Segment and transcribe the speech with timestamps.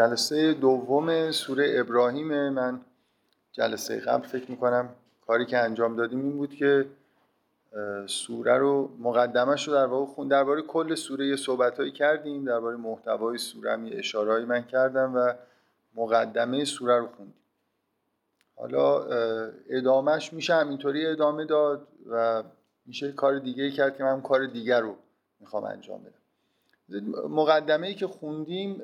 [0.00, 2.48] جلسه دوم سوره ابراهیم.
[2.48, 2.80] من
[3.52, 4.88] جلسه قبل فکر می‌کنم
[5.26, 6.86] کاری که انجام دادیم این بود که
[8.06, 12.44] سوره رو مقدمش رو در واقع خون درباره کل سوره یه صحبتهایی کردیم.
[12.44, 14.02] درباره محتوای سوره هم یه
[14.48, 15.32] من کردم و
[15.94, 17.34] مقدمه سوره رو خوندیم.
[18.56, 19.04] حالا
[19.68, 22.42] ادامهش میشه همینطوری ادامه داد و
[22.86, 24.96] میشه کار دیگه کرد که من کار دیگر رو
[25.40, 26.14] می‌خوام انجام بدم.
[27.28, 28.82] مقدمه ای که خوندیم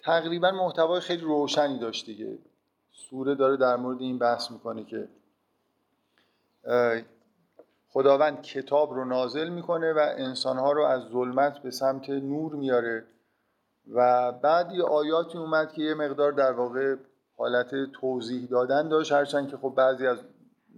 [0.00, 2.38] تقریبا محتوای خیلی روشنی داشت دیگه.
[2.92, 5.08] سوره داره در مورد این بحث می‌کنه که
[7.88, 13.06] خداوند کتاب رو نازل می‌کنه و انسانها رو از ظلمت به سمت نور میاره
[13.94, 16.96] و بعد یه آیاتی اومد که یه مقدار در واقع
[17.36, 20.18] حالت توضیح دادن داشت هرچند که خب بعضی از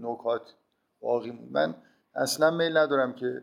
[0.01, 0.55] نکات
[1.01, 1.75] باقی بود من
[2.15, 3.43] اصلا میل ندارم که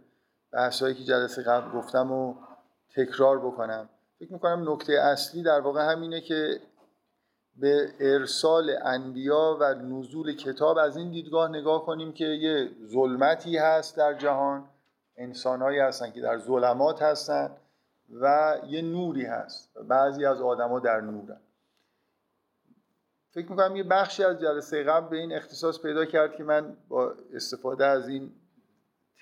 [0.52, 2.36] بحثایی که جلسه قبل گفتم و
[2.96, 3.90] تکرار بکنم.
[4.26, 6.60] فکر می‌کنم نکته اصلی در واقع همینه که
[7.56, 13.98] به ارسال انبیا و نزول کتاب از این دیدگاه نگاه کنیم که یه ظلمتی هست
[13.98, 14.70] در جهان
[15.18, 17.52] انسانهایی هستن که در ظلمات هستن
[18.22, 19.74] و یه نوری هست.
[19.88, 21.40] بعضی از آدما در نورن.
[23.32, 27.14] فکر می‌کنم یه بخشی از جلسه قبل به این اختصاص پیدا کرد که من با
[27.34, 28.32] استفاده از این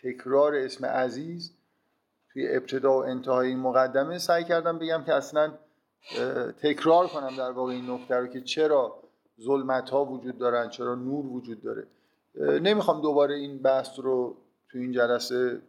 [0.03, 1.62] تکرار اسم عزیز
[2.33, 5.53] توی ابتدا و انتهای این مقدمه سعی کردم بگم که اصلا
[6.61, 9.03] تکرار کنم در واقع این نکته رو که چرا
[9.41, 11.87] ظلمت ها وجود دارن چرا نور وجود داره.
[12.59, 14.37] نمی‌خوام دوباره این بحث رو
[14.71, 15.61] تو این جلسه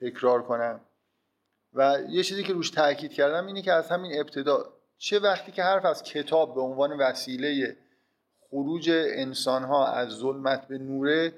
[0.00, 0.80] تکرار کنم.
[1.74, 4.64] و یه چیزی که روش تاکید کردم اینه که از همین ابتدا
[4.98, 7.76] چه وقتی که حرف از کتاب به عنوان وسیله
[8.50, 11.32] خروج انسان ها از ظلمت به نوره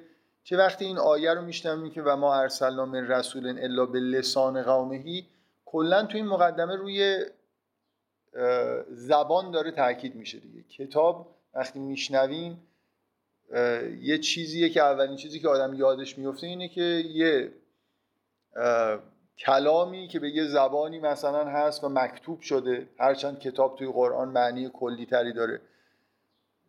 [0.44, 4.62] چه وقتی این آیه رو میشنویم که و ما ارسلنا من رسول الا به لسان
[4.62, 5.26] قومهی
[5.64, 7.24] کلا تو این مقدمه روی
[8.90, 10.62] زبان داره تاکید میشه دیگه.
[10.62, 12.62] کتاب وقتی میشنویم
[14.00, 16.82] یه چیزیه که اولین چیزی که آدم یادش میفته اینه که
[17.14, 17.52] یه
[19.38, 24.70] کلامی که به یه زبانی مثلا هست و مکتوب شده هرچند کتاب توی قرآن معنی
[24.74, 25.60] کلی تری داره.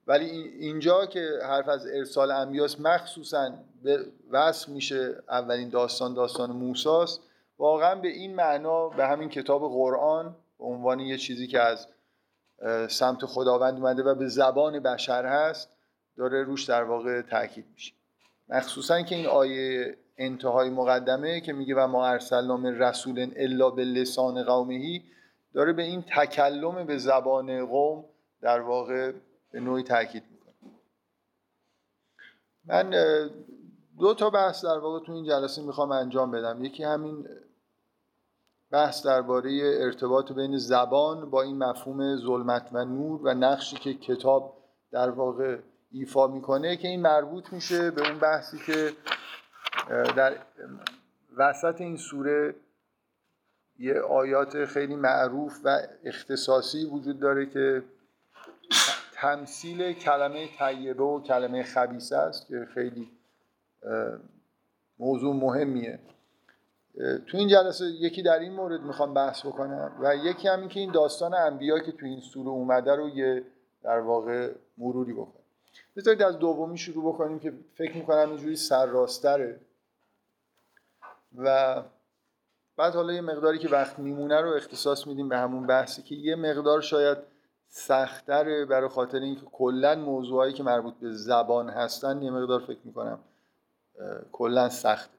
[0.08, 0.26] ولی
[0.60, 3.52] اینجا که حرف از ارسال انبیاس مخصوصا
[3.84, 7.22] به وصف میشه اولین داستان داستان موساست
[7.58, 11.88] واقعا به این معنا به همین کتاب قرآن به عنوان یه چیزی که از
[12.90, 15.70] سمت خداوند اومده و به زبان بشر هست
[16.18, 17.94] داره روش در واقع تاکید میشه.
[18.50, 23.84] مخصوصا که این آیه انتهای مقدمه که میگه و ما ارسلنا من رسول الا به
[23.84, 25.04] لسان قومهی
[25.54, 28.06] داره به این تکلم به زبان قوم
[28.42, 29.12] در واقع
[29.52, 30.72] به نوعی تاکید می‌کنه
[32.66, 32.90] من
[34.00, 36.64] دو تا بحث در واقع تو این جلسه می‌خوام انجام بدم.
[36.64, 37.28] یکی همین
[38.72, 44.58] بحث درباره ارتباط بین زبان با این مفهوم ظلمت و نور و نقشی که کتاب
[44.92, 45.58] در واقع
[45.92, 48.92] ایفا می‌کنه که این مربوط میشه به اون بحثی که
[50.16, 50.38] در
[51.38, 52.56] وسط این سوره
[53.80, 57.84] یه آیات خیلی معروف و اختصاصی وجود داره که
[59.16, 63.12] تمثیل کلمه طیبه و کلمه خبیسه است که خیلی
[65.00, 66.00] موضوع مهمیه.
[67.28, 70.80] تو این جلسه یکی در این مورد می‌خوام بحث بکنم و یکی هم این که
[70.80, 73.44] این داستان انبیا که تو این سوره اومده رو یه
[73.84, 75.44] در واقع مروری بکنم
[75.96, 79.60] بذارید از دومی شروع بکنیم که فکر می‌کنم اینجوری سرراستره.
[81.38, 81.84] و
[82.78, 86.36] بعد حالا یه مقداری که وقت میمونه رو اختصاص میدیم به همون بحثی که یه
[86.36, 87.18] مقدار شاید
[87.78, 93.20] سختره برای خاطر اینکه کلا موضوعایی که مربوط به زبان هستن یه مقدار فکر می‌کنم
[94.32, 95.10] کلا سخت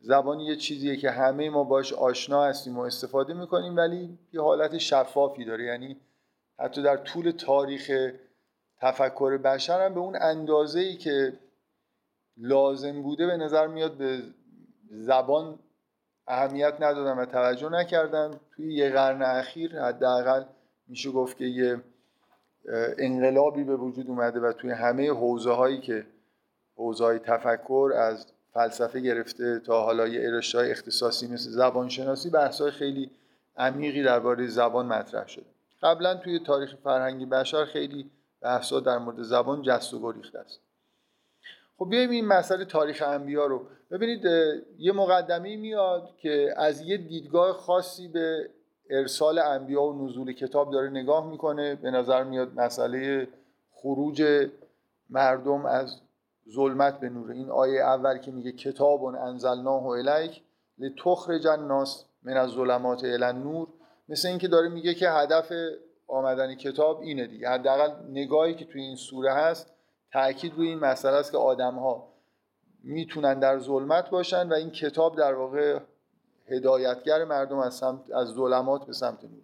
[0.00, 4.78] زبان یه چیزیه که همه ما باش آشنا هستیم و استفاده می‌کنیم ولی یه حالت
[4.78, 5.64] شفافی داره.
[5.64, 5.96] یعنی
[6.58, 8.12] حتی در طول تاریخ
[8.80, 11.32] تفکر بشر هم به اون اندازه ای که
[12.36, 14.22] لازم بوده به نظر میاد به
[14.90, 15.58] زبان
[16.26, 18.40] اهمیت ندادن و توجه نکردن.
[18.56, 20.44] توی یه قرن اخیر حداقل
[20.88, 21.80] میشه گفت که یه
[22.98, 26.06] انقلابی به وجود اومده و توی همه حوزه هایی که
[26.76, 32.60] حوزه های تفکر از فلسفه گرفته تا حالا یه ارشته های اختصاصی مثل زبانشناسی بحث
[32.60, 33.10] های خیلی
[33.56, 35.44] عمیقی درباره زبان مطرح شده.
[35.82, 40.60] قبلا توی تاریخ فرهنگی بشر خیلی بحثا در مورد زبان جست و گریخته است.
[41.78, 43.66] خب بیایم این مسئله تاریخ انبیا رو.
[43.90, 44.24] ببینید
[44.78, 48.50] یه مقدمه میاد که از یه دیدگاه خاصی به
[48.90, 51.74] ارسال انبیا و نزول کتاب داره نگاه می‌کنه.
[51.74, 53.28] به نظر میاد مسئله
[53.72, 54.48] خروج
[55.10, 56.00] مردم از
[56.54, 57.30] ظلمت به نور.
[57.30, 60.42] این آیه اول که میگه کتاب انزلناه الیک
[60.78, 63.68] لتخرج الناس من از ظلمات الی نور
[64.08, 65.52] مثل اینکه داره میگه که هدف
[66.06, 67.48] آمدن کتاب اینه دیگه.
[67.48, 69.72] حداقل نگاهی که توی این سوره هست
[70.12, 72.08] تاکید روی این مسئله است که آدم ها
[72.84, 75.78] می‌تونن در ظلمت باشن و این کتاب در واقع
[76.50, 79.42] هدایتگر مردم از سمت از ظلمات به سمت نور.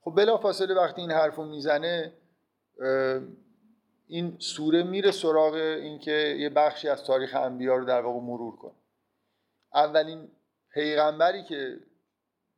[0.00, 2.12] خب بلافاصله وقتی این حرفو می‌زنه
[4.06, 8.72] این سوره میره سراغ اینکه یه بخشی از تاریخ انبیا رو در واقع مرور کنه.
[9.74, 10.28] اولین
[10.74, 11.80] پیغمبری که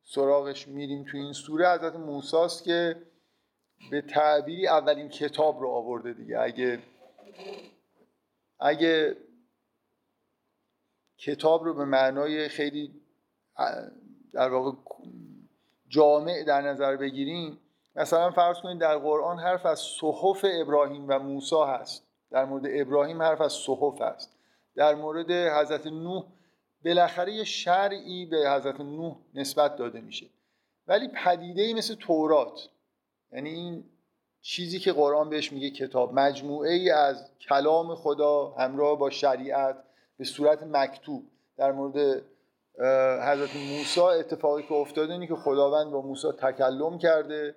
[0.03, 3.01] سراغش میریم تو این سوره حضرت موساست که
[3.91, 6.39] به تعبیری اولین کتاب رو آورده دیگه.
[6.39, 6.79] اگه
[8.59, 9.17] اگه
[11.25, 13.01] کتاب رو به معنای خیلی
[14.33, 14.77] در واقع
[15.87, 17.59] جامع در نظر بگیریم
[17.95, 22.03] مثلا فرض کنید در قرآن حرف از صحف ابراهیم و موسی هست.
[22.31, 24.35] در مورد ابراهیم حرف از صحف هست.
[24.75, 26.23] در مورد حضرت نوح
[26.85, 30.25] بالاخره یه شرعی به حضرت نوح نسبت داده میشه.
[30.87, 32.69] ولی پدیده ای مثل تورات
[33.31, 33.83] یعنی این
[34.41, 39.83] چیزی که قرآن بهش میگه کتاب مجموعه ای از کلام خدا همراه با شریعت
[40.17, 41.23] به صورت مکتوب.
[41.57, 42.21] در مورد
[43.21, 47.55] حضرت موسی اتفاقی که افتاده اینه که خداوند با موسی تکلم کرده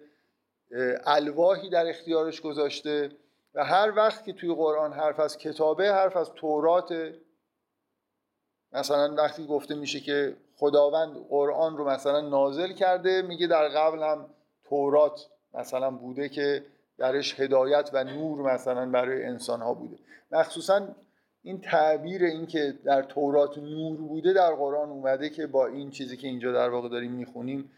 [1.07, 3.11] الواحی در اختیارش گذاشته
[3.55, 7.13] و هر وقت که توی قرآن حرف از کتابه حرف از تورات
[8.73, 14.31] مثلا وقتی گفته میشه که خداوند قرآن رو مثلا نازل کرده میگه در قبل هم
[14.65, 16.65] تورات مثلا بوده که
[16.99, 19.99] درش هدایت و نور مثلا برای انسان ها بوده.
[20.31, 20.89] مخصوصا
[21.43, 26.17] این تعبیر این که در تورات نور بوده در قرآن اومده که با این چیزی
[26.17, 27.71] که اینجا در واقع داریم می‌خونیم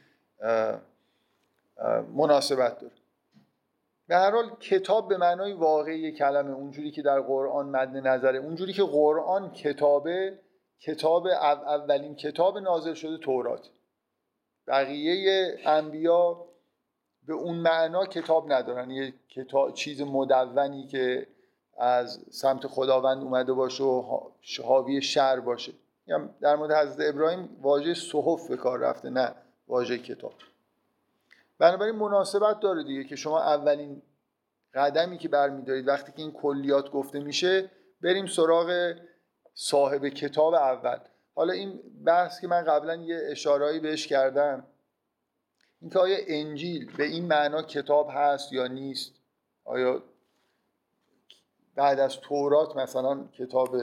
[2.14, 2.94] مناسبت داره.
[4.06, 8.72] به هر حال کتاب به معنای واقعی کلمه اونجوری که در قرآن مد نظره اونجوری
[8.72, 10.38] که قرآن کتابه
[10.80, 13.70] کتاب اولین کتاب نازل شده تورات.
[14.66, 16.44] بقیه انبیا
[17.26, 18.90] به اون معنا کتاب ندارن.
[18.90, 21.26] یه کتاب چیز مدونی که
[21.80, 24.20] از سمت خداوند اومده باشه و
[24.64, 25.72] حاوی شر باشه.
[26.40, 29.34] در مورد حضرت ابراهیم واژه صحف به کار رفته نه
[29.68, 30.32] واژه کتاب.
[31.58, 34.02] بنابراین مناسبت داره دیگه که شما اولین
[34.74, 37.70] قدمی که برمیدارید وقتی که این کلیات گفته میشه
[38.02, 38.94] بریم سراغ
[39.54, 40.98] صاحب کتاب اول.
[41.34, 44.66] حالا این بحث که من قبلا یه اشارهایی بهش کردم
[45.80, 49.12] اینکه آیا انجیل به این معنا کتاب هست یا نیست؟
[49.64, 50.02] آیا
[51.80, 53.76] بعد از تورات مثلا کتاب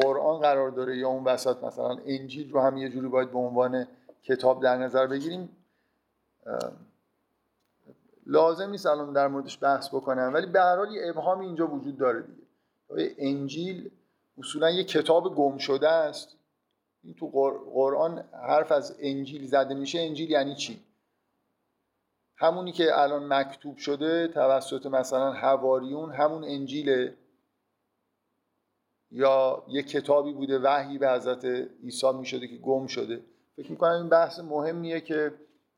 [0.00, 3.86] قرآن قرار داره یا اون وسط مثلا انجیل رو هم یه جوری باید به عنوان
[4.22, 5.48] کتاب در نظر بگیریم.
[8.26, 11.98] لازم نیست الان در موردش بحث بکنم ولی به هر حال یه ابهامی اینجا وجود
[11.98, 13.14] داره دیگه.
[13.18, 13.90] انجیل
[14.38, 16.36] اصولا یه کتاب گم شده است.
[17.04, 17.26] این تو
[17.74, 20.00] قرآن حرف از انجیل زده میشه.
[20.00, 20.82] انجیل یعنی چی؟
[22.36, 27.16] همونی که الان مکتوب شده توسط مثلا هواریون همون انجیله؟
[29.10, 31.44] یا یه کتابی بوده وحی به حضرت
[31.82, 33.20] عیسی می‌شده که گم شده؟
[33.56, 35.34] فکر می‌کنم این بحث مهمیه که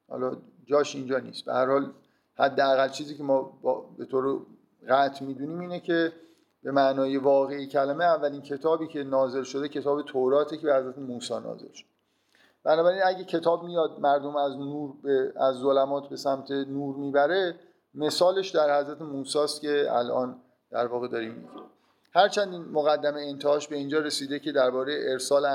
[0.09, 1.45] حالا جاش اینجا نیست.
[1.45, 1.93] به هر حال
[2.35, 3.43] حداقل چیزی که ما
[3.99, 4.47] به طور
[4.89, 6.13] قطع می‌دونیم اینه که
[6.63, 11.35] به معنای واقعی کلمه اولین کتابی که نازل شده کتاب توراته که به حضرت موسی
[11.35, 11.89] نازل شده
[12.65, 17.55] بنابراین اگه کتاب میاد مردم از نور به از ظلمات به سمت نور می‌بره
[17.95, 21.69] مثالش در حضرت موسی که الان در واقع داریم میگیم.
[22.15, 25.47] هرچند این مقدمه انتهاش به اینجا رسیده که درباره ارسال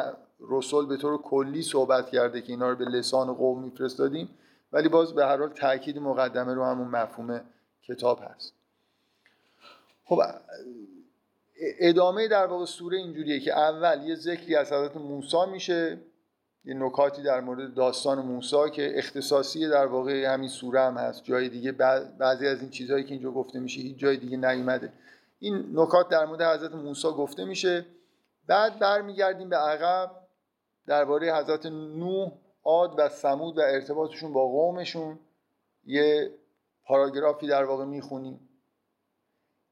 [0.50, 4.30] رسول به طور کلی صحبت کرده که اینا رو به لسان قوم میفرستادیم
[4.74, 7.42] ولی باز به هر حال تاکید مقدمه رو همون مفهوم
[7.88, 8.54] کتاب هست.
[10.06, 10.22] خب
[11.80, 16.00] ادامه در واقع سوره اینجوریه که اول یه ذکری از حضرت موسی میشه
[16.66, 21.24] یه نکاتی در مورد داستان موسی که اختصاصی در واقع همین سوره هم هست.
[21.24, 21.72] جای دیگه
[22.18, 24.94] بعضی از این چیزهایی که اینجا گفته میشه هیچ جای دیگه نیومده.
[25.40, 27.86] این نکات در مورد حضرت موسی گفته میشه.
[28.48, 30.12] بعد برمیگردیم به عقب.
[30.88, 32.32] درباره حضرت نوح
[32.64, 35.20] عاد و سمود و ارتباطشون با قومشون.
[35.86, 36.32] یه
[36.86, 38.50] پاراگرافی در واقع می‌خونیم.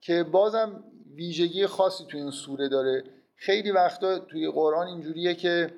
[0.01, 0.83] که بازم
[1.15, 3.03] ویژگی خاصی توی این سوره داره.
[3.35, 5.73] خیلی وقتا توی قرآن اینجوریه که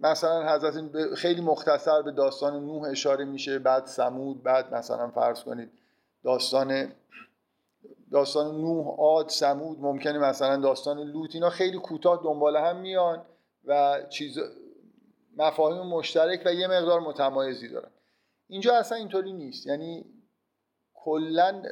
[0.00, 5.70] مثلا حضرت خیلی مختصر به داستان نوح اشاره میشه بعد سمود بعد مثلا فرض کنید
[6.24, 6.92] داستان
[8.12, 13.24] داستان نوح عاد سمود ممکنه مثلا داستان لوط اینا خیلی کوتاه دنبال هم میان
[13.64, 14.38] و چیز
[15.36, 17.90] مفاهیم مشترک و یه مقدار متمایزی دارن.
[18.48, 19.66] اینجا اصلا اینطوری نیست.
[19.66, 20.04] یعنی
[20.94, 21.62] کلا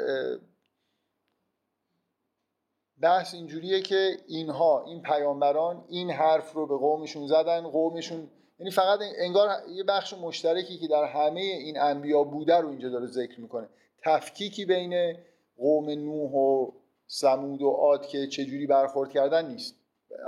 [3.01, 8.29] بحث اینجوریه که اینها این پیامبران این حرف رو به قومشون زدن قومشون
[8.59, 13.07] یعنی فقط انگار یه بخش مشترکی که در همه این انبیا بوده رو اینجا داره
[13.07, 13.69] ذکر می‌کنه.
[14.05, 15.17] تفکیکی بین
[15.59, 16.71] قوم نوح و
[17.07, 19.75] سمود و عاد که چجوری برخورد کردن نیست.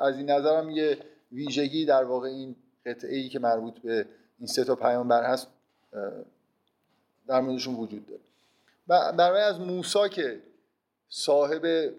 [0.00, 0.98] از این نظرم یه
[1.32, 4.06] ویژگی در واقع این قطعه ای که مربوط به
[4.38, 5.48] این سه تا پیامبر هست
[7.26, 9.12] در موردشون وجود داره.
[9.12, 10.40] برای از موسی که
[11.08, 11.92] صاحب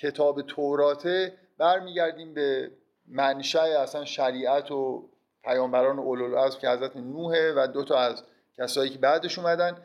[0.00, 2.70] کتاب توراته برمیگردیم به
[3.08, 5.08] منشأ اصلا شریعت و
[5.44, 8.22] پیامبران اولوالعزم که حضرت نوحه و دو تا از
[8.58, 9.76] کسایی که بعدش اومدن.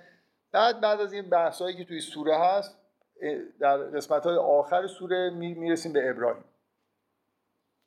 [0.51, 2.77] بعد بعد از این بحثایی که توی سوره هست
[3.59, 6.43] در قسمت های آخر سوره می‌رسیم به ابراهیم.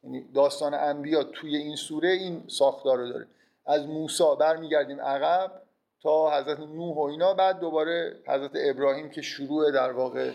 [0.03, 3.27] یعنی داستان انبیا توی این سوره این ساختار رو داره.
[3.67, 5.63] از موسی برمیگردیم عقب
[6.03, 10.33] تا حضرت نوح و اینا بعد دوباره حضرت ابراهیم که شروع در واقع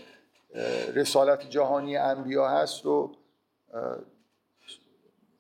[0.95, 3.15] رسالت جهانی انبیا هست رو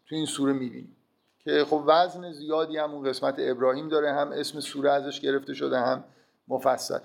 [0.05, 0.95] تو این سوره می‌بینیم.
[1.39, 5.79] که خب وزن زیادی هم اون قسمت ابراهیم داره هم اسم سوره ازش گرفته شده
[5.79, 6.03] هم
[6.47, 6.99] مفصل.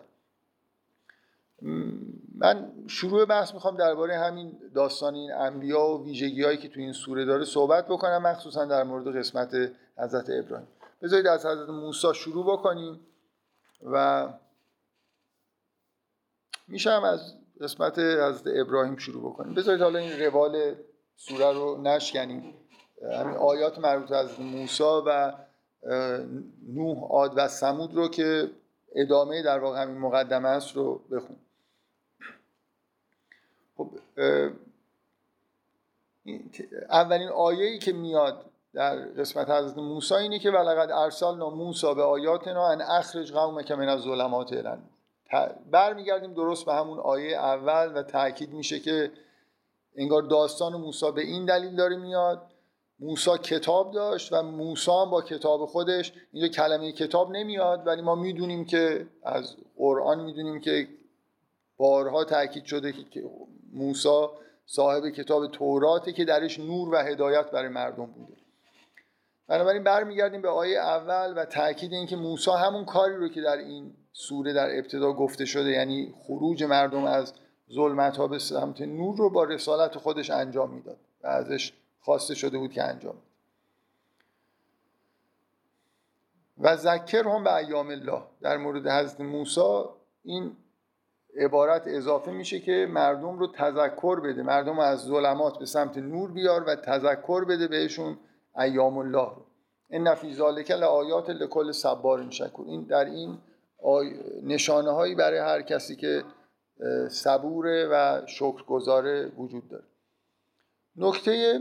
[2.35, 6.93] من شروع بحث می‌خوام درباره همین داستان این انبیا و ویژگی هایی که تو این
[6.93, 9.55] سوره داره صحبت بکنم مخصوصا در مورد قسمت
[9.99, 10.69] حضرت ابراهیم.
[11.03, 13.01] بذارید از حضرت موسی شروع بکنیم
[13.83, 14.29] و
[16.69, 17.35] میشه هم از
[17.65, 19.55] قسمت حضرت ابراهیم شروع بکنیم.
[19.55, 20.75] بذارید حالا این روال
[21.17, 22.55] سوره رو نشکنیم
[23.03, 25.33] همین آیات مربوط از موسی و
[26.69, 28.51] نوح عاد و سمود رو که
[28.95, 31.37] ادامه در واقع همین مقدمه است رو بخون.
[33.77, 33.91] خب
[36.91, 38.45] اولین آیه‌ای که میاد
[38.75, 43.89] در قسمت حضرت موسی اینه که ولقد ارسلنا موسی به آیاتنا ان اخرج قومک من
[43.89, 44.77] الظلمات الى
[45.71, 49.11] برمیگردیم درست به همون آیه اول و تاکید میشه که
[49.97, 52.43] انگار داستان موسی به این دلیل داره میاد.
[53.01, 58.15] موسی کتاب داشت و موسی هم با کتاب خودش اینجا کلمه کتاب نمیاد ولی ما
[58.15, 60.89] می‌دونیم که از قرآن می‌دونیم که
[61.77, 63.23] بارها تاکید شده که
[63.73, 64.27] موسی
[64.67, 68.35] صاحب کتاب توراته که درش نور و هدایت برای مردم بوده.
[69.49, 73.95] بنابراین برمیگردیم به آیه اول و تاکید اینکه موسی همون کاری رو که در این
[74.17, 77.33] سوره در ابتدا گفته شده یعنی خروج مردم از
[77.73, 82.59] ظلمت ها به سمت نور رو با رسالت خودش انجام می‌داد و ازش خواسته شده
[82.59, 83.15] بود که انجام
[86.59, 88.23] و ذکر هم به ایام الله.
[88.41, 89.85] در مورد حضرت موسی
[90.25, 90.57] این
[91.37, 94.43] عبارت اضافه میشه که مردم رو تذکر بده.
[94.43, 98.19] مردم از ظلمات به سمت نور بیار و تذکر بده بهشون
[98.59, 99.45] ایام الله رو.
[99.91, 102.67] این نفی ذالک لآیات لکل صبار شکور.
[102.67, 103.39] این در این
[104.43, 106.25] نشانه هایی برای هر کسی که
[107.11, 109.85] صبوره و شکرگزاره وجود داره.
[110.97, 111.61] نکته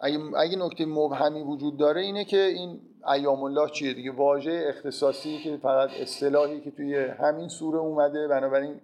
[0.00, 2.80] اگه, اگه نکته مبهمی وجود داره اینه که این
[3.14, 8.80] ایام الله چیه دیگه؟ واژه اختصاصی که فقط اصطلاحی که توی همین سوره اومده بنابراین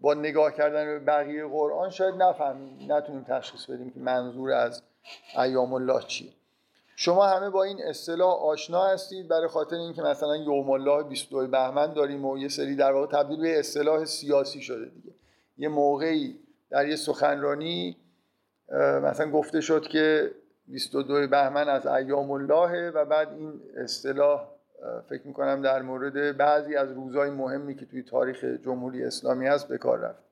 [0.00, 4.82] با نگاه کردن به بقیه قرآن شاید نفهمیم نتونیم تشخیص بدیم که منظور از
[5.36, 6.32] ایام الله چیه.
[6.96, 11.92] شما همه با این اصطلاح آشنا هستید برای خاطر اینکه مثلا یوم الله 22 بهمن
[11.92, 15.14] داریم و یه سری در واقع تبدیل به اصطلاح سیاسی شده دیگه.
[15.58, 16.38] یه موقعی
[16.70, 17.96] در یه سخنرانی
[19.02, 20.30] مثلا گفته شد که
[20.68, 24.48] 22 بهمن از ایام الله و بعد این اصطلاح
[25.08, 29.78] فکر می‌کنم در مورد بعضی از روزهای مهمی که توی تاریخ جمهوری اسلامی هست به
[29.78, 30.23] کار رفت.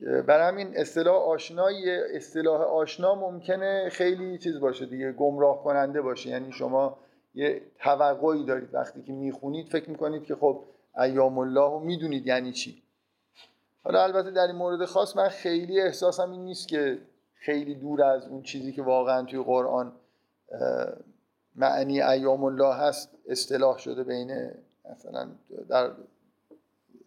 [0.00, 6.30] برای همین اصطلاح آشنایی اصطلاح آشنا ممکنه خیلی چیز باشه دیگه گمراه کننده باشه.
[6.30, 6.98] یعنی شما
[7.34, 8.74] یه توقعی دارید.
[8.74, 10.64] وقتی که می‌خونید فکر می‌کنید که خب
[10.98, 12.82] ایام الله رو می‌دونید یعنی چی.
[13.84, 16.98] حالا البته در این مورد خاص من خیلی احساسم این نیست که
[17.34, 19.92] خیلی دور از اون چیزی که واقعا توی قرآن
[21.56, 24.50] معنی ایام الله هست اصطلاح شده بین
[24.90, 25.28] مثلا
[25.68, 25.90] در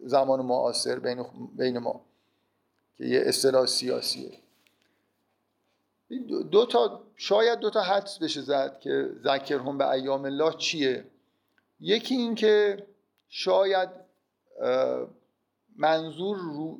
[0.00, 1.24] زمان معاصر بین,
[1.56, 2.00] بین ما.
[2.98, 4.38] که یه اصطلاح سیاسیه.
[6.50, 11.04] دو تا شاید دو تا حدس بشه زد که ذکر هم به ایام الله چیه.
[11.80, 12.86] یکی این که
[13.28, 13.90] شاید
[15.76, 16.78] منظور رو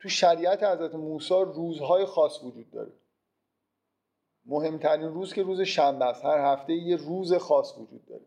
[0.00, 2.92] تو شریعت حضرت موسی روزهای خاص وجود داره.
[4.46, 6.24] مهمترین روز که روز شنبه است.
[6.24, 8.24] هر هفته یه روز خاص وجود داره.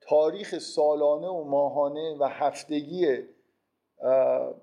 [0.00, 3.18] تاریخ سالانه و ماهانه و هفتگی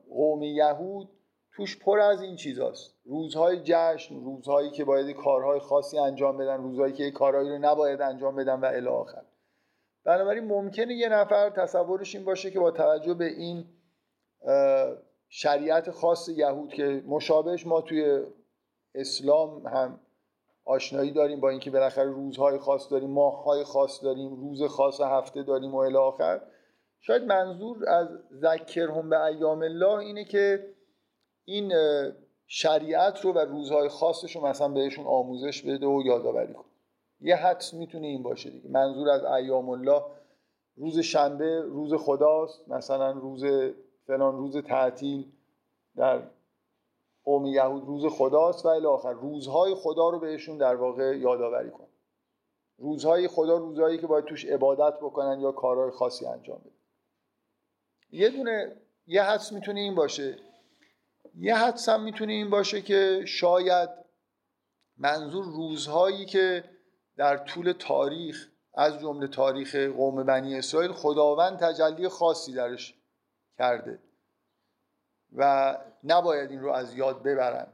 [0.09, 1.09] قوم یهود
[1.51, 2.95] توش پر از این چیزاست.
[3.05, 8.35] روزهای جشن روزهایی که باید کارهای خاصی انجام بدن روزهایی که کارهایی رو نباید انجام
[8.35, 9.21] بدن و الی آخر.
[10.03, 13.65] بنابراین ممکنه یه نفر تصورش این باشه که با توجه به این
[15.29, 18.23] شریعت خاص یهود که مشابهش ما توی
[18.95, 19.99] اسلام هم
[20.65, 25.75] آشنایی داریم با اینکه بالاخره روزهای خاص داریم ماههای خاص داریم روز خاص هفته داریم
[25.75, 26.41] و الی آخر.
[26.99, 30.75] شاید منظور از ذکرهم به ایام الله اینه که
[31.45, 31.73] این
[32.47, 36.65] شریعت رو و روزهای خاصش رو مثلا بهشون آموزش بده و یادآوری کنه
[37.21, 38.69] یه حدس می‌تونه این باشه دیگه.
[38.69, 40.03] منظور از ایام الله
[40.75, 43.43] روز شنبه روز خداست مثلا روز
[44.07, 45.31] فلان روز تعطیل
[45.95, 46.21] در
[47.23, 49.13] قوم یهود روز خداست و الی آخر.
[49.13, 51.87] روزهای خدا رو بهشون در واقع یادآوری کن.
[52.77, 56.76] روزهای خدا روزهایی که باید توش عبادت بکنن یا کارهای خاصی انجام بدن.
[58.11, 58.75] یه دونه
[59.07, 60.37] یه حدس می‌تونه این باشه.
[61.35, 63.89] یه حدس هم می‌تونه این باشه که شاید
[64.97, 66.63] منظور روزهایی که
[67.17, 72.93] در طول تاریخ از جمله تاریخ قوم بنی اسرائیل خداوند تجلی خاصی درش
[73.57, 73.99] کرده
[75.35, 77.67] و نباید این رو از یاد ببرن.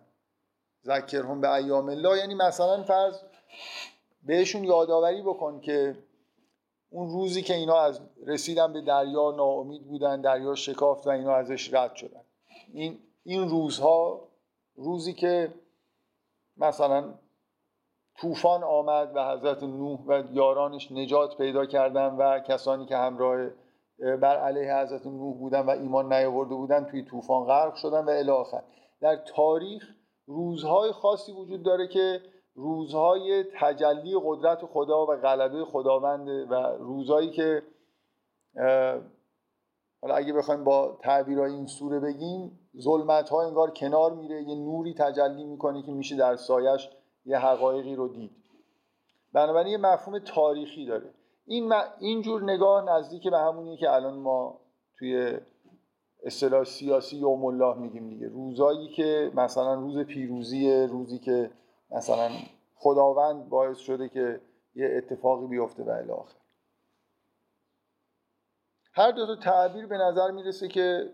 [0.85, 3.19] ذکرهم به ایام الله یعنی مثلا فرض
[4.23, 5.95] بهشون یادآوری بکن که
[6.93, 11.73] اون روزی که اینا از رسیدن به دریا ناامید بودن دریا شکافت و اینا ازش
[11.73, 12.21] رد شدن.
[12.73, 14.21] این این روزها
[14.75, 15.53] روزی که
[16.57, 17.13] مثلا
[18.17, 23.49] طوفان آمد و حضرت نوح و یارانش نجات پیدا کردن و کسانی که همراه
[23.99, 28.61] بر علیه حضرت نوح بودن و ایمان نیاورده بودن توی طوفان غرق شدن و الی
[29.01, 29.95] در تاریخ
[30.25, 32.21] روزهای خاصی وجود داره که
[32.55, 37.63] روزهای تجلی قدرت خدا و غلبه خداونده و روزهایی که
[40.01, 44.93] حالا اگه بخوایم با تعبیرهای این سوره بگیم ظلمت ها انگار کنار میره یه نوری
[44.93, 46.89] تجلی می‌کنه که میشه در سایش
[47.25, 48.31] یه حقایقی رو دید.
[49.33, 51.13] بنابراین یه مفهوم تاریخی داره.
[51.45, 54.59] این اینجور نگاه نزدیک به همونی که الان ما
[54.97, 55.37] توی
[56.23, 58.27] اصطلاح سیاسی یوم الله میگیم دیگه.
[58.27, 61.51] روزایی که مثلا روز پیروزی روزی که
[61.93, 62.29] مثلا
[62.75, 64.41] خداوند باعث شده که
[64.75, 66.37] یه اتفاقی بیفته و الاخر
[68.93, 71.09] هر دو تا تعبیر به نظر می‌رسه که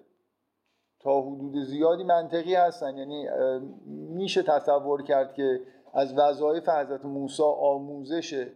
[0.99, 2.97] تا حدود زیادی منطقی هستن.
[2.97, 3.27] یعنی
[4.15, 5.61] میشه تصور کرد که
[5.93, 8.47] از وظایف حضرت موسی آموزش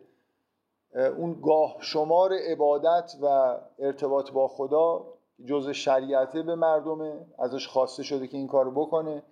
[1.18, 5.14] اون گاه شمار عبادت و ارتباط با خدا
[5.46, 7.26] جز شریعته به مردمه.
[7.40, 9.24] ازش خواسته شده که این کارو بکنه.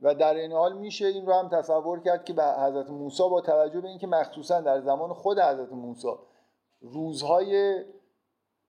[0.00, 3.40] و در این حال میشه این رو هم تصور کرد که به حضرت موسی با
[3.40, 6.08] توجه به اینکه مخصوصا در زمان خود حضرت موسی
[6.80, 7.84] روزهای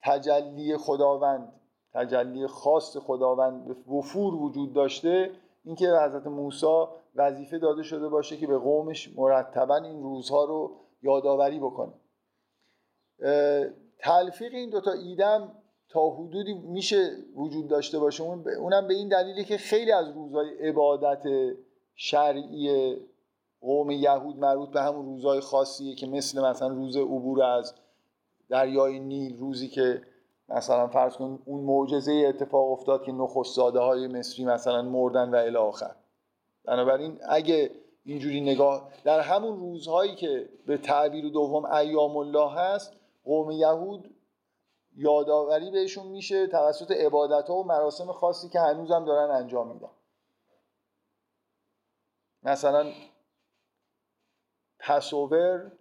[0.03, 1.53] تجلی خداوند
[1.93, 5.31] تجلی خاص خداوند وفور وجود داشته
[5.63, 11.59] اینکه حضرت موسی وظیفه داده شده باشه که به قومش مرتبا این روزها رو یادآوری
[11.59, 11.93] بکنه.
[13.99, 15.58] تلفیق این دوتا ایدم
[15.89, 18.23] تا حدودی میشه وجود داشته باشه.
[18.59, 21.23] اونم به این دلیلی که خیلی از روزهای عبادت
[21.95, 22.95] شرعی
[23.61, 27.73] قوم یهود مربوط به همون روزهای خاصیه که مثل مثلا روز عبور از
[28.49, 30.01] دریای نیل روزی که
[30.49, 35.57] مثلا فرض کن اون معجزه اتفاق افتاد که نخست های مصری مثلا مردن و الی
[35.57, 35.95] آخر.
[36.65, 37.71] بنابراین اگه
[38.05, 42.93] اینجوری نگاه در همون روزهایی که به تعبیر دوم ایام الله هست
[43.25, 44.09] قوم یهود
[44.99, 49.89] یادآوری بهشون میشه توسط عبادت ها و مراسم خاصی که هنوزم دارن انجام میدن.
[52.43, 52.91] مثلا
[54.79, 55.71] پسوور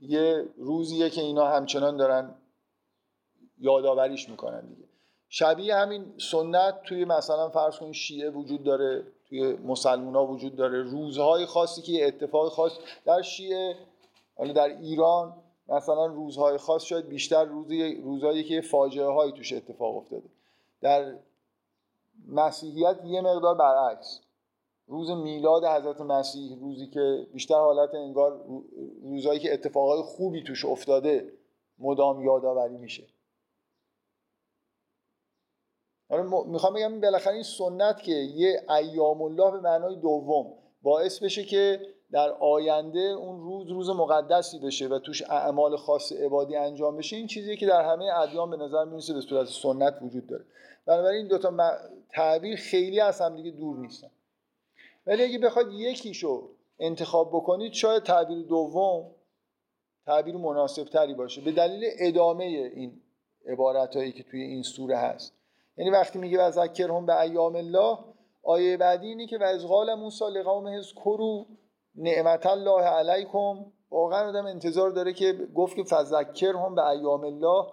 [0.00, 2.34] یه روزیه که اینا همچنان دارن
[3.58, 4.84] یادآوریش می‌کنن دیگه.
[5.28, 10.82] شبیه همین سنت توی مثلا فرض کنید شیعه وجود داره توی مسلمان ها وجود داره.
[10.82, 12.72] روزهای خاصی که اتفاق خاص
[13.04, 13.76] در شیعه
[14.36, 19.96] حالا در ایران مثلا روزهای خاص شاید بیشتر روزی روزهایی که فاجعه هایی توش اتفاق
[19.96, 20.28] افتاده.
[20.80, 21.18] در
[22.28, 24.20] مسیحیت یه مقدار برعکس.
[24.86, 28.44] روز میلاد حضرت مسیح روزی که بیشتر حالت انگار
[29.02, 31.32] روزهایی که اتفاقای خوبی توش افتاده
[31.78, 33.04] مدام یادآوری میشه.
[36.08, 41.44] حالا می‌خوام بگم بالاخره این سنت که یه ایام الله به معنای دوم باعث بشه
[41.44, 47.16] که در آینده اون روز روز مقدسی بشه و توش اعمال خاص عبادی انجام بشه
[47.16, 50.44] این چیزی که در همه ادیان به نظر می‌رسه به صورت سنت وجود داره.
[50.86, 51.78] بنابراین این دوتا
[52.12, 54.10] تعبیر خیلی از هم دیگه دور نیستن.
[55.06, 56.48] ولی اگه بخواد یکیشو
[56.78, 59.10] انتخاب بکنید شاید تعبیر دوم
[60.06, 61.40] تعبیر مناسب تری باشه.
[61.40, 63.00] به دلیل ادامه این
[63.46, 65.32] عبارت هایی که توی این سوره هست.
[65.76, 67.98] یعنی وقتی میگه و هم به ایام الله
[68.42, 70.24] آیه بعدی اینه که و از قال موسی
[70.96, 71.46] کرو
[71.96, 73.72] نعمت الله علیکم.
[73.90, 77.66] واقعا آدم انتظار داره که گفت که فذکر هم به ایام الله.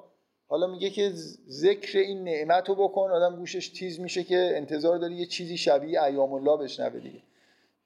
[0.47, 1.11] حالا میگه که
[1.49, 3.11] ذکر این نعمت رو بکن.
[3.11, 7.23] آدم گوشش تیز میشه که انتظار داره یه چیزی شبیه ایام الله بشنوه دیگه.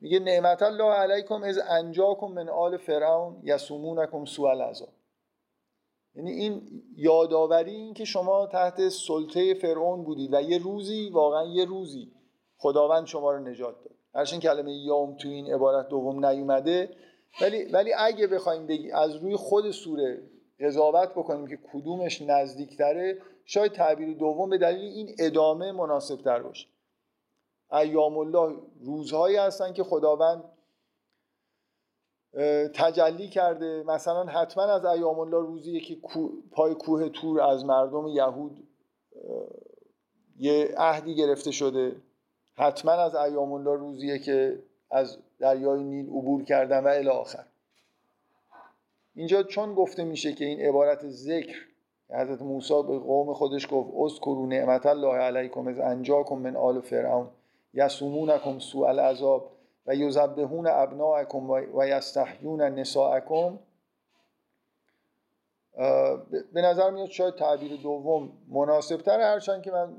[0.02, 4.90] میگه نعمت الله علیکم از انجاکم من آل فرعون یسومونکم سوء العذاب.
[6.16, 11.66] یعنی این یادآوری این که شما تحت سلطه فرعون بودید و یه روزی واقعا یه
[11.66, 12.12] روزی
[12.58, 13.96] خداوند شما رو نجات داد.
[14.16, 16.90] هرچند کلمه یوم تو این عبارت دوم نیومده.
[17.42, 20.22] ولی ولی اگه بخوایم بگی از روی خود سوره
[20.60, 26.68] قضاوت بکنیم که کدومش نزدیکتره شاید تعبیر دوم به دلیل این ادامه مناسب تر باشه.
[27.72, 30.44] ایام الله روزهایی هستن که خداوند
[32.74, 33.84] تجلی کرده.
[33.84, 35.98] مثلا حتما از ایام الله روزی که
[36.52, 38.68] پای کوه تور از مردم یهود
[40.38, 41.96] یه عهدی گرفته شده.
[42.58, 44.60] حتما از ایام الله روزیه که
[44.92, 47.46] از دریای نیل عبور کردن و الی آخر.
[49.16, 51.56] اینجا چون گفته میشه که این عبارت ذکر
[52.10, 57.28] حضرت موسی به قوم خودش گفت اذکروا نعمت الله علیکم از انجاکم من آل فرعون
[57.74, 59.52] یسومونکم سوء العذاب
[59.88, 63.60] و یذبحون ابناءکم و یستحیون نساءکم.
[66.54, 69.98] به نظر میاد شاید تعبیر دوم مناسب تر هرچند که من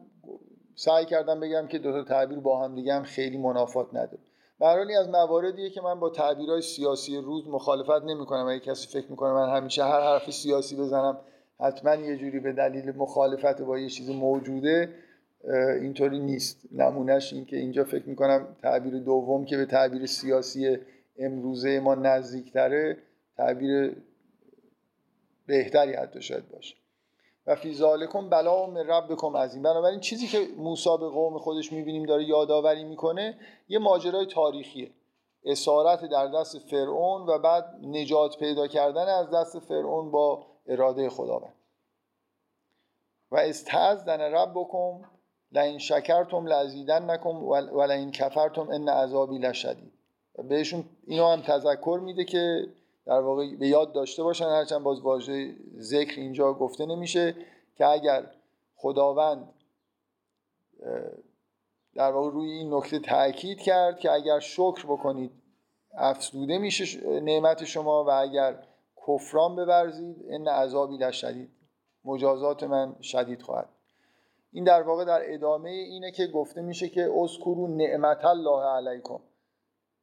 [0.77, 4.19] سعی کردم بگم که دو تا تعبیر با هم دیگه هم خیلی منافات نداره.
[4.59, 9.11] برحالی از مواردیه که من با تعبیرهای سیاسی روز مخالفت نمی کنم اگه کسی فکر
[9.11, 11.19] می‌کنه من همیشه هر حرف سیاسی بزنم
[11.61, 14.95] حتما یه جوری به دلیل مخالفت با یه چیز موجوده
[15.81, 16.61] اینطوری نیست.
[16.73, 20.79] نمونهش این که اینجا فکر می‌کنم تعبیر دوم که به تعبیر سیاسی
[21.19, 22.97] امروزه ما نزدیکتره
[23.37, 23.97] تعبیر
[25.47, 26.75] بهتری حتی شاید باشه.
[27.47, 29.63] و فی ذالکم بلا من ربکم عظیم.
[29.63, 34.91] بنابراین چیزی که موسی به قوم خودش می‌بینیم داره یادآوری می‌کنه یه ماجرای تاریخیه.
[35.45, 41.55] اسارت در دست فرعون و بعد نجات پیدا کردن از دست فرعون با اراده خداوند.
[43.31, 45.01] و استعذن ربکم
[45.53, 49.93] لئن شکرتم لازیدن نکم و کفرتم ان عذابی لشدید.
[50.49, 52.67] بهشون اینو هم تذکر میده که
[53.07, 57.35] در واقع به یاد داشته باشن هرچند باز واژه ذکر اینجا گفته نمیشه
[57.75, 58.31] که اگر
[58.77, 59.49] خداوند
[61.95, 65.33] در واقع روی این نکته تاکید کرد که اگر شکر بکنید
[65.95, 68.67] افسوده میشه نعمت شما و اگر
[69.07, 71.51] کفران ببرزید ان عذابی لشدید.
[72.05, 73.69] مجازات من شدید خواهد.
[74.53, 79.21] این در واقع در ادامه اینه که گفته میشه که اذکروا نعمت الله علیکم.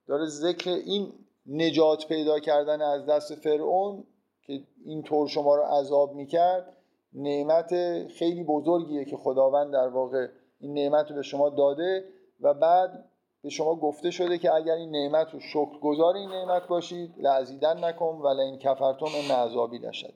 [0.07, 1.13] داره ذکر این
[1.47, 4.03] نجات پیدا کردن از دست فرعون
[4.47, 6.77] که این طور شما رو عذاب می‌کرد
[7.13, 7.69] نعمت
[8.07, 10.27] خیلی بزرگیه که خداوند در واقع
[10.59, 12.05] این نعمت رو به شما داده
[12.41, 13.05] و بعد
[13.41, 17.83] به شما گفته شده که اگر این نعمت رو شکر گذار این نعمت باشید لعزیدن
[17.83, 20.13] نکن ولی این کفرتم این عذابی نشد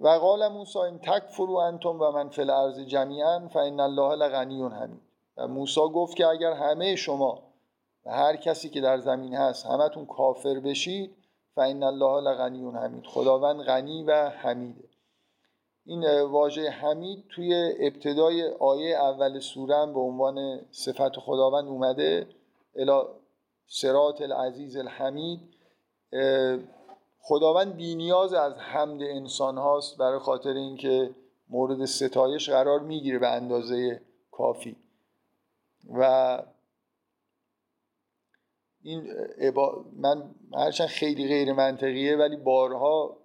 [0.00, 5.00] و قال موسی این تکفروا انتم و من فی الارض جمیعا فان الله لغنی حمید.
[5.36, 7.42] و موسی گفت که اگر همه شما
[8.06, 11.16] و هر کسی که در زمین هست همتون کافر بشید.
[11.54, 13.06] فان الله لغنی حمید.
[13.06, 14.88] خداوند غنی و حمیده.
[15.86, 22.26] این واژه حمید توی ابتدای آیه اول سوره به عنوان صفت خداوند اومده.
[22.76, 23.08] الا
[23.66, 25.40] سرات العزیز الحمید.
[27.20, 31.10] خداوند بینیاز از حمد انسان هاست برای خاطر اینکه
[31.48, 34.76] مورد ستایش قرار می‌گیره به اندازه کافی.
[35.94, 36.42] و
[38.84, 39.02] این
[39.96, 40.22] من
[40.54, 43.16] هرچند خیلی غیر منطقیه ولی بارها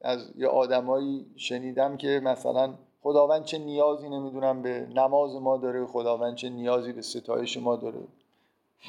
[0.00, 6.34] از یه آدمایی شنیدم که مثلا خداوند چه نیازی نمی‌دونم به نماز ما داره خداوند
[6.34, 8.00] چه نیازی به ستایش ما داره.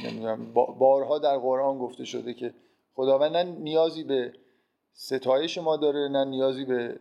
[0.06, 2.54] نمی‌دونم بارها در قرآن گفته شده که
[2.96, 4.34] خداوند نه نیازی به
[4.94, 7.00] ستایش ما داره نه نیازی به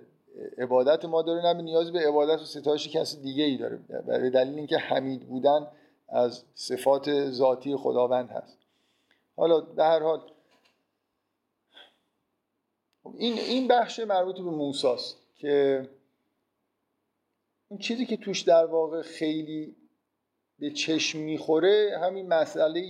[0.59, 3.79] عبادت ما داره نه نیازی به عبادت و ستایش کسی دیگه ای داره.
[4.07, 5.67] به دلیل اینکه حمید بودن
[6.09, 8.58] از صفات ذاتی خداوند هست.
[9.39, 10.21] حالا در هر حال
[13.15, 15.89] این این بخش مربوط به موساست که
[17.69, 19.77] اون چیزی که توش در واقع خیلی
[20.59, 22.81] به چشم می‌خوره همین مسئله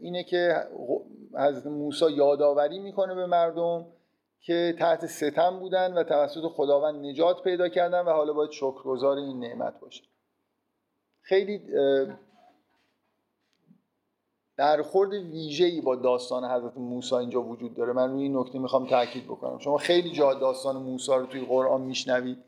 [0.00, 0.68] اینه که
[1.34, 3.86] حضرت موسی یادآوری می‌کنه به مردم
[4.40, 9.40] که تحت ستم بودن و توسط خداوند نجات پیدا کردن و حالا باید شکرگزار این
[9.40, 10.04] نعمت باشه.
[11.20, 11.62] خیلی
[14.58, 17.92] برخورد ویژه‌ای با داستان حضرت موسی اینجا وجود داره.
[17.92, 19.58] من روی این نکته می‌خوام تاکید بکنم.
[19.58, 22.38] شما خیلی جا داستان موسی رو توی قرآن میشنوید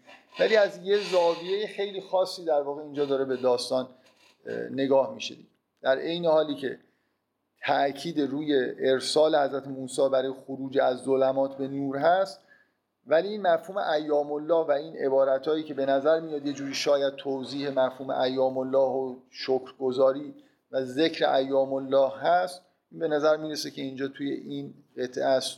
[0.40, 3.88] ولی از یه زاویه خیلی خاصی در واقع اینجا داره به داستان
[4.70, 5.34] نگاه میشه.
[5.82, 6.78] در عین حالی که
[7.66, 12.40] تاکید روی ارسال حضرت موسی برای خروج از ظلمات به نور هست
[13.06, 16.74] ولی این مفهوم ایام الله و این عبارت هایی که به نظر میاد یه جوری
[16.74, 20.34] شاید توضیح مفهوم ایام الله و شکرگزاری
[20.72, 25.56] و ذکر ایام الله هست به نظر می‌رسه که اینجا توی این قطعه از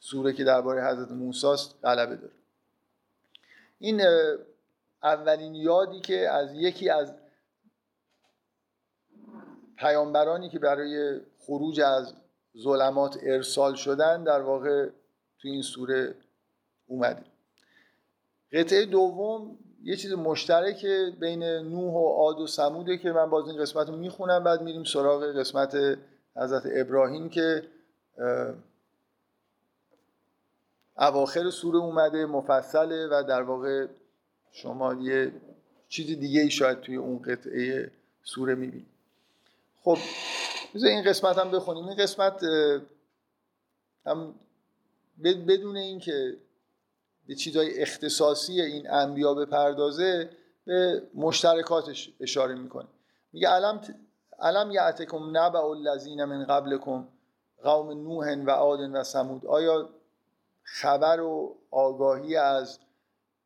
[0.00, 2.32] سوره که درباره حضرت موسی است غلبه داره.
[3.78, 4.02] این
[5.02, 7.14] اولین یادی که از یکی از
[9.76, 12.14] پیامبرانی که برای خروج از
[12.58, 14.88] ظلمات ارسال شدن در واقع
[15.38, 16.14] توی این سوره
[16.86, 17.22] اومده.
[18.52, 20.86] قطعه دوم یه چیز مشترک
[21.20, 24.84] بین نوح و عاد و سموده که من باز این قسمت رو می‌خونم بعد میریم
[24.84, 25.98] سراغ قسمت
[26.36, 27.62] حضرت ابراهیم که
[30.98, 33.86] اواخر سوره اومده مفصله و در واقع
[34.52, 35.32] شما یه
[35.88, 37.90] چیز دیگه ای شاید توی اون قطعه
[38.22, 38.86] سوره می‌بینید.
[39.82, 39.98] خب
[40.74, 41.88] بذار این قسمت هم بخونیم.
[41.88, 42.42] این قسمت
[44.06, 44.34] هم
[45.24, 46.36] بدون اینکه
[47.28, 50.30] به چیزهای اختصاصی این انبیا بپردازه
[50.64, 52.88] به مشترکاتش اشاره می‌کنه.
[53.32, 53.80] میگه علم
[54.38, 57.08] علم یعتکم نبع الذین من قبلکم
[57.62, 59.88] قوم نوح و عاد و سمود آیا
[60.62, 62.78] خبر و آگاهی از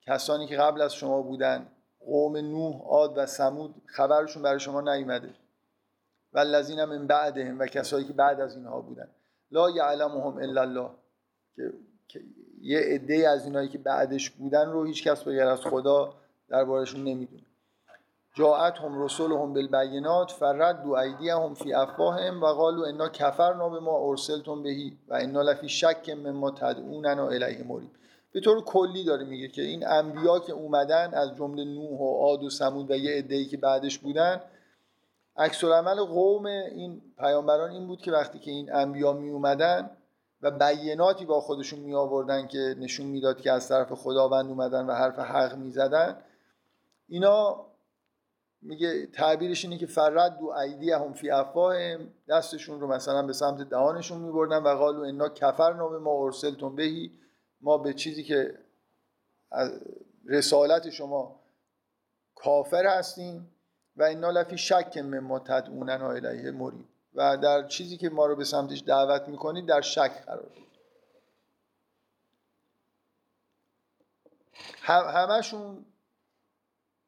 [0.06, 1.66] کسانی که قبل از شما بودن
[2.00, 5.34] قوم نوح عاد و سمود خبرشون برای شما نیومده؟
[6.32, 9.08] و الذین من بعدهم و کسایی که بعد از اینها بودن.
[9.50, 10.90] لا یعلمهم الا الله.
[12.08, 12.22] که
[12.62, 16.14] یه عده از اینایی که بعدش بودن رو هیچ کس به از خدا
[16.48, 17.42] دربارشون نمی‌دونه.
[18.34, 23.68] جاعت هم رسول هم بالبینات فرد دو ایدی هم فی افواهم و قالو انا کفرنا
[23.68, 27.90] به ما ارسلتم بهی و انا لفی شک مما تدعوننا الیه مریم.
[28.32, 32.42] به طور کلی داره میگه که این انبیا که اومدن از جمله نوح و عاد
[32.42, 34.40] و سمود و یه عده‌ای که بعدش بودن
[35.36, 39.90] عکس عمل قوم این پیامبران این بود که وقتی که این انبیا می اومدن
[40.42, 44.92] و بیاناتی با خودشون می آوردن که نشون می‌داد که از طرف خداوند اومدن و
[44.92, 46.16] حرف حق می زدن
[47.08, 47.66] اینا
[48.62, 53.68] میگه تعبیرش اینه که فرد دو ایدی هم فی افواهم دستشون رو مثلا به سمت
[53.68, 57.12] دهانشون می بردن و قالو انا کفر نام ما ارسلتون بهی
[57.60, 58.58] ما به چیزی که
[60.26, 61.40] رسالت شما
[62.34, 63.50] کافر هستیم
[63.96, 68.44] و انا لفی شک مما تدعوننا الیه مرید و در چیزی که ما رو به
[68.44, 70.72] سمتش دعوت می‌کنید در شک قرار دید
[74.86, 75.86] همشون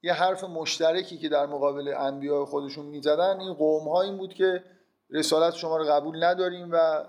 [0.02, 3.40] یه حرف مشترکی که در مقابل انبیاء خودشون می‌زدن.
[3.40, 4.64] این قوم ها این بود که
[5.10, 7.04] رسالت شما رو قبول نداریم و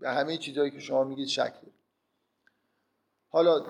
[0.00, 1.74] به همه چیزهایی که شما میگید شک داریم.
[3.28, 3.64] حالا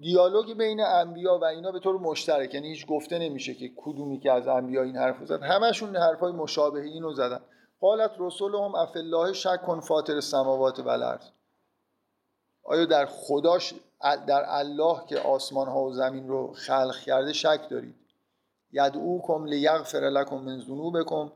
[0.00, 4.32] دیالوگ بین انبیا و اینا به طور مشترک یعنی هیچ گفته نمیشه که کدومی که
[4.32, 5.42] از انبیا این حرف زد.
[5.42, 7.40] همشون حرفای مشابه اینو زدن.
[7.80, 11.24] قالت رسولهم اف الله شک کن فاطر السماوات و الارض
[12.64, 13.74] آیا در خداش
[14.26, 17.94] در الله که آسمان ها و زمین رو خلق کرده شک دارید؟
[18.72, 21.32] یدعوکم لیغفر لکم من ذنوبکم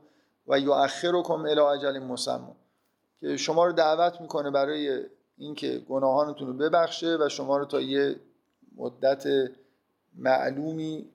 [0.47, 2.53] و یؤخرکم الی اجل مسمى.
[3.19, 5.03] که شما رو دعوت می‌کنه برای
[5.37, 8.15] اینکه گناهانتون رو ببخشه و شما رو تا یه
[8.77, 9.51] مدت
[10.15, 11.09] معلومی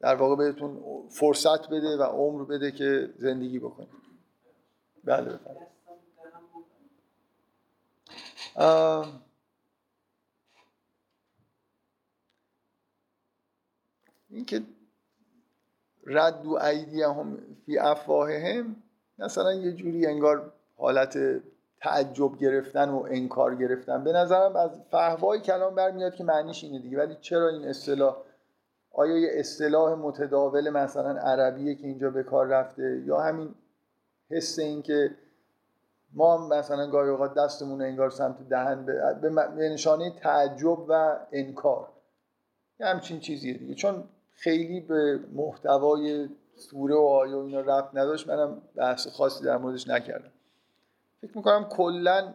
[0.00, 3.88] در واقع بهتون فرصت بده و عمر بده که زندگی بکنید.
[5.04, 5.68] بله بفرمایید.
[14.30, 14.62] اینکه
[16.06, 18.76] رد و ایدی هم فی افواههم
[19.18, 21.18] مثلا یه جوری انگار حالت
[21.80, 24.04] تعجب گرفتن و انکار گرفتن.
[24.04, 26.98] به نظرم از فهوای کلام برمیاد که معنیش اینه دیگه.
[26.98, 28.16] ولی چرا این اصطلاح؟
[28.92, 33.54] آیا یه اصطلاح متداول مثلا عربیه که اینجا به کار رفته؟ یا همین
[34.30, 35.10] حس این که
[36.12, 38.86] ما مثلا گاهی اوقات دستمون انگار سمت دهن
[39.56, 41.88] به نشانه تعجب و انکار.
[42.80, 43.74] یه همچین چیزیه دیگه.
[43.74, 48.28] چون خیلی به محتوای سوره و آیه و اینا رفت نداشت.
[48.28, 50.30] منم بحث خاصی در موردش نکردم.
[51.20, 52.34] فکر می‌کنم کلا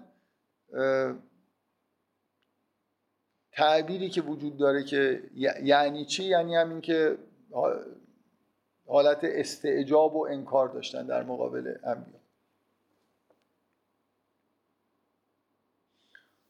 [3.52, 5.24] تعبیری که وجود داره که
[5.64, 7.18] یعنی چی؟ یعنی همین که
[8.88, 12.20] حالت استعجاب و انکار داشتن در مقابل انبیا.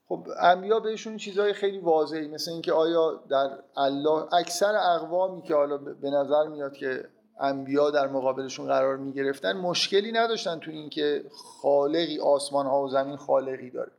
[0.05, 5.77] خب انبیا بهشون چیزهای خیلی واضحی مثل اینکه آیا در الله اکثر اقوامی که حالا
[5.77, 7.09] به نظر میاد که
[7.43, 11.25] انبیا در مقابلشون قرار می گرفتن مشکلی نداشتن تو اینکه
[11.61, 13.91] خالقی آسمان ها و زمین خالقی داره.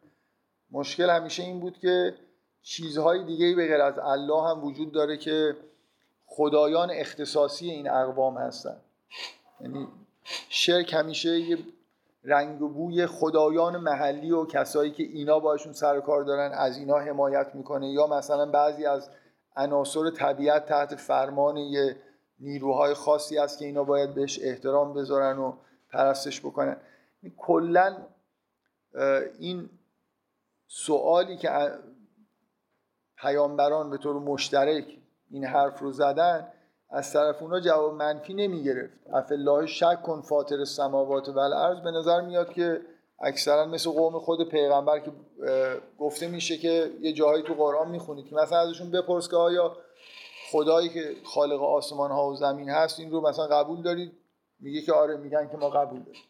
[0.70, 2.14] مشکل همیشه این بود که
[2.62, 5.57] چیزهای دیگه به غیر از الله هم وجود داره که
[6.26, 8.76] خدایان اختصاصی این اقوام هستن.
[9.61, 9.88] یعنی
[10.48, 11.59] شرک همیشه یه
[12.24, 16.98] رنگ و بوی خدایان محلی و کسایی که اینا باشون سر کار دارن از اینا
[16.98, 17.90] حمایت می‌کنه.
[17.90, 19.11] یا مثلا بعضی از
[19.57, 21.96] عناصر طبیعت تحت فرمان یه
[22.40, 25.52] نیروهای خاصی هست که اینا باید بهش احترام بذارن و
[25.92, 26.76] پرستش بکنن.
[27.36, 27.96] کلا
[29.38, 29.70] این
[30.66, 31.50] سوالی که
[33.16, 34.98] پیامبران به طور مشترک
[35.30, 36.48] این حرف رو زدن
[36.90, 41.90] از طرف اونا جواب منفی نمی گرفت افالله شک کن فاطر السماوات و الارض به
[41.90, 42.80] نظر میاد که
[43.20, 45.12] اکثرا مثل قوم خود پیغمبر که
[45.98, 49.76] گفته میشه که یه جایی تو قرآن می‌خونید که مثلا ازشون بپرس که آیا
[50.54, 54.12] خدایی که خالق آسمان ها و زمین هست این رو مثلا قبول دارید؟
[54.60, 56.22] میگه که آره میگن که ما قبول داریم.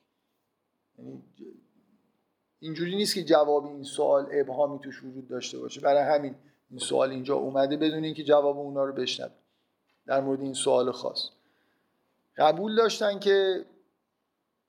[0.99, 1.23] یعنی
[2.61, 5.81] اینجوری نیست که جواب این سوال ابهامی توش وجود داشته باشه.
[5.81, 6.35] برای همین
[6.71, 9.33] این سوال اینجا اومده بدون اینکه جواب اونا رو بشنوه
[10.07, 11.29] در مورد این سوال خاص.
[12.37, 13.65] قبول داشتن که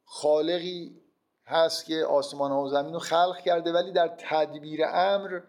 [0.06, 1.02] خالقی
[1.46, 5.40] هست که آسمان ها و زمین رو خلق کرده ولی در تدبیر امر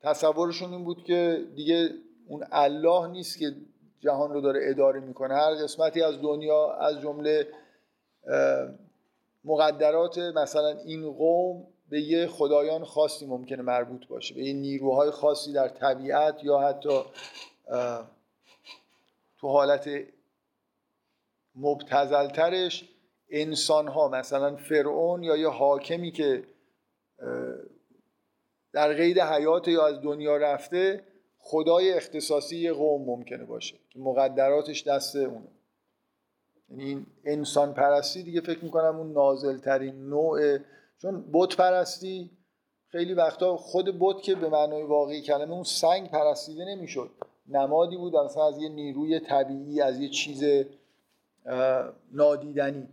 [0.00, 1.94] تصورشون این بود که دیگه
[2.30, 3.54] اون الله نیست که
[4.00, 5.34] جهان رو داره اداره می‌کنه.
[5.34, 7.48] هر قسمتی از دنیا از جمله
[9.44, 15.52] مقدرات مثلا این قوم به یه خدایان خاصی ممکنه مربوط باشه به یه نیروهای خاصی
[15.52, 17.00] در طبیعت یا حتی
[19.38, 19.90] تو حالت
[21.56, 22.88] مبتزلترش
[23.30, 26.44] انسان ها مثلا فرعون یا یه حاکمی که
[28.72, 31.09] در قید حیات یا از دنیا رفته
[31.42, 35.48] خدای اختصاصی یه قوم ممکنه باشه که مقدراتش دست اونه.
[36.70, 40.58] یعنی این انسان پرستی دیگه فکر می‌کنم اون نازل ترین نوع
[40.98, 42.30] چون بت پرستی
[42.88, 47.10] خیلی وقتا خود بت که به معنای واقعی کلمه اون سنگ پرستیده نمی‌شد.
[47.48, 50.44] نمادی بود مثلا از یه نیروی طبیعی از یه چیز
[52.12, 52.88] نادیدنی.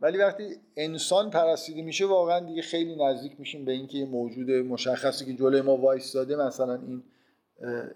[0.00, 5.24] ولی وقتی انسان پرستیده میشه واقعا دیگه خیلی نزدیک میشیم به اینکه یه موجود مشخصی
[5.24, 7.02] که جلوی ما وایستاده مثلا این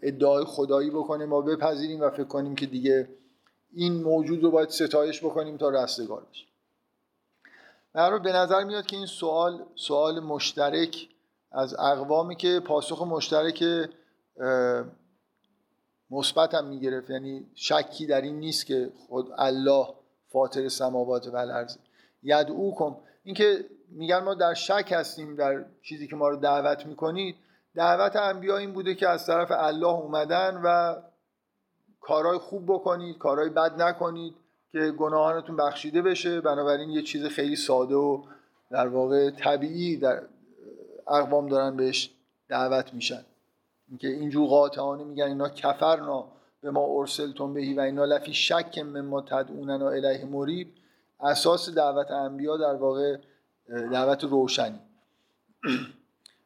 [0.02, 3.08] ادعای خدایی بکنیم ما بپذیریم و فکر کنیم که دیگه
[3.72, 6.46] این موجود رو باید ستایش بکنیم تا رستگار بشه
[7.94, 11.08] رو به نظر میاد که این سوال سوال مشترک
[11.52, 13.64] از اقوامی که پاسخ مشترک
[16.10, 17.10] مثبت هم می‌گرفت.
[17.10, 19.86] یعنی شکی در این نیست که خود الله
[20.28, 21.76] فاطر سماوات و الارض
[22.22, 22.96] یدعوکم.
[23.24, 27.36] اینکه میگن ما در شک هستیم در چیزی که ما رو دعوت می‌کنید
[27.74, 30.96] دعوت انبیا این بوده که از طرف الله اومدن و
[32.00, 34.34] کارهای خوب بکنید کارهای بد نکنید
[34.72, 36.40] که گناهانتون بخشیده بشه.
[36.40, 38.22] بنابراین یه چیز خیلی ساده و
[38.70, 40.22] در واقع طبیعی در
[41.08, 42.10] اقوام دارن بهش
[42.48, 43.24] دعوت میشن.
[43.88, 46.24] اینکه اینجور قاطعانه میگن اینا کفرنا
[46.60, 50.68] به ما ارسلتون بهی و اینا لفی شک مما تدعوننا الیه مریب
[51.20, 53.16] اساس دعوت انبیا در واقع
[53.68, 54.80] دعوت روشنی.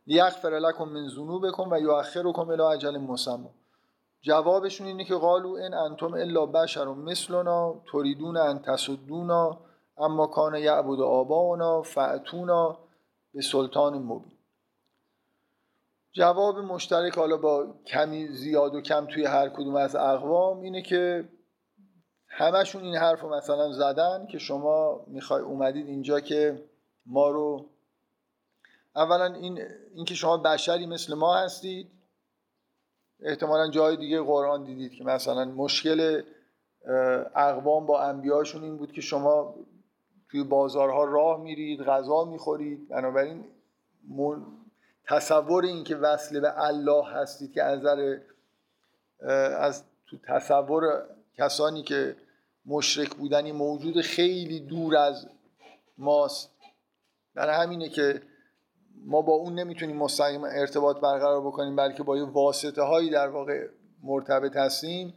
[0.08, 3.50] لیغفر لکم من ذنوبکم و یؤخرکم الی اجل مسمى.
[4.20, 9.58] جوابشون اینه که قالو ان انتم الا بشر مثلنا تريدون ان تصدونا
[9.98, 12.78] اما کان یعبد آباؤنا فاتونا
[13.34, 14.38] به سلطان مبین.
[16.12, 21.28] جواب مشترک حالا با کمی زیاد و کم توی هر کدوم از اقوام اینه که
[22.28, 26.64] همشون این حرف رو مثلا زدن که شما می‌خوای اومدید اینجا که
[27.06, 27.70] ما رو
[28.96, 29.60] اولا این
[29.94, 31.90] اینکه شما بشری مثل ما هستید.
[33.20, 36.22] احتمالا جای دیگه قرآن دیدید که مثلا مشکل
[37.34, 39.54] اقوام با انبیاشون این بود که شما
[40.30, 42.88] توی بازارها راه میرید غذا می‌خورید.
[42.88, 43.44] بنابراین
[45.04, 47.84] تصور این که وصل به الله هستید که از
[49.58, 51.04] از تو تصور
[51.36, 52.16] کسانی که
[52.66, 55.28] مشرک بودنی موجود خیلی دور از
[55.98, 56.50] ماست.
[57.34, 58.22] در همینه که
[59.08, 63.68] ما با اون نمی‌تونیم مستقیم ارتباط برقرار بکنیم بلکه با یه واسطه هایی در واقع
[64.02, 65.14] مرتبط هستیم.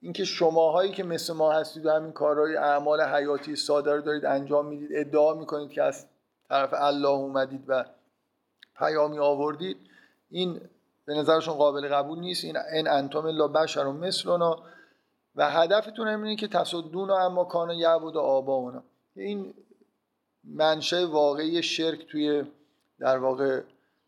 [0.00, 4.66] اینکه شماهایی که مثل ما هستید و همین کارهای اعمال حیاتی ساده رو دارید انجام
[4.66, 6.06] می‌دید ادعا می‌کنید که از
[6.48, 7.84] طرف الله اومدید و
[8.78, 9.76] پیامی آوردید
[10.30, 10.60] این
[11.04, 12.44] به نظرشون قابل قبول نیست.
[12.44, 14.62] این ان انتم الا بشر مثلنا.
[15.36, 18.82] و هدفتون اینه که تصدون اما کان یعبد آباؤنا.
[19.16, 19.54] این
[20.44, 22.44] منشه واقعی شرک توی
[23.04, 23.60] در واقع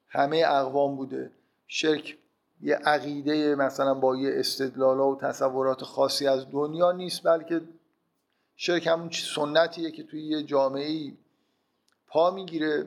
[0.08, 1.30] همه اقوام بوده.
[1.66, 2.18] شرک
[2.62, 7.60] یه عقیده مثلا با یه استدلال و تصورات خاصی از دنیا نیست بلکه
[8.56, 11.12] شرک همون سنتیه که توی یه جامعه
[12.08, 12.86] پا می‌گیره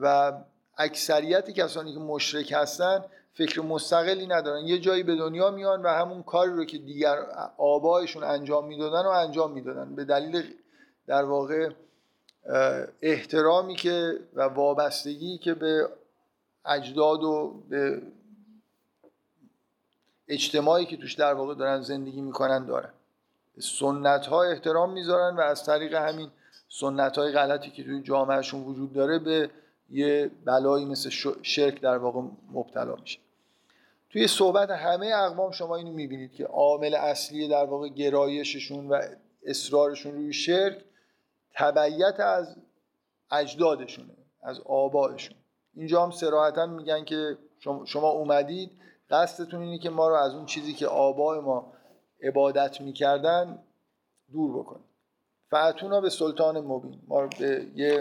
[0.00, 0.32] و
[0.76, 4.66] اکثریت کسانی که مشرک هستن فکر مستقلی ندارن.
[4.66, 7.18] یه جایی به دنیا میان و همون کاری رو که دیگر
[7.58, 9.94] آبایشون انجام می‌دادن و انجام می‌دادن.
[9.94, 10.54] به دلیل
[11.06, 11.70] در واقع
[13.02, 15.88] احترامی که و وابستگی که به
[16.64, 18.02] اجداد و به
[20.28, 22.90] اجتماعی که توش در واقع دارن زندگی می‌کنن دارن.
[23.58, 26.30] سنت ها احترام می‌ذارن و از طریق همین
[26.68, 29.50] سنت های غلطی که توی جامعهشون وجود داره به
[29.90, 31.10] یه بلایی مثل
[31.42, 32.20] شرک در واقع
[32.52, 33.18] مبتلا میشه.
[34.10, 39.02] توی صحبت همه اقوام شما اینو می‌بینید که عامل اصلی در واقع گرایششون و
[39.46, 40.84] اصرارشون روی شرک
[41.54, 42.56] تبعیت از
[43.30, 45.36] اجدادشونه از آبائشون
[45.74, 47.38] اینجا هم سراحتا میگن که
[47.84, 48.70] شما اومدید
[49.10, 51.72] قصدتون اینه که ما رو از اون چیزی که آبای ما
[52.22, 53.58] عبادت می‌کردن
[54.32, 54.84] دور بکنید
[55.50, 57.00] فعتونا به سلطان مبین.
[57.08, 57.98] ما رو به یه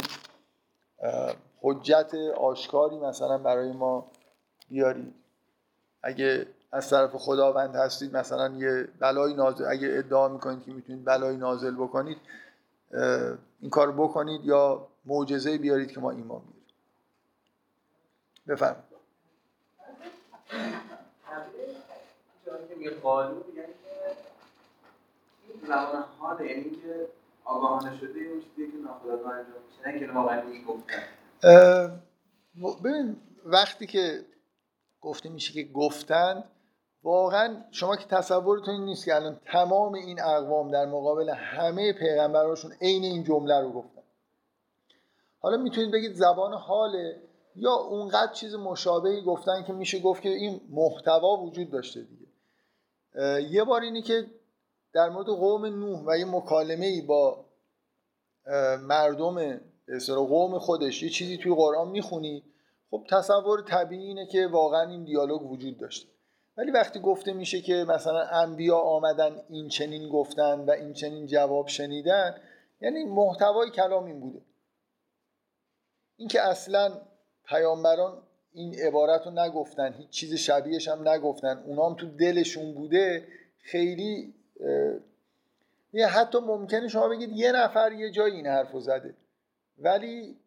[1.62, 4.12] حجت آشکاری مثلا برای ما
[4.70, 5.14] بیارید.
[6.04, 11.38] اگه از طرف خداوند هستید مثلا یه بلای نازل اگه ادعا می‌کنید که می‌تونید بلای
[11.38, 12.18] نازل بکنید
[13.62, 16.74] این کار بکنید یا معجزه بیارید که ما ایمان بیارید
[18.48, 18.90] بفرمایید.
[25.68, 27.08] زمان حال یعنی که
[27.46, 31.04] آگاهانه شده اون چیزی که ناخودآگاه انجام میشه نه که واقعا گفتن
[32.84, 34.26] ببین وقتی که
[35.02, 36.44] گفته میشه که گفتن
[37.04, 42.72] واقعا شما که تصورتون این نیست که الان تمام این اقوام در مقابل همه پیغمبراشون
[42.82, 44.02] عین این جمله رو گفتن.
[45.40, 47.22] حالا می‌تونید بگید زبان حاله
[47.56, 52.28] یا اونقدر چیز مشابهی گفتن که میشه گفت که این محتوا وجود داشته دیگه.
[53.52, 54.26] یه بار اینی که
[54.94, 57.46] در مورد قوم نوح و یه مکالمه ای با
[58.82, 59.60] مردم
[60.08, 62.44] قوم خودش یه چیزی توی قرآن می‌خونی
[62.92, 66.08] خب تصور طبیعی اینه که واقعا این دیالوگ وجود داشته.
[66.58, 71.68] ولی وقتی گفته میشه که مثلا انبیا آمدن این چنین گفتن و این چنین جواب
[71.68, 72.36] شنیدن
[72.82, 74.42] یعنی محتوای کلام این بوده.
[76.18, 77.02] اینکه اصلا
[77.46, 78.24] پیامبران
[78.54, 83.28] این عبارت رو نگفتن هیچ چیز شبیهش هم نگفتن اونام تو دلشون بوده
[83.60, 84.34] خیلی
[85.94, 89.14] یه حتی ممکنه شما بگید یه نفر یه جایی این حرف زده.
[89.78, 90.38] ولی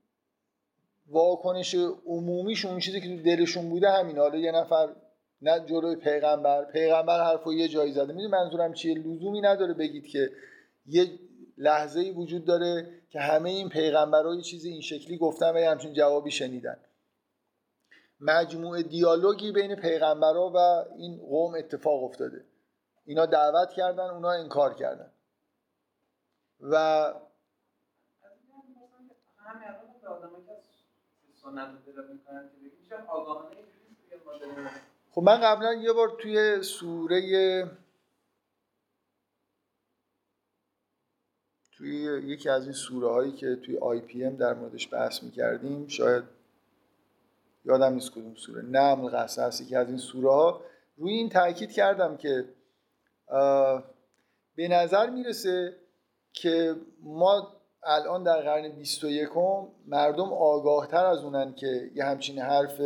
[1.07, 1.75] واکنش
[2.07, 4.89] عمومیش اون چیزی که تو دلشون بوده همین حالا یه نفر
[5.43, 6.65] نه جلوی پیغمبر.
[6.65, 8.13] پیغمبر حرف رو یه جایی زده.
[8.13, 10.33] می‌دونی منظورم چیه؟ لزومی نداره بگید که
[10.87, 11.19] یه
[11.59, 15.71] لحظه ای وجود داره که همه این پیغمبرها یه چیزی این شکلی گفتن و یه
[15.71, 16.77] همچین جوابی شنیدن.
[18.21, 20.57] مجموعه دیالوگی بین پیغمبرها و
[20.97, 22.45] این قوم اتفاق افتاده.
[23.05, 25.11] اینا دعوت کردن اونا انکار کردن.
[26.61, 27.13] و
[35.15, 37.21] خب من قبلا یه بار توی سوره
[41.73, 45.87] توی یکی از این سوره هایی که توی آی پی ام در موردش بحث می‌کردیم
[45.87, 46.25] شاید
[47.65, 50.61] یادم نیست کدوم سوره نمل قصص یکی از این سوره ها
[50.97, 52.49] روی این تاکید کردم که
[54.57, 55.77] به نظر می‌رسه
[56.33, 59.29] که ما الان در قرن 21
[59.87, 62.81] مردم آگاهتر از اونن که یه همچین حرف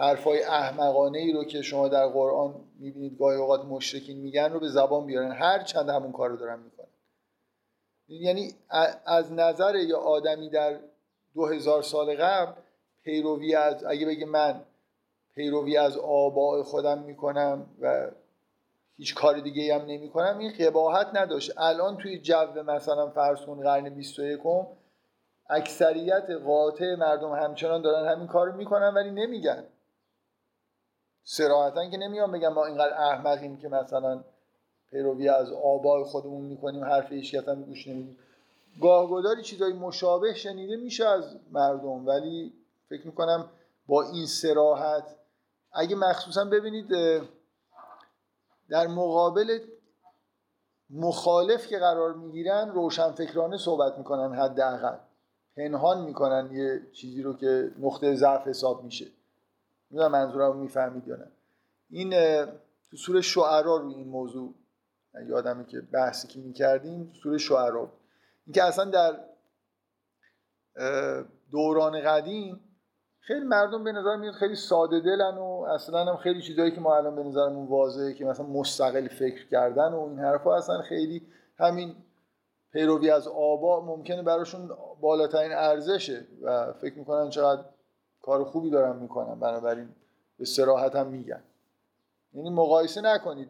[0.00, 4.68] حرفای احمقانه ای رو که شما در قرآن می‌بینید گاهی اوقات مشرکین میگن رو به
[4.68, 5.32] زبان بیارن.
[5.32, 6.86] هر چند همون کار رو دارن می‌کنن.
[8.08, 8.54] یعنی
[9.06, 10.78] از نظر یا آدمی در
[11.34, 12.52] دو هزار سال قبل
[13.02, 14.60] پیروی از اگه بگه من
[15.34, 18.10] پیروی از آباء خودم می‌کنم و
[18.96, 21.52] هیچ کار دیگه هم نمی کنم این قباحت نداشت.
[21.56, 24.40] الان توی جو مثلا فرض کن قرن 21
[25.50, 29.64] اکثریت قاطع مردم همچنان دارن همین کار می‌کنن ولی نمیگن.
[31.24, 34.24] سراحتا که نمیان بگن ما اینقدر احمقیم که مثلا
[34.90, 38.18] پیروی از آبای خودمون می‌کنیم حرف هیچ هم گوش نمیدیم
[38.80, 42.52] گاهگداری چیزای مشابه شنیده میشه از مردم ولی
[42.88, 43.50] فکر می‌کنم
[43.86, 45.16] با این سراحت
[45.72, 46.88] اگه مخصوصا ببینید
[48.68, 49.58] در مقابل
[50.90, 54.96] مخالف که قرار می‌گیرن روشنفکرانه صحبت می‌کنن حداقل.
[55.56, 59.06] پنهان می‌کنن یه چیزی رو که نقطه ضعف حساب میشه.
[59.90, 61.30] می‌دونم منظورم می‌فهمید یا نه.
[61.90, 62.10] این
[62.90, 64.54] تو سور شعرا روی این موضوع
[65.26, 67.92] یادمه که بحثی که می‌کردیم سور شعرا
[68.46, 69.20] اینکه اصلا در
[71.50, 72.60] دوران قدیم
[73.20, 76.96] خیلی مردم به نظر میاد خیلی ساده دلن و اصلا هم خیلی چیزایی که ما
[76.96, 81.26] الان به نظرمون واضحه که مثلا مستقل فکر کردن و این حرفا اصلا خیلی
[81.58, 81.94] همین
[82.72, 84.70] پیروی از آبا ممکنه براشون
[85.00, 87.64] بالاترین ارزشه و فکر می‌کنن چقدر
[88.22, 89.40] کار خوبی دارن می‌کنن.
[89.40, 89.88] بنابراین
[90.38, 91.42] به سراحت هم میگن.
[92.34, 93.48] یعنی مقایسه نکنید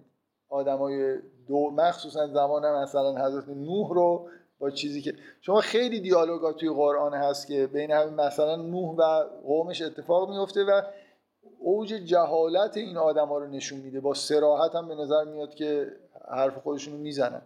[0.48, 1.18] آدمای
[1.48, 7.14] دو مخصوصا زمان مثلا حضرت نوح رو با چیزی که شما خیلی دیالوگا توی قرآن
[7.14, 10.82] هست که بین همین مثلا نوح و قومش اتفاق میفته و
[11.58, 14.00] اوج جهالت این آدما رو نشون میده.
[14.00, 15.92] با سراحت هم به نظر میاد که
[16.28, 17.42] حرف خودشون رو می‌زنن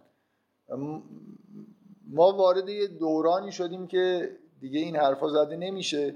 [2.07, 6.15] ما وارد یه دورانی شدیم که دیگه این حرفا زده نمیشه.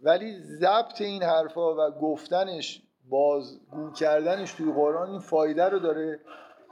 [0.00, 6.20] ولی ضبط این حرفا و گفتنش بازگو کردنش توی قرآن این فایده رو داره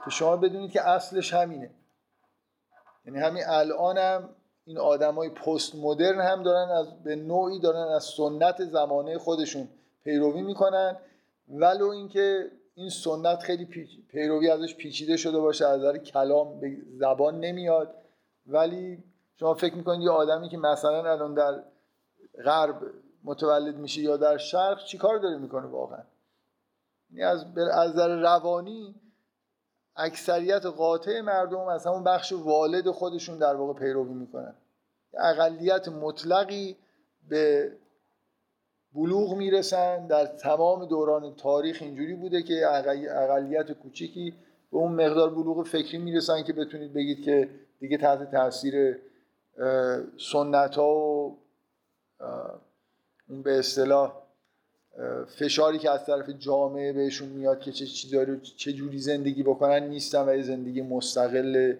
[0.05, 1.71] که شما بدونید که اصلش همینه.
[3.05, 4.29] یعنی همین الان هم
[4.65, 9.67] این آدمای پست مدرن هم دارن از به نوعی دارن از سنت زمانه خودشون
[10.03, 10.97] پیروی می‌کنن.
[11.49, 13.65] ولو اینکه این سنت خیلی
[14.09, 17.95] پیروی ازش پیچیده شده باشه از نظر کلام به زبان نمیاد.
[18.47, 19.03] ولی
[19.39, 21.63] شما فکر می‌کنید یه آدمی که مثلا الان در
[22.45, 22.81] غرب
[23.27, 26.03] متولد میشه یا در شرق چیکار داره می‌کنه واقعا؟
[27.13, 27.45] یعنی از
[27.95, 28.95] نظر روانی
[29.95, 34.53] اکثریت قاطع مردم از همون بخش والد خودشون در واقع پیروی می‌کنن.
[35.13, 36.75] اقلیت مطلقی
[37.29, 37.71] به
[38.93, 40.07] بلوغ می‌رسن.
[40.07, 42.67] در تمام دوران تاریخ اینجوری بوده که
[43.11, 44.33] اقلیت کوچیکی
[44.71, 47.49] به اون مقدار بلوغ فکری می‌رسن که بتونید بگید که
[47.79, 48.99] دیگه تحت تاثیر
[50.31, 51.37] سنت ها و
[53.29, 54.13] اون به اصطلاح
[55.25, 60.29] فشاری که از طرف جامعه بهشون میاد که چه چیزایی چه جوری زندگی بکنن نیستن
[60.29, 61.75] و یه زندگی مستقل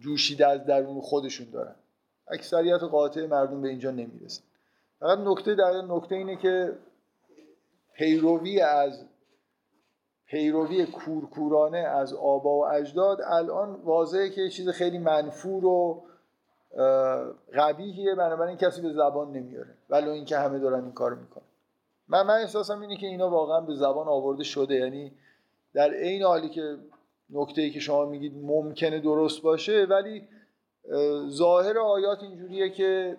[0.00, 1.74] جوشیده از درون خودشون دارن.
[2.28, 4.42] اکثریت قاطع مردم به اینجا نمی‌رسن.
[5.00, 6.72] فقط نکته در نکته اینه که
[7.94, 9.04] پیروی از
[10.26, 16.02] پیروی کورکورانه از آبا و اجداد الان واضحه که چیز خیلی منفور و
[17.54, 19.74] قبیهیه بنابراین کسی به زبان نمیاره.
[19.90, 21.44] ولی اینکه همه دارن این کار می‌کنن.
[22.08, 24.74] من من احساسم اینه که اینا واقعا به زبان آورده شده.
[24.74, 25.12] یعنی
[25.74, 26.76] در عین حالی که
[27.30, 30.28] نکته ای که شما میگید ممکنه درست باشه ولی
[31.28, 33.16] ظاهر آیات اینجوریه که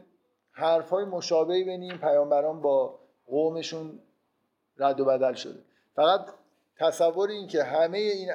[0.51, 3.99] حرفای مشابهی بین پیامبران با قومشون
[4.77, 5.59] رد و بدل شده.
[5.95, 6.25] فقط
[6.79, 8.31] تصور این که همه این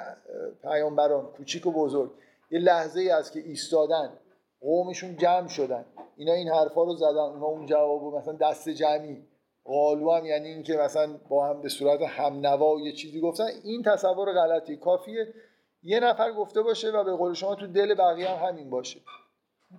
[0.63, 2.11] پیامبران کوچیک و بزرگ
[2.51, 4.13] یه لحظه ای است که ایستادن
[4.61, 5.85] قومشون جمع شدن.
[6.17, 7.19] اینا این حرفا رو زدن.
[7.19, 9.23] اونا اون جواب مثلا دست جمعی.
[9.65, 13.47] قالو هم یعنی اینکه مثلا با هم به صورت هم نوا یه چیزی گفتن.
[13.65, 14.77] این تصور غلطی.
[14.77, 15.35] کافیه
[15.83, 19.01] یه نفر گفته باشه و به قول شما تو دل بقیه هم همین باشه.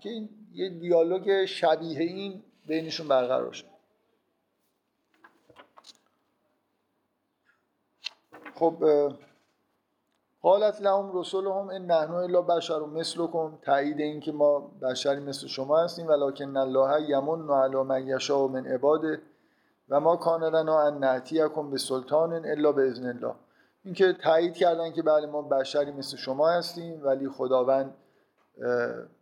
[0.01, 3.65] که این یه دیالوگ شبیه این بینشون برقرار شد
[8.55, 8.83] خب
[10.41, 15.79] قالت لهم رسولهم ان نحن الا بشر مثلكم تایید این که ما بشری مثل شما
[15.79, 19.21] هستیم ولکن الله یمن علی من یشاء من عباده
[19.89, 21.77] و ما کان لنا ان ناتیکم به
[22.45, 23.35] الا باذن الله.
[23.83, 27.93] اینکه تایید کردن که بله ما بشری مثل شما هستیم ولی خداوند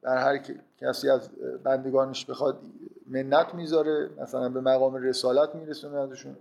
[0.02, 0.40] در هر
[0.82, 1.30] کسی از
[1.64, 2.60] بندگانش بخواد
[3.08, 6.38] منت می‌ذاره مثلا به مقام رسالت میرسونه ازشون.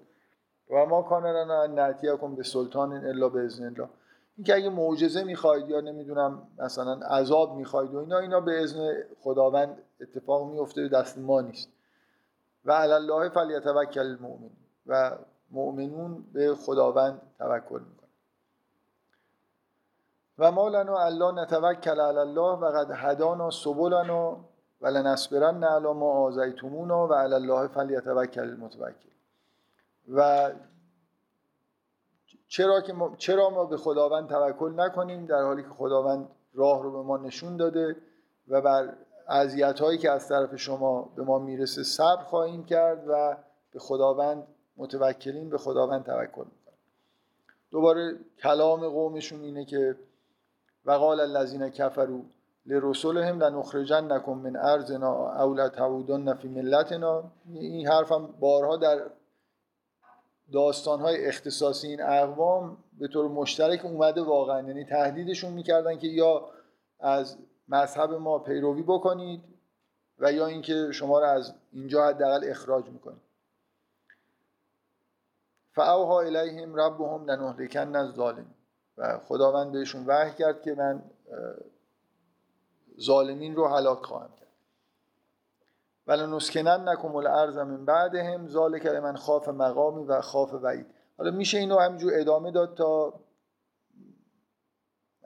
[0.70, 2.42] و ما کان لنا ان ناتیکم به
[3.08, 3.88] الا باذن الله.
[4.36, 9.82] اینکه اگه معجزه می‌خواید یا نمی‌دونم مثلا عذاب می‌خواید و اینا اینا به اذن خداوند
[10.00, 11.68] اتفاق میفته دست ما نیست.
[12.64, 14.50] و علی الله فلیتوکل المؤمنون.
[14.86, 15.12] و
[15.50, 18.08] مؤمنون به خداوند توکل می‌کنن.
[20.38, 24.44] و ما لنا الا نتوکل علی الله و قد هدانا سبلنا
[24.80, 29.08] و لنصبرن علی ما آذیتمونا و علی الله فلیتوکل المتوکلون.
[30.08, 30.50] و
[32.48, 36.92] چرا که ما چرا ما به خداوند توکل نکنیم در حالی که خداوند راه رو
[36.92, 37.96] به ما نشون داده
[38.48, 38.92] و بر
[39.28, 43.36] اذیت هایی که از طرف شما به ما می‌رسه صبر خواهیم کرد و
[43.72, 46.78] به خداوند متوکلین به خداوند توکل می‌کنیم.
[47.70, 49.96] دوباره کلام قومشون اینه که
[50.84, 52.20] وقال الذین کفروا
[52.66, 57.24] لرسولهم لنخرجنکم من ارضنا او لتعودن فی ملتنا.
[57.54, 59.02] این حرفم بارها در
[60.52, 64.68] داستانهای اختصاصی این اقوام به طور مشترک اومده واقعا.
[64.68, 66.48] یعنی تهدیدشون می‌کردن که یا
[67.00, 67.36] از
[67.68, 69.42] مذهب ما پیروی بکنید
[70.18, 73.26] و یا اینکه شما رو از اینجا حداقل اخراج می‌کنید
[75.74, 78.54] فاوها الیهم ربهم لنهلکن الظالمین
[78.98, 81.02] و خداوند بهشون وحی کرد که من
[83.00, 84.45] ظالمین رو هلاک خواهم کرد.
[86.06, 90.86] ولنسکنن نکم الارض من بعدهم ذالک من خاف مقامی و خاف وعید.
[91.18, 93.14] حالا میشه اینو همینجور ادامه داد تا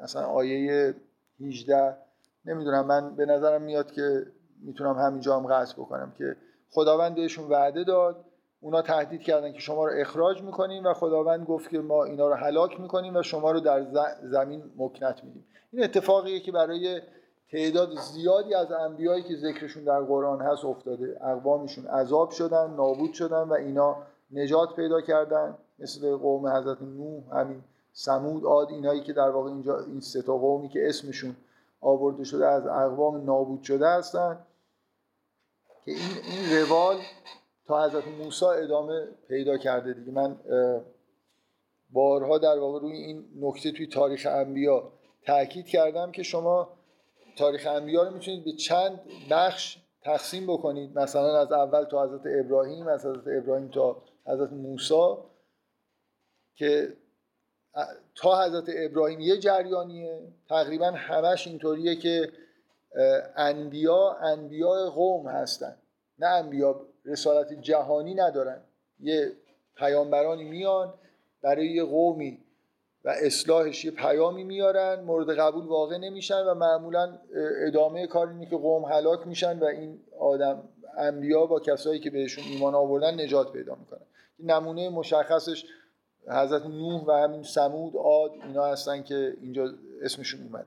[0.03, 0.95] مثلا آیه
[1.41, 1.97] 18
[2.45, 4.27] نمی‌دونم من به نظرم میاد که
[4.63, 6.37] می‌تونم همینجا هم قصد بکنم که
[6.71, 8.25] خداوند بهشون وعده داد
[8.61, 12.35] اونا تهدید کردن که شما رو اخراج می‌کنیم و خداوند گفت که ما اینا رو
[12.35, 13.87] هلاک می‌کنیم و شما رو در
[14.23, 15.47] زمین مکنت میدیم.
[15.73, 17.01] این اتفاقیه که برای
[17.53, 21.19] تعداد زیادی از انبیایی که ذکرشون در قرآن هست افتاده.
[21.21, 23.97] اقوامشون عذاب شدن نابود شدن و اینا
[24.31, 25.59] نجات پیدا کردن.
[25.79, 30.69] مثل قوم حضرت نوح همین سمود عاد اینایی که در واقع اینجا این سه قومی
[30.69, 31.37] که اسمشون
[31.81, 34.39] آورده شده از اقوام نابود شده هستن.
[35.85, 36.01] که این
[36.33, 36.97] این روال
[37.67, 40.13] تا حضرت موسی ادامه پیدا کرده دیگه.
[40.13, 40.37] من
[41.91, 44.93] بارها در واقع روی این نکته توی تاریخ انبیا
[45.27, 46.69] تاکید کردم که شما
[47.41, 50.99] تاریخ انبیا رو می‌تونید به چند بخش تقسیم بکنید.
[50.99, 55.15] مثلا از اول تا حضرت ابراهیم از حضرت ابراهیم تا حضرت موسی
[56.55, 56.97] که
[58.15, 60.33] تا حضرت ابراهیم یه جریانیه.
[60.49, 62.33] تقریبا همش اینطوریه که
[63.37, 65.77] انبیا انبیا قوم هستن.
[66.19, 68.61] نه انبیا رسالت جهانی ندارن.
[69.01, 69.33] یه
[69.77, 70.95] پیامبرانی میان
[71.43, 72.45] برای یه قومی.
[73.05, 77.19] و اصلاحش یه پیامی میارن مورد قبول واقع نمیشن و معمولا
[77.67, 80.63] ادامه کار اینه که قوم هلاک میشن و این آدم
[80.99, 84.01] انبیا با کسایی که بهشون ایمان آوردن نجات پیدا می‌کنن
[84.41, 85.65] نمونه مشخصش
[86.29, 90.67] حضرت نوح و همین سمود عاد اینا هستن که اینجا اسمشون اومد.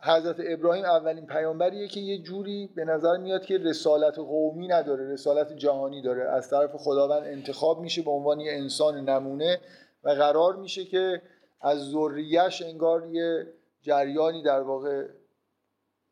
[0.00, 5.52] حضرت ابراهیم اولین پیامبریه که یه جوری به نظر میاد که رسالت قومی نداره رسالت
[5.52, 6.30] جهانی داره.
[6.30, 9.60] از طرف خداوند انتخاب میشه به عنوان یه انسان نمونه.
[10.04, 11.22] و قرار میشه که
[11.60, 13.46] از ذریش انگار یه
[13.82, 15.06] جریانی در واقع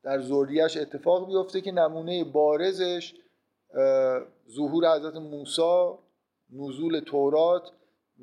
[0.03, 3.15] در ذریش اتفاق بیفته که نمونه بارزش
[4.51, 5.91] ظهور حضرت موسی
[6.53, 7.71] نزول تورات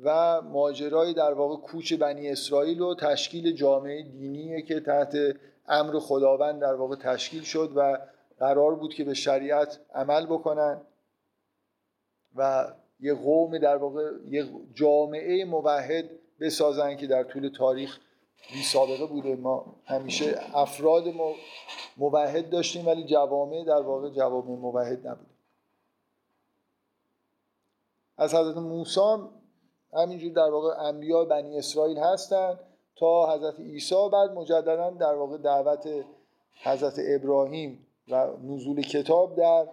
[0.02, 5.16] و ماجرای در واقع کوچ بنی اسرائیل و تشکیل جامعه دینیه که تحت
[5.68, 7.98] امر خداوند در واقع تشکیل شد و
[8.38, 10.80] قرار بود که به شریعت عمل بکنن
[12.36, 12.72] و
[13.04, 16.04] یه قوم در واقع یه جامعه موحد
[16.40, 17.98] بسازن که در طول تاریخ
[18.52, 19.36] بی سابقه بوده.
[19.36, 21.04] ما همیشه افراد
[21.96, 25.26] موحد داشتیم ولی جوامع در واقع جوامع موحد نبود
[28.16, 29.16] از حضرت موسی
[29.92, 32.58] همینجور در واقع انبیا بنی اسرائیل هستن
[32.96, 35.88] تا حضرت عیسی بعد مجددا در واقع دعوت
[36.62, 39.68] حضرت ابراهیم و نزول کتاب در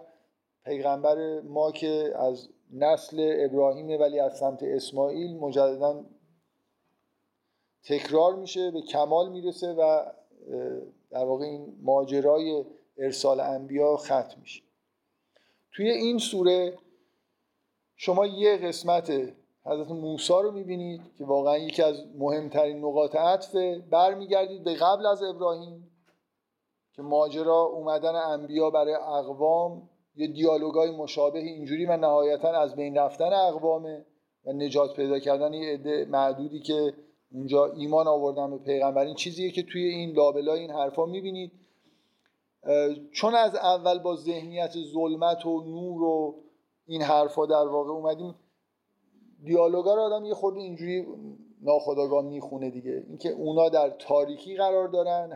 [0.64, 6.04] پیغمبر ما که از نسل ابراهیم ولی از سمت اسماعیل مجددا
[7.84, 10.04] تکرار میشه به کمال می‌رسه و
[11.10, 12.64] در واقع این ماجرای
[12.98, 14.62] ارسال انبیا ختم میشه.
[15.72, 16.78] توی این سوره
[17.96, 19.10] شما یه قسمت
[19.64, 25.22] حضرت موسی رو می‌بینید که واقعا یکی از مهمترین نقاط عطفه برمیگردید به قبل از
[25.22, 25.90] ابراهیم
[26.92, 33.32] که ماجرا اومدن انبیا برای اقوام یه دیالوگای مشابه اینجوری و نهایتا از بین رفتن
[33.32, 34.04] اقوامه
[34.44, 36.94] و نجات پیدا کردن یه عده معدودی که
[37.32, 39.04] اونجا ایمان آوردن به پیغمبر.
[39.04, 41.52] این چیزیه که توی این لابلای این حرفا می‌بینید.
[43.12, 46.34] چون از اول با ذهنیت ظلمت و نور و
[46.86, 48.34] این حرفا در واقع اومدیم
[49.44, 51.06] دیالوگا رو آدم یه خورده اینجوری
[51.62, 53.04] ناخداگاه می‌خونه دیگه.
[53.08, 55.32] اینکه اونا در تاریکی قرار دارن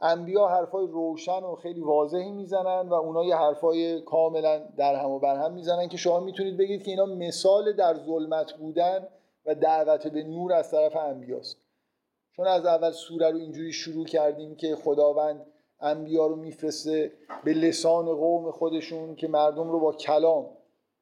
[0.00, 5.18] انبیا حرفای روشن و خیلی واضحی می‌زنن و اونا یه حرفای کاملا در هم و
[5.18, 9.08] بر هم می‌زنن که شما می‌تونید بگید که اینا مثال در ظلمت بودن
[9.46, 11.56] و دعوت به نور از طرف انبیاست.
[12.36, 15.46] چون از اول سوره رو اینجوری شروع کردیم که خداوند
[15.80, 17.12] انبیا رو میفرسته
[17.44, 20.46] به لسان قوم خودشون که مردم رو با کلام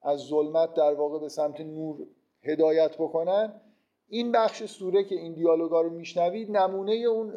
[0.03, 2.07] از ظلمت در واقع به سمت نور
[2.43, 3.61] هدایت بکنن.
[4.09, 7.33] این بخش سوره که این دیالوگا رو میشنوید نمونه اون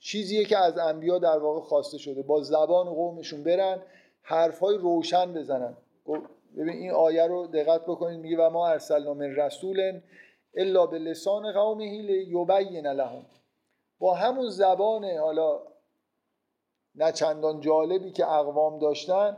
[0.00, 2.22] چیزیه که از انبیا در واقع خواسته شده.
[2.22, 3.82] با زبان قومشون برن
[4.22, 5.76] حرفای روشن بزنن.
[6.56, 8.20] ببین این آیه رو دقت بکنید.
[8.20, 10.00] میگه و ما ارسلنا من رسول
[10.54, 13.26] الا به لسان قومه یبین لهم.
[13.98, 15.60] با همون زبان حالا
[16.94, 19.36] نه چندان جالبی که اقوام داشتن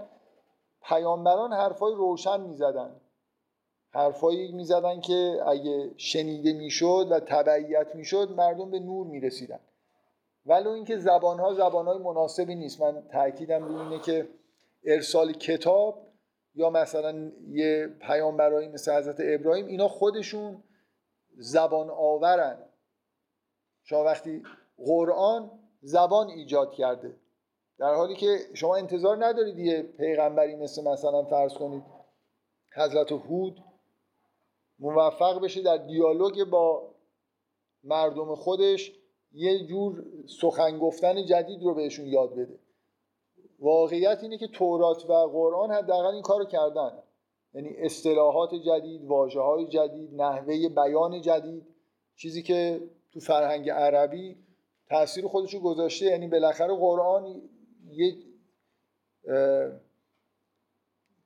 [0.82, 3.00] پیامبران حرفای روشن می‌زدن.
[3.90, 9.60] حرفایی می‌زدن که اگه شنیده می‌شد و تبعیت می‌شد مردم به نور می‌رسیدن.
[10.46, 12.80] ولو اینکه زبانها زبانهای مناسبی نیست.
[12.80, 14.28] من تاکیدم روی اینه که
[14.84, 16.06] ارسال کتاب
[16.54, 20.62] یا مثلا یه پیامبرایی مثل حضرت ابراهیم اینا خودشون
[21.36, 22.58] زبان آورن.
[23.84, 24.42] شما وقتی
[24.78, 25.50] قرآن
[25.82, 27.16] زبان ایجاد کرده
[27.78, 31.82] در حالی که شما انتظار ندارید یه پیغمبری مثل مثلا فرض کنید
[32.74, 33.64] حضرت هود
[34.78, 36.94] موفق بشه در دیالوگ با
[37.84, 38.92] مردم خودش
[39.34, 40.04] یه جور
[40.40, 42.58] سخن گفتن جدید رو بهشون یاد بده.
[43.58, 47.02] واقعیت اینه که تورات و قرآن حداقل این کارو کردن.
[47.54, 51.66] یعنی اصطلاحات جدید واجه های جدید نحوه بیان جدید
[52.16, 52.80] چیزی که
[53.12, 54.36] تو فرهنگ عربی
[54.88, 56.06] تاثیر خودشو گذاشته.
[56.06, 57.42] یعنی بالاخره قرآن
[57.90, 58.16] یه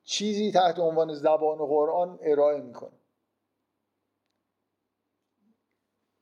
[0.03, 2.91] چیزی تحت عنوان زبان قرآن ارائه می‌کنه.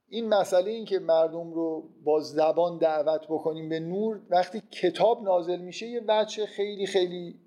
[0.10, 5.60] این مسئله این که مردم رو با زبان دعوت بکنیم به نور وقتی کتاب نازل
[5.60, 7.40] میشه یه وجه خیلی خیلی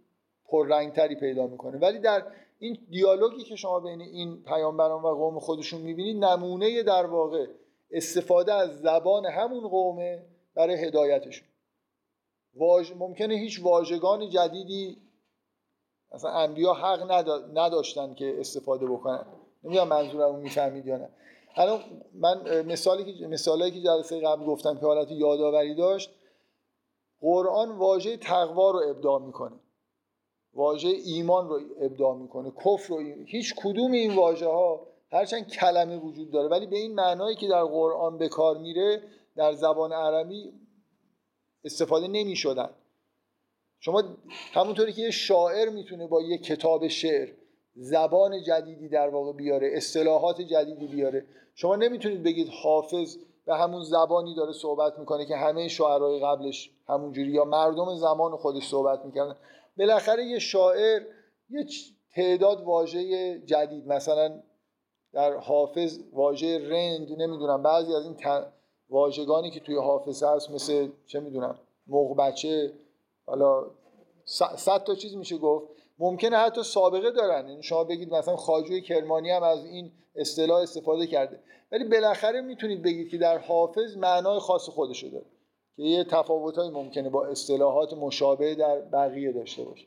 [0.48, 1.78] پررنگتری پیدا می‌کنه.
[1.78, 2.22] ولی در
[2.58, 7.46] این دیالوگی که شما بین این پیامبران و قوم خودشون می‌بینید نمونه در واقع
[7.90, 10.22] استفاده از زبان همون قومه
[10.54, 11.48] برای هدایتشون.
[12.54, 12.92] واج...
[12.98, 14.96] ممکنه هیچ واژگان جدیدی
[16.14, 17.10] مثلا انبیا حق
[17.54, 19.26] نداشتن که استفاده بکنن.
[19.64, 21.08] نمی‌دونم منظورم رو می‌فهمید یا نه.
[21.56, 21.80] الان
[22.14, 26.10] من مثالی که مثالی که جلسه قبل گفتم که حالت یادآوری داشت
[27.20, 29.56] قرآن واژه تقوا رو ابداع می‌کنه.
[30.54, 32.50] واژه ایمان رو ابداع می‌کنه.
[32.50, 37.36] کفر رو هیچ کدوم این واژه ها هرچند کلمه وجود داره ولی به این معنایی
[37.36, 39.02] که در قرآن به کار میره
[39.36, 40.52] در زبان عربی
[41.64, 42.70] استفاده نمی شدن
[43.80, 44.02] شما
[44.52, 47.28] همونطوری که یه شاعر می‌تونه با یه کتاب شعر
[47.80, 51.24] زبان جدیدی در واقع بیاره اصطلاحات جدیدی بیاره.
[51.54, 53.16] شما نمی‌تونید بگید حافظ
[53.46, 58.68] به همون زبانی داره صحبت می‌کنه که همه شاعرای قبلش همونجوری یا مردم زمان خودش
[58.68, 59.36] صحبت می‌کردن
[59.78, 61.02] بالاخره یه شاعر
[61.50, 61.66] یه
[62.14, 64.42] تعداد واژه جدید مثلا
[65.12, 68.16] در حافظ واژه رند نمی‌دونم بعضی از این
[68.90, 72.72] واژگانی که توی حافظ هست مثل چه می‌دونم مغبچه
[73.26, 73.66] حالا
[74.56, 75.77] صد تا چیز میشه گفت.
[75.98, 77.48] ممکنه حتی سابقه دارن.
[77.48, 81.40] یعنی شما بگید مثلا خاجوی کرمانی هم از این اصطلاح استفاده کرده.
[81.72, 85.26] ولی بالاخره می‌تونید بگید که در حافظ معنای خاص خودشو داره.
[85.76, 89.86] که یه تفاوتهایی ممکنه با اصطلاحات مشابه در بقیه داشته باشه.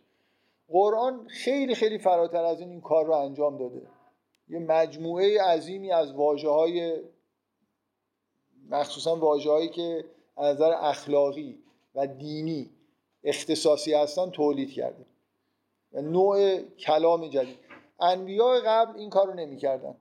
[0.68, 3.82] قرآن خیلی خیلی فراتر از این این کار رو انجام داده.
[4.48, 7.02] یه مجموعه عظیمی از واجه های
[8.70, 10.06] مخصوصا واجه که
[10.38, 11.60] از نظر اخلاقی
[11.96, 12.70] و دینی
[13.24, 15.06] اختصاصی هستن تولید کرده.
[15.94, 17.58] نوع کلام جدید.
[18.00, 19.96] انبیاء قبل این کار رو نمی‌کردن.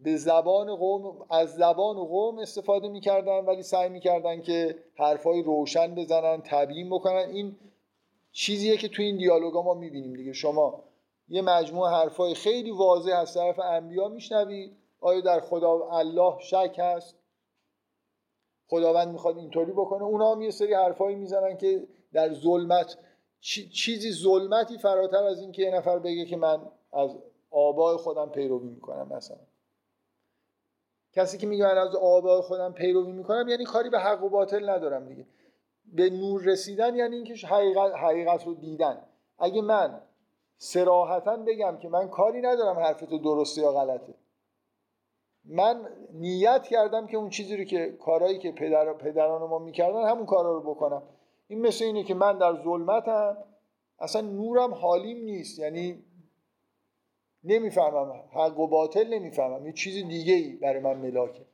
[0.00, 6.42] به زبان قوم از زبان قوم استفاده می‌کردن ولی سعی می‌کردن که حرفای روشن بزنن
[6.44, 7.28] تبیین بکنن.
[7.28, 7.56] این
[8.32, 10.32] چیزیه که تو این دیالوگا ما می‌بینیم دیگه.
[10.32, 10.82] شما
[11.28, 17.16] یه مجموعه حرفای خیلی واضح از طرف انبیا میشنوید آیا در خدا الله شک هست؟
[18.68, 20.02] خداوند می‌خواد اینطوری بکنه.
[20.02, 22.98] اونا هم یه سری حرفایی می‌زنن که در ظلمت
[23.72, 26.60] چیزی ظلمتی فراتر از این که یه نفر بگه که من
[26.92, 27.10] از
[27.50, 29.38] آبای خودم پیروی می‌کنم مثلا.
[31.12, 34.70] کسی که میگه من از آبای خودم پیروی می‌کنم یعنی کاری به حق و باطل
[34.70, 35.26] ندارم دیگه.
[35.84, 39.02] به نور رسیدن یعنی اینکه حقیقت, حقیقت رو دیدن.
[39.38, 40.00] اگه من
[40.58, 44.14] سراحتا بگم که من کاری ندارم حرف تو درسته یا غلطه.
[45.44, 50.26] من نیت کردم که اون چیزی رو که کارهایی که پدر پدران ما می‌کردن همون
[50.26, 51.02] کارا رو بکنم.
[51.48, 53.36] این مثل اینه که من در ظلمتم.
[53.98, 55.58] اصلا نورم حالیم نیست.
[55.58, 56.04] یعنی
[57.44, 58.10] نمی‌فهمم.
[58.32, 59.66] حق و باطل نمی‌فهمم.
[59.66, 61.46] یه چیز دیگه ای برای من ملاکه.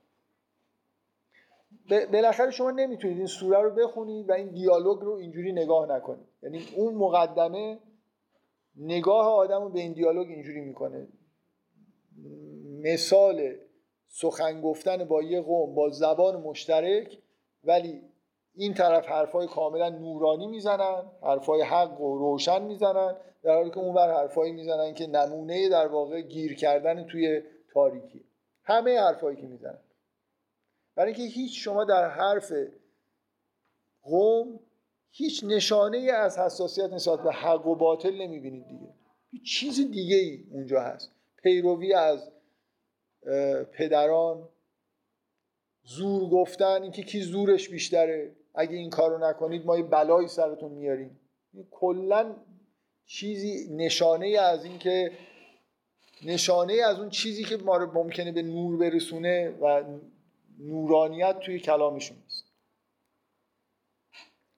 [2.13, 6.27] بالاخره شما نمی‌تونید این سوره رو بخونید و این دیالوگ رو اینجوری نگاه نکنید.
[6.43, 7.79] یعنی اون مقدمه
[8.77, 11.09] نگاه آدم رو به این دیالوگ اینجوری می‌کنه.
[12.83, 13.55] مثال
[14.09, 17.19] سخن گفتن با یه قوم با زبان مشترک
[17.65, 18.03] ولی
[18.55, 23.95] این طرف حرفای کاملا نورانی می‌زنن حرفای حق و روشن می‌زنن در حالی که اون
[23.95, 27.43] بر حرفایی می‌زنن که نمونه در واقع گیر کردن توی
[27.73, 28.25] تاریکی.
[28.65, 29.79] همه حرفایی که می‌زنن.
[30.95, 32.53] برای اینکه هیچ شما در حرف
[34.03, 34.61] قوم
[35.11, 38.95] هیچ نشانه ای از حساسیت نسبت به حق و باطل نمی‌بینید دیگه.
[39.31, 41.13] هیچ چیز دیگه ای اونجا هست.
[41.43, 42.33] پیروی از
[43.73, 44.49] پدران
[45.83, 48.37] زور گفتن اینکه کی زورش بیشتره.
[48.55, 51.21] اگه این کارو نکنید ما یه بلایی سرتون میاریم.
[51.71, 52.37] کلا
[53.07, 55.13] چیزی نشانه از اینکه
[56.25, 59.85] نشانه از اون چیزی که ما رو ممکنه به نور برسونه و
[60.59, 62.45] نورانیت توی کلامشون است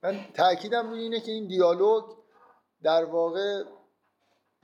[0.03, 2.05] من تاکیدم روی اینه که این دیالوگ
[2.83, 3.63] در واقع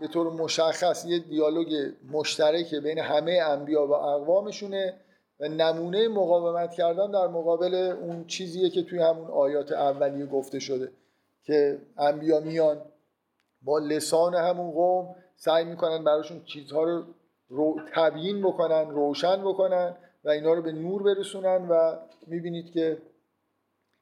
[0.01, 5.01] به طور مشخص یه دیالوگ مشترک بین همه انبیا و اقوامشونه.
[5.41, 10.93] و نمونه مقاومت کردن در مقابل اون چیزیه که توی همون آیات اولیه گفته شده
[11.43, 12.80] که انبیا میان
[13.62, 17.05] با لسان همون قوم سعی می‌کنن براشون چیزها رو,
[17.49, 22.99] رو تبیین بکنن روشن بکنن و اینا رو به نور برسونن و می‌بینید که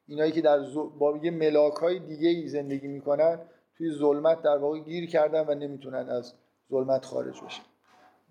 [0.07, 0.59] اینایی که در
[0.99, 3.39] با یه ملاک های دیگه ای زندگی می‌کنن
[3.77, 6.33] توی ظلمت در واقع گیر کردن و نمی‌تونن از
[6.71, 7.63] ظلمت خارج بشن.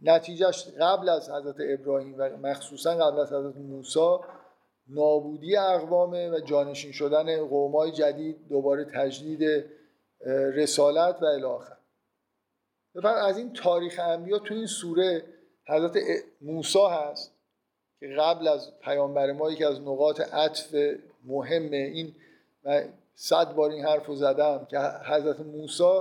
[0.03, 4.17] نتیجهش قبل از حضرت ابراهیم و مخصوصا قبل از حضرت موسی
[4.89, 9.65] نابودی اقوامه و جانشین شدن قومای جدید دوباره تجدید
[10.55, 11.77] رسالت و الاخر
[13.05, 15.25] از این تاریخ انبیا تو این سوره
[15.69, 15.97] حضرت
[16.41, 17.35] موسی هست
[18.01, 20.75] که قبل از پیامبر ما یکی از نقاط عطف
[21.25, 22.15] مهمه این
[23.15, 26.01] صد بار این حرف رو زدم که حضرت موسی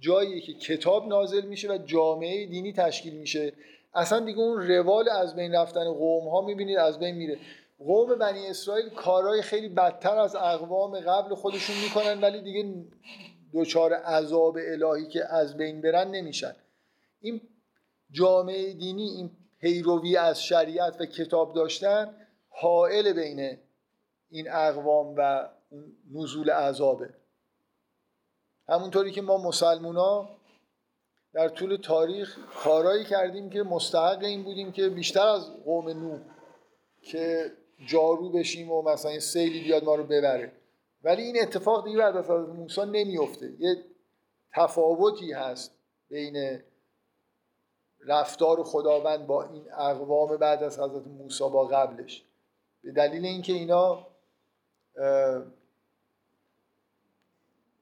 [0.00, 3.52] جایی که کتاب نازل میشه و جامعه دینی تشکیل میشه.
[3.94, 7.38] اصلا دیگه اون روال از بین رفتن قوم ها می‌بینید از بین میره.
[7.78, 12.74] قوم بنی اسرائیل کارهای خیلی بدتر از اقوام قبل خودشون می‌کنن ولی دیگه
[13.54, 16.54] دچار عذاب الهی که از بین برن نمیشن.
[17.20, 17.40] این
[18.10, 19.30] جامعه دینی این
[19.60, 22.14] پیروی از شریعت و کتاب داشتن
[22.48, 23.58] حائل بین
[24.30, 25.48] این اقوام و
[26.14, 27.10] نزول عذابه.
[28.68, 30.28] همونطوری که ما مسلمونا
[31.32, 36.20] در طول تاریخ کارایی کردیم که مستحق این بودیم که بیشتر از قوم نوح
[37.02, 37.52] که
[37.86, 40.52] جارو بشیم و مثلا این سیلی بیاد ما رو ببره.
[41.02, 43.84] ولی این اتفاق دیگه بعد از موسی نمیفته یه
[44.54, 45.74] تفاوتی هست
[46.08, 46.62] بین
[48.06, 52.24] رفتار خداوند با این اقوام بعد از حضرت موسی با قبلش.
[52.82, 54.06] به دلیل اینکه اینا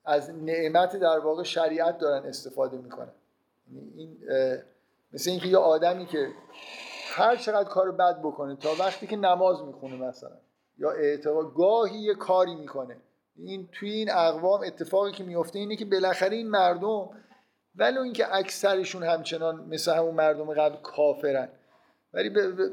[0.07, 3.13] از نعمت در واقع شریعت دارن استفاده می‌کنن.
[3.73, 4.17] یعنی این
[5.13, 6.29] مثل اینکه یه آدمی که
[7.15, 10.37] هر چقدر کار بد بکنه تا وقتی که نماز می‌خونه مثلا
[10.79, 12.97] یا اعتقاد گاهی یه کاری می‌کنه.
[13.37, 17.09] این توی این اقوام اتفاقی که میفته اینه که بالاخره این مردم
[17.77, 21.49] ولی اینکه اکثرشون همچنان مثل همون مردم قبل کافرن.
[22.13, 22.29] ولی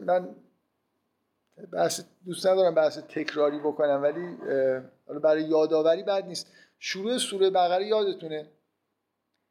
[0.06, 0.36] من
[1.72, 4.38] بحث دوست ندارم بحث تکراری بکنم ولی
[5.20, 6.48] برای یادآوری بد نیست.
[6.86, 8.52] شروع سوره بقره یادتونه؟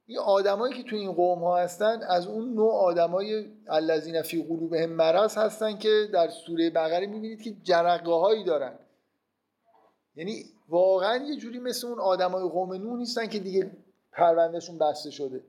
[0.07, 4.91] این آدمایی که تو این قوم ها هستن از اون نوع آدمای الذین فی قلوبهم
[4.91, 8.79] مرض هستن که در سوره بقره می‌بینید که جرقه هایی دارن.
[10.17, 13.71] یعنی واقعا یه جوری مثل اون آدمای قوم نوح نیستن که دیگه
[14.13, 15.45] پروندهشون بسته شده.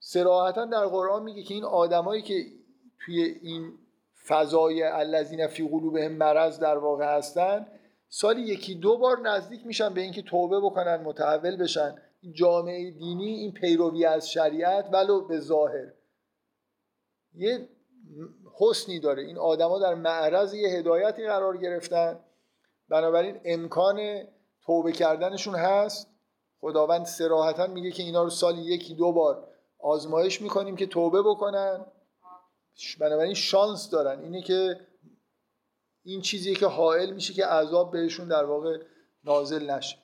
[0.00, 2.46] سراحتا در قرآن میگه که این آدمایی که
[3.00, 3.72] توی این
[4.26, 7.66] فضای الذین فی قلوبهم مرض در واقع هستن
[8.08, 11.94] سالی یکی دو بار نزدیک میشن به اینکه توبه بکنن متحول بشن.
[12.32, 15.92] جامعه دینی این پیروی از شریعت ولو به ظاهر.
[17.34, 17.68] یه
[18.58, 19.22] حسنی داره.
[19.22, 22.20] این آدما در معرض یه هدایتی قرار گرفتن.
[22.88, 24.22] بنابراین امکان
[24.62, 26.10] توبه کردنشون هست.
[26.60, 29.48] خداوند سراحتا میگه که اینا رو سالی یکی دو بار
[29.78, 31.86] آزمایش می‌کنیم که توبه بکنن.
[33.00, 34.20] بنابراین شانس دارن.
[34.20, 34.80] اینه که
[36.08, 38.78] این چیزیه که حائل میشه که عذاب بهشون در واقع
[39.24, 39.98] نازل نشه.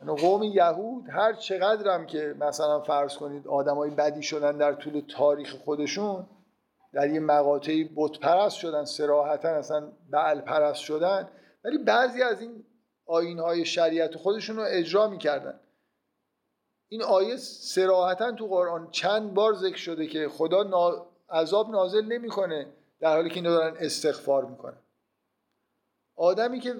[0.00, 5.54] یعنی قوم یهود هر چقدرم که مثلا فرض کنید آدمای بدی شدن در طول تاریخ
[5.64, 6.26] خودشون
[6.92, 11.28] در یه مقاطعی بت پرست شدن سراحتا اصلا بعل پرست شدن
[11.64, 12.64] ولی بعضی از این
[13.06, 15.60] آین های شریعت خودشون رو اجرا می‌کردن.
[16.88, 20.64] این آیه سراحتا تو قرآن چند بار ذکر شده که خدا
[21.30, 22.66] عذاب نازل نمی‌کنه.
[23.00, 24.78] در حالی که اینا دارن استغفار می‌کنن.
[26.16, 26.74] آدمی که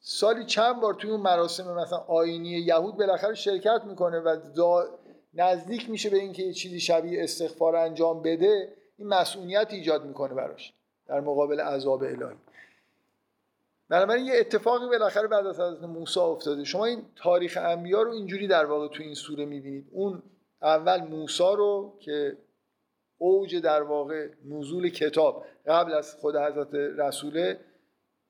[0.00, 4.86] سالی چند بار توی اون مراسم مثلا آینی یهود بالاخره شرکت می‌کنه و
[5.34, 10.72] نزدیک میشه به اینکه یه چیزی شبیه استغفار انجام بده این مسئولیت ایجاد می‌کنه براش
[11.06, 12.36] در مقابل عذاب الهی.
[13.88, 16.64] بنابراین یه اتفاقی بالاخره بعد از حضرت موسی افتاده.
[16.64, 19.88] شما این تاریخ انبیا رو اینجوری در واقع تو این سوره می‌بینید.
[19.92, 20.22] اون
[20.62, 22.36] اول موسی رو که
[23.18, 27.60] اوج در واقع نزول کتاب قبل از خود حضرت رسوله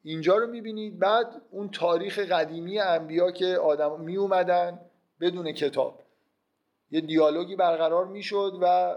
[0.03, 0.99] اینجا رو می‌بینید.
[0.99, 4.80] بعد اون تاریخ قدیمی انبیا که آدم می اومدن
[5.20, 6.03] بدون کتاب.
[6.91, 8.97] یه دیالوگی برقرار می‌شد و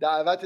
[0.00, 0.44] دعوت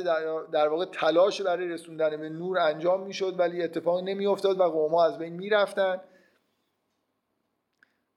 [0.53, 5.19] در واقع تلاش برای رسوندن به نور انجام می‌شد ولی اتفاقی نمیافتاد و قوما از
[5.19, 6.01] بین می‌رفتن.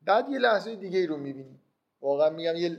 [0.02, 1.60] بعد یه لحظه دیگه ای رو می‌بینید.
[2.02, 2.78] واقعا میگم یه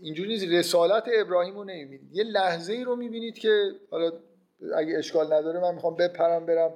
[0.00, 0.46] اینجوری نیست.
[0.48, 2.12] رسالت ابراهیم رو نمی‌بینید.
[2.12, 4.12] یه لحظه ای رو می‌بینید که حالا
[4.76, 6.74] اگه اشکال نداره من می‌خوام بپرم برم.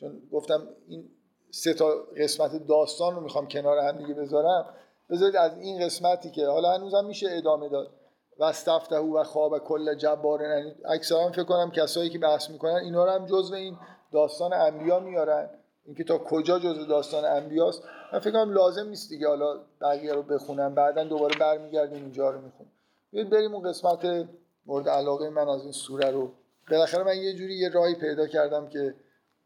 [0.00, 1.08] چون گفتم این
[1.50, 4.74] سه تا قسمت داستان رو می‌خوام کنار هم دیگه بذارم.
[5.10, 7.90] بذارید از این قسمتی که حالا هنوزم میشه ادامه داد.
[8.38, 10.40] و استفته و خواب کل جبار
[10.84, 13.76] اکثرا فکر کنم کسایی که بحث می‌کنن اینا رو هم جزو این
[14.12, 15.50] داستان انبیا میارن.
[15.90, 17.82] اینکه تا کجا جزو داستان انبیاست
[18.12, 20.74] من فکر کنم لازم نیست دیگه حالا بقیه رو بخونم.
[20.74, 22.70] بعدا دوباره برمیگردیم اینجا رو می‌خونم
[23.10, 24.28] بیاید بریم اون قسمت
[24.66, 26.32] مورد علاقه من از این سوره رو.
[26.70, 28.94] بالاخره من یه جوری یه راهی پیدا کردم که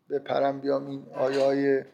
[0.09, 1.85] به پرم بیام این آیه های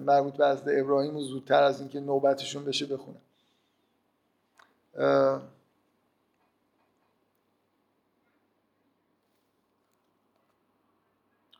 [0.00, 3.20] مربوط به حضرت ابراهیم و زودتر از اینکه نوبتشون بشه بخونم.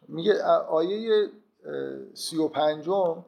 [0.09, 1.29] میگه آیه
[2.15, 3.25] سی و پنجم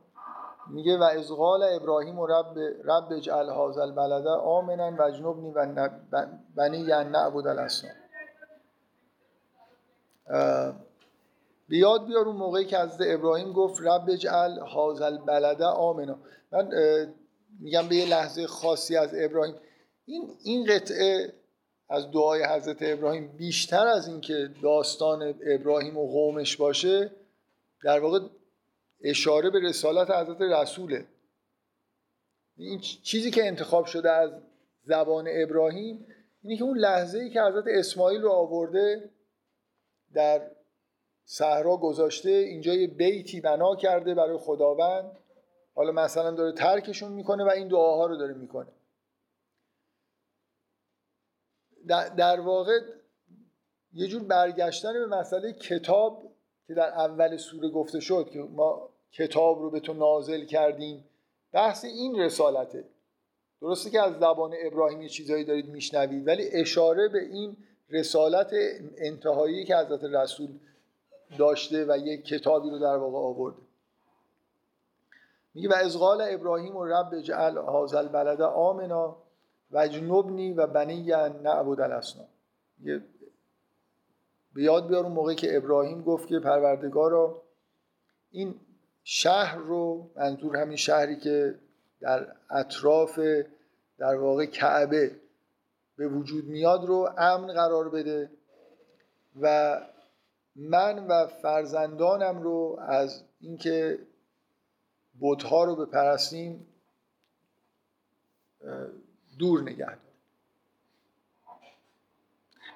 [0.70, 5.90] میگه و از قال ابراهیم و رب رب اجعل هذا البلد آمنا و جنوبنی و
[6.56, 7.92] بنی نعبد الاسنام
[11.68, 16.18] بیاد بیار اون موقعی که از ابراهیم گفت رب اجعل هذا البلد آمنا.
[16.52, 16.68] من
[17.60, 19.54] میگم به یه لحظه خاصی از ابراهیم.
[20.04, 21.32] این این قطعه
[21.88, 27.10] از دعای حضرت ابراهیم بیشتر از اینکه داستان ابراهیم و قومش باشه
[27.84, 28.18] در واقع
[29.00, 31.06] اشاره به رسالت حضرت رسوله.
[32.56, 34.30] این چیزی که انتخاب شده از
[34.84, 36.06] زبان ابراهیم
[36.42, 39.10] اینه که اون لحظه ای که حضرت اسماعیل رو آورده
[40.14, 40.50] در
[41.24, 45.18] صحرا گذاشته اینجا یه بیتی بنا کرده برای خداوند.
[45.74, 48.72] حالا مثلا داره ترکشون می‌کنه و این دعاها رو داره می‌کنه.
[52.16, 52.80] در واقع
[53.92, 56.31] یه جور برگشتن به مسئله کتاب
[56.72, 61.04] که در اول سوره گفته شد که ما کتاب رو به تو نازل کردیم.
[61.52, 62.84] بحث این رسالته.
[63.60, 67.56] درسته که از زبان ابراهیم یه چیزایی دارید میشنوید ولی اشاره به این
[67.90, 68.50] رسالت
[68.96, 70.48] انتهایی که حضرت رسول
[71.38, 73.62] داشته و یک کتابی رو در واقع آورده.
[75.54, 79.16] میگه و از قال ابراهیم و رب اجعل هذا البلد آمنا
[79.70, 81.02] و جنوبنی و بنی
[81.42, 82.28] نعبد الاسنام
[84.54, 87.42] به یاد بیار موقعی که ابراهیم گفت که پروردگارا
[88.30, 88.54] این
[89.04, 91.58] شهر رو منظور همین شهری که
[92.00, 93.20] در اطراف
[93.98, 95.16] در واقع کعبه
[95.96, 98.30] به وجود میاد رو امن قرار بده
[99.40, 99.80] و
[100.56, 103.98] من و فرزندانم رو از اینکه
[105.20, 106.66] بتها رو بپرستیم
[109.38, 110.11] دور نگه دار.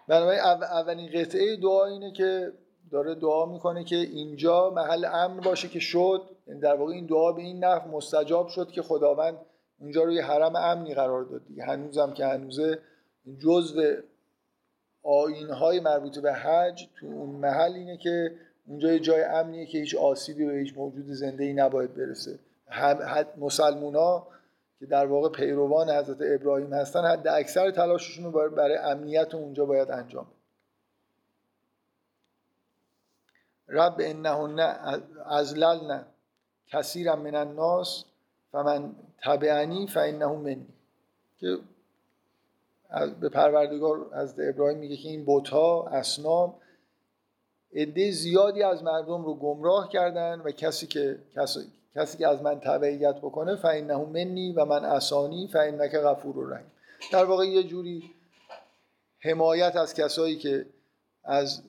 [0.09, 2.53] بنابراین اولین قطعه دعا اینه که
[2.91, 6.23] داره دعا می‌کنه که اینجا محل امن باشه که شد.
[6.47, 9.37] یعنی در واقع این دعا به این نحو مستجاب شد که خداوند
[9.81, 11.65] اونجا رو یه حرم امنی قرار داد دیگه.
[11.65, 12.79] هنوزم که هنوزه
[13.39, 13.95] جزء
[15.03, 18.33] آین های مربوط به حج تو اون محل اینه که
[18.67, 22.39] اونجا یه جای امنیه که هیچ آسیبی به هیچ موجود زنده ای نباید برسه.
[23.39, 24.27] مسلمونا
[24.81, 29.91] که در واقع پیروان حضرت ابراهیم هستن حد اکثر تلاششون رو برای امنیت اونجا باید
[29.91, 30.27] انجام
[33.69, 34.59] رب انهن
[35.27, 36.05] ازللن
[36.67, 38.05] کثیرا من الناس
[38.53, 40.67] فمن تبعنی فانه منی.
[41.39, 41.59] که
[43.21, 46.55] به پروردگار از ابراهیم میگه که این بوتا اسنام
[47.77, 51.61] عده زیادی از مردم رو گمراه کردن و کسی که کسی,
[51.97, 56.67] کسی که از من تبعیت بکنه فانه منی و من اسانی فانک غفور رحیم
[57.13, 58.11] در واقع یه جوری
[59.19, 60.67] حمایت از کسایی که
[61.25, 61.63] از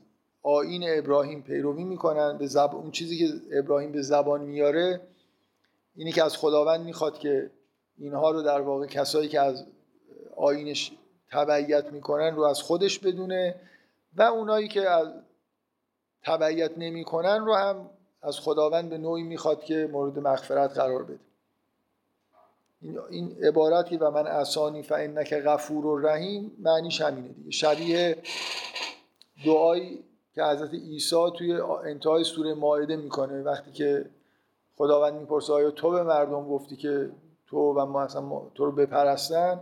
[0.43, 2.75] آین ابراهیم پیروی می‌کنن به زب...
[2.75, 5.01] اون چیزی که ابراهیم به زبان میاره
[5.95, 7.49] اینی که از خداوند می‌خواد که
[7.97, 9.65] اینها رو در واقع کسایی که از
[10.35, 10.91] آینش
[11.31, 13.55] تبعیت می‌کنن رو از خودش بدونه
[14.15, 15.07] و اونایی که از
[16.27, 17.89] تبعیت نمی‌کنن رو هم
[18.21, 21.19] از خداوند به نوعی می‌خواد که مورد مغفرت قرار بده.
[23.09, 27.51] این, عبارتی و من اسانی فانک غفور و رحیم معنیش همینه دیگه.
[27.51, 28.17] شبیه
[29.45, 30.03] دعایی
[30.35, 34.05] که حضرت عیسی توی انتهای سوره ماعده می‌کنه وقتی که
[34.77, 37.09] خداوند می‌پرسه آیا تو به مردم گفتی که
[37.47, 39.61] تو و ما اصلا تو رو بپرستن؟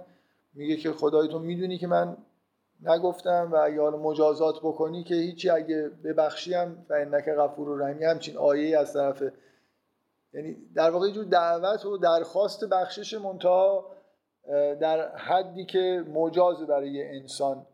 [0.53, 2.17] میگه که خدای تو می‌دونی که من
[2.83, 8.37] نگفتم و حالا مجازات بکنی که هیچی اگه ببخشیم و انک غفور و رحمی همچین
[8.37, 9.23] آیه از طرف
[10.33, 13.85] یعنی در واقع جور دعوت و درخواست بخشش منتها
[14.79, 17.65] در حدی که مجاز برای انسان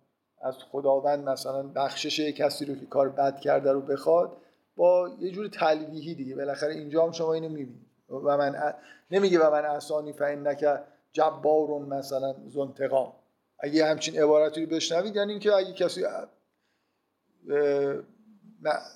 [0.41, 4.37] از خداوند مثلا بخشش کسی رو که کار بد کرده رو بخواد
[4.75, 6.35] با یه جور تلویحی دیگه.
[6.35, 7.85] بالاخره اینجا هم شما اینو می‌بینید.
[8.09, 8.73] و من
[9.11, 10.65] نمیگه و من احسانی فانک
[11.11, 13.13] جبارون مثلا زنتقام
[13.63, 16.05] اگه همچین عبارتی رو بشنوید یعنی اینکه اگه کسی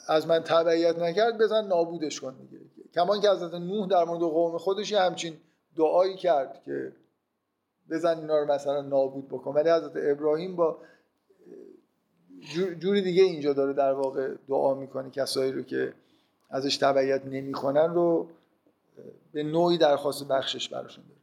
[0.07, 2.59] از من تبعیت نکرد بزن نابودش کن دیگه.
[2.95, 5.38] کمان که حضرت نوح در مورد قوم خودش همچین
[5.76, 6.91] دعایی کرد که
[7.89, 9.53] بزن اینا رو مثلا نابود بکن.
[9.53, 10.78] ولی حضرت ابراهیم با
[12.80, 15.93] جوری دیگه اینجا داره در واقع دعا می‌کنه کسایی رو که
[16.49, 18.30] ازش تبعیت نمی‌کنن رو
[19.34, 21.22] به نوعی درخواست بخشش براشون داره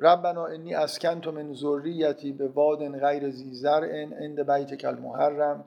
[0.00, 5.64] ربنا انی اسکنت من ذریتی به واد غیر ذی زرع عند بیتک المحرم.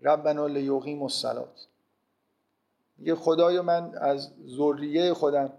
[0.00, 1.66] ربنا لیقیم الصلات.
[2.98, 5.52] میگه خدای من از ذریه خودم.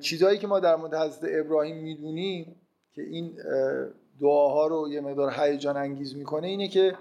[0.00, 2.56] چیزایی که ما در مورد حضرت ابراهیم می‌دونیم
[2.94, 3.38] که این
[4.20, 6.94] دعاها رو یه مقدار هیجان انگیز می‌کنه اینه که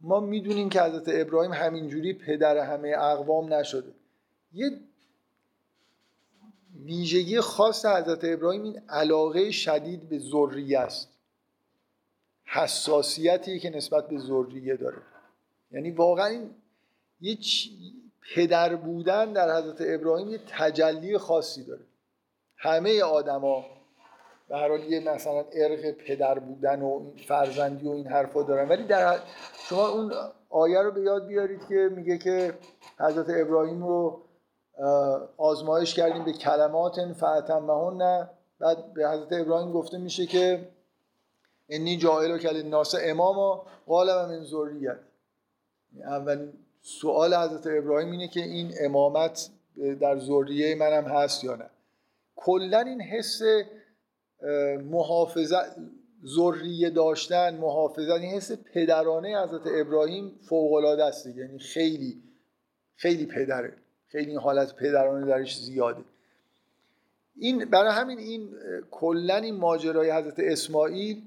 [0.00, 3.92] ما می‌دونیم که حضرت ابراهیم همینجوری پدر همه اقوام نشده.
[4.52, 4.70] یه
[6.84, 11.08] ویژگی خاص حضرت ابراهیم این علاقه شدید به ذریه است.
[12.44, 14.96] حساسیتی که نسبت به ذریه داره.
[15.70, 16.50] یعنی واقعا این
[17.20, 17.38] یه
[18.34, 21.84] پدر بودن در حضرت ابراهیم یه تجلی خاصی داره.
[22.56, 23.64] همه آدما
[24.48, 28.68] به هر حال یه مثلا ارق پدر بودن و فرزندی و این حرفا دارن.
[28.68, 29.18] ولی در
[29.68, 30.12] شما اون
[30.50, 32.54] آیه رو به یاد بیارید که میگه که
[32.98, 34.27] حضرت ابراهیم رو
[35.36, 40.68] آزمایش کردیم به کلمات نه بعد به حضرت ابراهیم گفته میشه که
[41.68, 44.98] انی جاهل کل ناس اماما قال و من ذریت
[46.04, 46.52] اول
[46.82, 49.50] سوال حضرت ابراهیم اینه که این امامت
[50.00, 51.70] در ذریه منم هست یا نه.
[52.36, 53.40] کلا این حس
[54.84, 55.76] محافظت
[56.26, 62.22] ذریه داشتن محافظت این حس پدرانه حضرت ابراهیم فوق العاده است یعنی خیلی
[62.96, 63.72] خیلی پدره.
[64.08, 66.02] خیلی این حالت پدرانه درش زیاده.
[67.36, 68.48] این برای همین این
[68.90, 71.22] کلا این ماجرای حضرت اسماعیل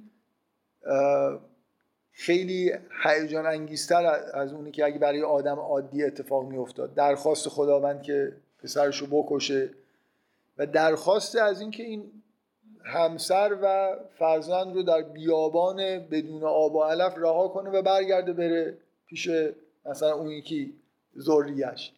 [2.12, 2.74] خیلی
[3.04, 6.94] هیجان انگیزتر از اونی که اگه برای آدم عادی اتفاق میافتاد.
[6.94, 9.70] درخواست خداوند که پسرشو بکشه
[10.58, 12.12] و درخواست از اینکه این
[12.84, 18.78] همسر و فرزند رو در بیابان بدون آب و علف رها کنه و برگرده بره
[19.08, 19.30] پیش
[19.86, 20.74] مثلا اون یکی
[21.20, 21.92] ذریش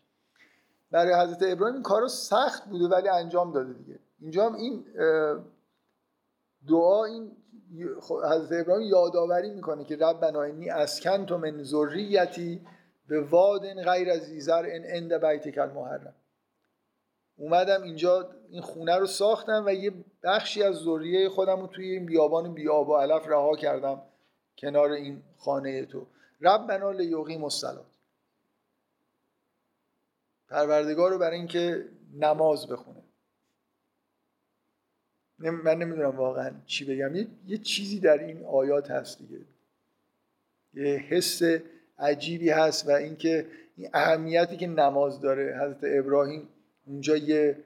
[0.94, 4.00] برای حضرت ابراهیم این کارو سخت بوده ولی انجام داده دیگه.
[4.20, 4.86] اینجا هم این
[6.68, 7.32] دعا این
[8.32, 12.62] حضرت ابراهیم یادآوری می‌کنه که رب انی اسکن تو من ذریتی
[13.08, 16.16] به واد غیر از زیزر ان اند بیتک المحرم.
[17.38, 19.92] اومدم اینجا این خونه رو ساختم و یه
[20.24, 24.02] بخشی از ذریه خودم رو توی این بیابان بیاب و علف رها کردم
[24.58, 26.08] کنار این خانه تو.
[26.42, 27.93] رب بنا لیقیم الصلات
[30.50, 31.86] پروردگار رو برای اینکه
[32.20, 33.04] نماز بخونه.
[35.40, 37.16] من نمی‌دونم واقعا چی بگم.
[37.16, 39.40] یه،, یه چیزی در این آیات هست دیگه.
[40.74, 41.42] یه حس
[42.00, 45.60] عجیبی هست و اینکه این اهمیتی که نماز داره.
[45.62, 46.48] حضرت ابراهیم
[46.86, 47.58] اونجا یه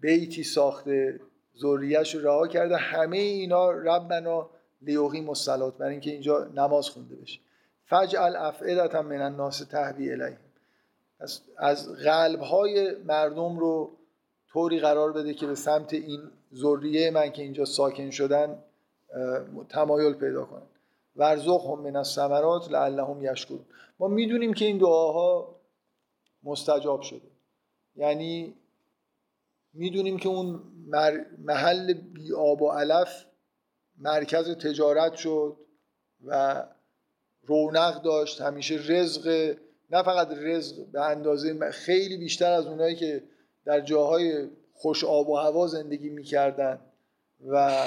[0.00, 1.20] بیتی ساخته
[1.58, 2.76] ذریهش رو رها کرده.
[2.76, 4.50] همه اینا ربنا
[4.82, 7.40] لیوقی مسلات برای اینکه اینجا نماز خونده بشه.
[7.86, 10.49] فجعل افعدتا من الناس تهوی الیهم.
[11.20, 13.90] از, از قلب های مردم رو
[14.52, 16.20] طوری قرار بده که به سمت این
[16.54, 18.58] ذریه من که اینجا ساکن شدن
[19.68, 20.62] تمایل پیدا کنن.
[21.46, 23.64] هم من الثمرات لعلهم یشکرون.
[23.98, 25.56] ما می‌دونیم که این دعاها
[26.42, 27.30] مستجاب شده.
[27.96, 28.54] یعنی
[29.74, 30.62] می‌دونیم که اون
[31.38, 33.24] محل بی آب و علف
[33.98, 35.56] مرکز تجارت شد
[36.26, 36.62] و
[37.46, 38.40] رونق داشت.
[38.40, 39.56] همیشه رزق
[39.90, 43.22] نه فقط رزق به اندازه خیلی بیشتر از اونایی که
[43.64, 46.80] در جاهای خوش آب و هوا زندگی می‌کردن
[47.48, 47.86] و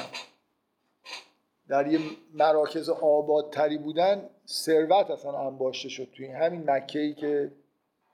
[1.68, 2.00] در یه
[2.34, 7.52] مراکز آبادتری بودن ثروت اصلا انباشته شد توی همین مکه ای که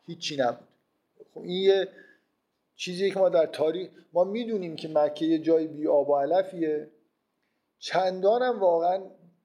[0.05, 0.67] هیچی نبود.
[1.33, 1.87] خب این یه
[2.75, 6.87] چیزی که ما در تاریخ ما می‌دونیم که مکه یه جای بی آب و علفیه.
[7.79, 9.01] چندان هم واقعا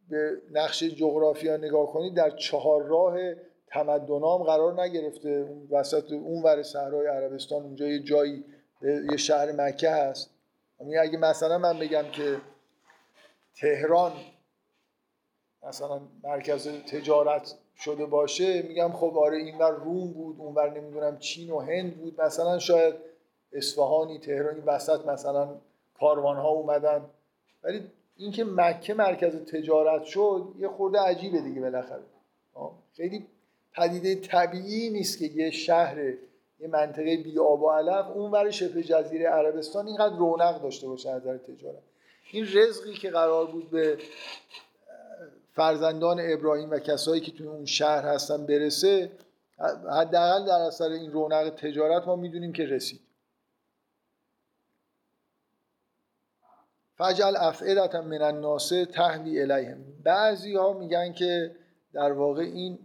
[0.08, 3.16] به نقش جغرافیا نگاه کنید در چهار راه
[3.74, 5.28] تمدنام قرار نگرفته.
[5.28, 8.44] اون وسط اون ور صحرای عربستان اونجا یه جایی
[8.82, 10.30] یه شهر مکه هست.
[10.80, 12.36] یعنی اگه مثلا من بگم که
[13.56, 14.12] تهران
[15.62, 21.60] مثلا مرکز تجارت شده باشه میگم خب آره اینور روم بود اونور نمی‌دونم چین و
[21.60, 22.20] هند بود.
[22.20, 22.94] مثلا شاید
[23.52, 25.48] اصفهانی تهرانی وسط مثلا
[26.00, 27.04] کاروان ها اومدن.
[27.62, 32.02] ولی اینکه مکه مرکز تجارت شد یه خورده عجیبه دیگه بالاخره.
[32.96, 33.26] خیلی
[33.76, 35.98] پدیده طبیعی نیست که یه شهر
[36.60, 41.10] یه منطقه بی آب و علف اون ور شبه جزیره عربستان اینقدر رونق داشته باشه
[41.10, 41.82] از نظر تجارت.
[42.32, 43.98] این رزقی که قرار بود به
[45.52, 49.10] فرزندان ابراهیم و کسایی که توی اون شهر هستن برسه
[49.92, 53.00] حداقل در اثر این رونق تجارت ما می‌دونیم که رسید.
[56.96, 59.84] فجل افعدتا من الناس تهوی الیهم.
[60.04, 61.56] بعضی ها میگن که
[61.92, 62.78] در واقع این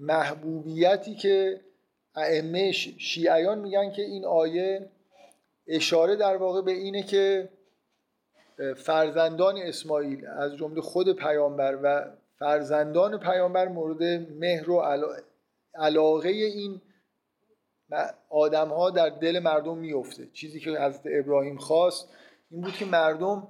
[0.00, 1.60] محبوبیتی که
[2.14, 4.88] ائمه شیعیان میگن که این آیه
[5.66, 7.48] اشاره در واقع به اینه که
[8.76, 14.02] فرزندان اسماعیل از جمله خود پیامبر و فرزندان پیامبر مورد
[14.32, 14.82] مهر و
[15.74, 16.80] علاقه این
[18.28, 22.08] آدم ها در دل مردم میفته چیزی که حضرت ابراهیم خواست
[22.50, 23.48] این بود که مردم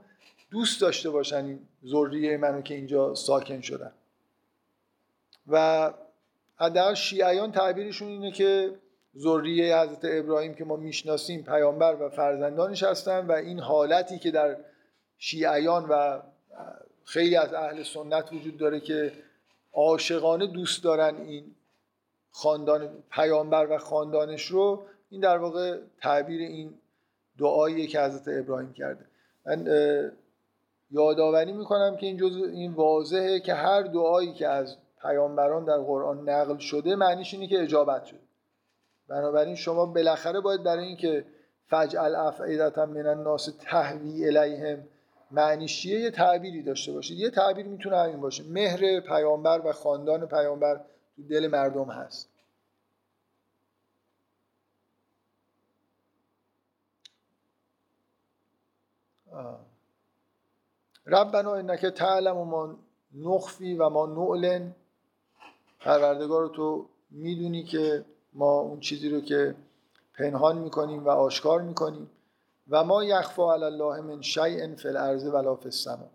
[0.51, 3.93] دوست داشته باشن این ذریه منو که اینجا ساکن شدن.
[5.47, 5.93] و
[6.61, 8.71] حداقل شیعیان تعبیرشون اینه که
[9.19, 14.57] ذریه حضرت ابراهیم که ما می‌شناسیم پیامبر و فرزندانش هستن و این حالتی که در
[15.19, 16.21] شیعیان و
[17.05, 19.13] خیلی از اهل سنت وجود داره که
[19.73, 21.45] عاشقانه دوست دارن این
[22.31, 26.75] خاندان پیامبر و خاندانش رو این در واقع تعبیر این
[27.39, 29.05] دعایی که حضرت ابراهیم کرده.
[29.47, 29.67] من
[30.91, 36.29] یادآوری می‌کنم که این جز این واضحه که هر دعایی که از پیامبران در قرآن
[36.29, 38.21] نقل شده معنیش اینه که اجابت شده.
[39.09, 41.25] بنابراین شما بالاخره باید برای اینکه
[41.67, 44.89] فجعل افعیدتا من الناس تهوی الیهم
[45.31, 47.19] معنیش یه تعبیری داشته باشید.
[47.19, 48.45] یه تعبیر می‌تونه همین باشه.
[48.45, 50.81] مهر پیامبر و خاندان پیامبر
[51.17, 52.31] تو دل مردم هست.
[61.07, 62.79] ربنا انک تعلم و ما
[63.15, 64.75] نخفی و ما نعلن.
[65.81, 69.55] پروردگار تو می‌دونی که ما اون چیزی رو که
[70.19, 72.11] پنهان می‌کنیم و آشکار می‌کنیم.
[72.71, 76.07] و ما یخفا علی الله من شیء فی الارض ولا فی السما.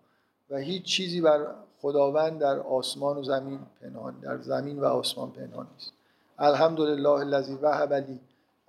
[0.50, 1.48] و هیچ چیزی بر
[1.82, 5.92] خداوند در آسمان و زمین پنهان در زمین و آسمان پنهان نیست.
[6.40, 8.20] الحمدلله الذی وهب لی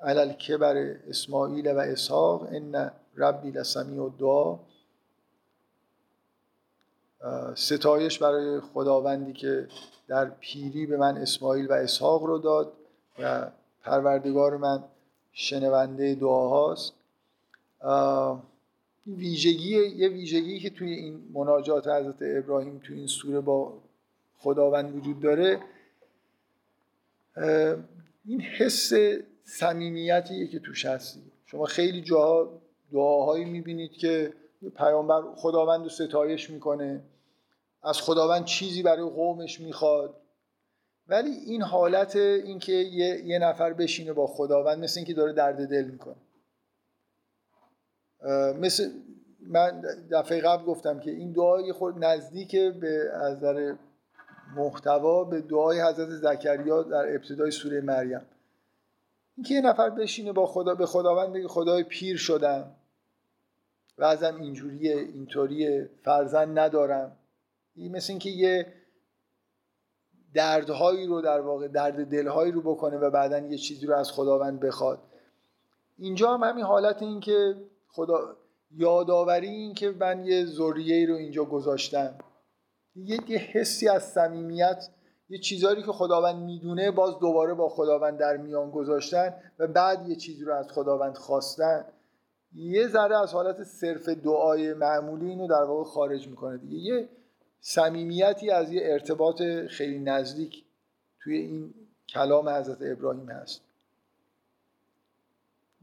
[0.00, 0.76] علی الکبر
[1.08, 2.42] اسماعیل و اسحاق.
[2.42, 4.58] ان ربی لسمیع الدعا.
[7.54, 9.68] ستایش برای خداوندی که
[10.08, 12.72] در پیری به من اسماعیل و اسحاق رو داد
[13.18, 13.50] و
[13.84, 14.84] پروردگار من
[15.32, 16.92] شنونده دعاهاست.
[19.06, 23.72] ویژگی یه ویژگی که توی این مناجات حضرت ابراهیم توی این سوره با
[24.38, 25.60] خداوند وجود داره
[28.24, 28.92] این حس
[29.44, 31.20] صمیمیتیه که توش هستی.
[31.46, 32.48] شما خیلی جاها
[32.92, 34.32] دعاهایی می‌بینید که
[34.76, 37.00] پیامبر خداوند رو ستایش می‌کنه.
[37.82, 40.14] از خداوند چیزی برای قومش می‌خواد.
[41.08, 45.84] ولی این حالت اینکه یه،, یه نفر بشینه با خداوند مثل اینکه داره درد دل
[45.84, 46.16] می‌کنه.
[48.60, 48.90] مثل
[49.40, 53.74] من دفعه قبل گفتم که این دعای خود نزدیک به از نظر
[54.56, 58.26] محتوا به دعای حضرت زکریا در ابتدای سوره مریم.
[59.36, 62.74] اینکه یه نفر بشینه با خدا به خداوند بگه خدای پیر شدم.
[63.98, 67.16] و ازم اینجوریه اینطوریه فرزند ندارم.
[67.76, 68.72] مثل اینکه یه
[70.34, 74.60] دردهایی رو در واقع درد دلهایی رو بکنه و بعدا یه چیزی رو از خداوند
[74.60, 74.98] بخواد.
[75.98, 77.56] اینجا هم همین حالت این که
[77.88, 78.36] خدا
[78.70, 82.14] یادآوری این که من یه ذریه رو اینجا گذاشتم.
[82.96, 84.88] یه, یه حسی از صمیمیت
[85.28, 90.16] یه چیزهایی که خداوند می‌دونه باز دوباره با خداوند در میان گذاشتن و بعد یه
[90.16, 91.84] چیزی رو از خداوند خواستن.
[92.52, 96.78] یه ذره از حالت صرف دعای معمولی اینو در واقع خارج می‌کنه دیگه.
[96.78, 97.08] یه
[97.68, 100.64] صمیمیتی از یه ارتباط خیلی نزدیک
[101.20, 101.74] توی این
[102.08, 103.60] کلام حضرت ابراهیم هست.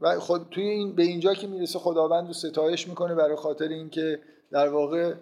[0.00, 4.20] و خود توی این به اینجا که می‌رسه خداوند رو ستایش می‌کنه برای خاطر اینکه
[4.50, 5.14] در واقع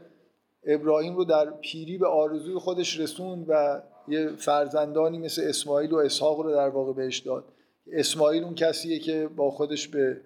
[0.65, 6.41] ابراهیم رو در پیری به آرزوی خودش رسوند و یه فرزندانی مثل اسماعیل و اسحاق
[6.41, 7.45] رو در واقع بهش داد.
[7.93, 10.21] اسماعیل اون کسیه که با خودش به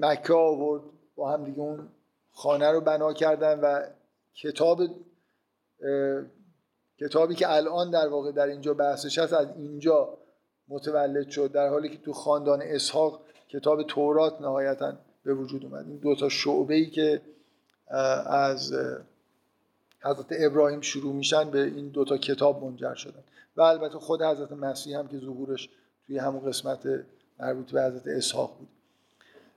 [0.00, 0.82] مکه آورد
[1.16, 1.88] با هم دیگه اون
[2.32, 3.82] خانه رو بنا کردن و
[4.34, 4.82] کتاب
[7.00, 10.18] کتابی که الان در واقع در اینجا بحثش هست از اینجا
[10.68, 14.92] متولد شد در حالی که تو خاندان اسحاق کتاب تورات نهایتا
[15.24, 15.86] به وجود اومد.
[15.88, 17.20] این دو تا شعبه ای که
[18.26, 18.72] از
[20.00, 23.24] حضرت ابراهیم شروع میشن به این دوتا کتاب منجر شدن.
[23.56, 25.68] و البته خود حضرت مسیح هم که ظهورش
[26.06, 26.88] توی همون قسمت
[27.40, 28.68] مربوط به حضرت اسحاق بود.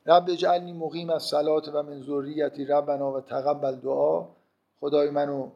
[0.05, 4.27] رب اجعلنی مقیم از صلات و من ذریتی ربنا و تقبل دعا.
[4.79, 5.49] خدای منو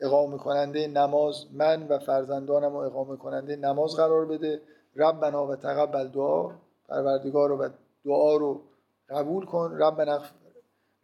[0.00, 4.60] اقامه کننده نماز من و فرزندانم رو اقامه کننده نماز قرار بده.
[4.96, 6.50] ربنا و تقبل دعا
[6.88, 7.68] پروردگار رو و
[8.04, 8.60] دعا رو
[9.08, 9.76] قبول کن.
[9.78, 10.00] رب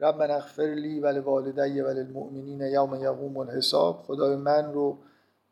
[0.00, 4.02] رب اغفر لی و لوالدی و للمؤمنین یوم یقوم الحساب.
[4.06, 4.96] خدای من رو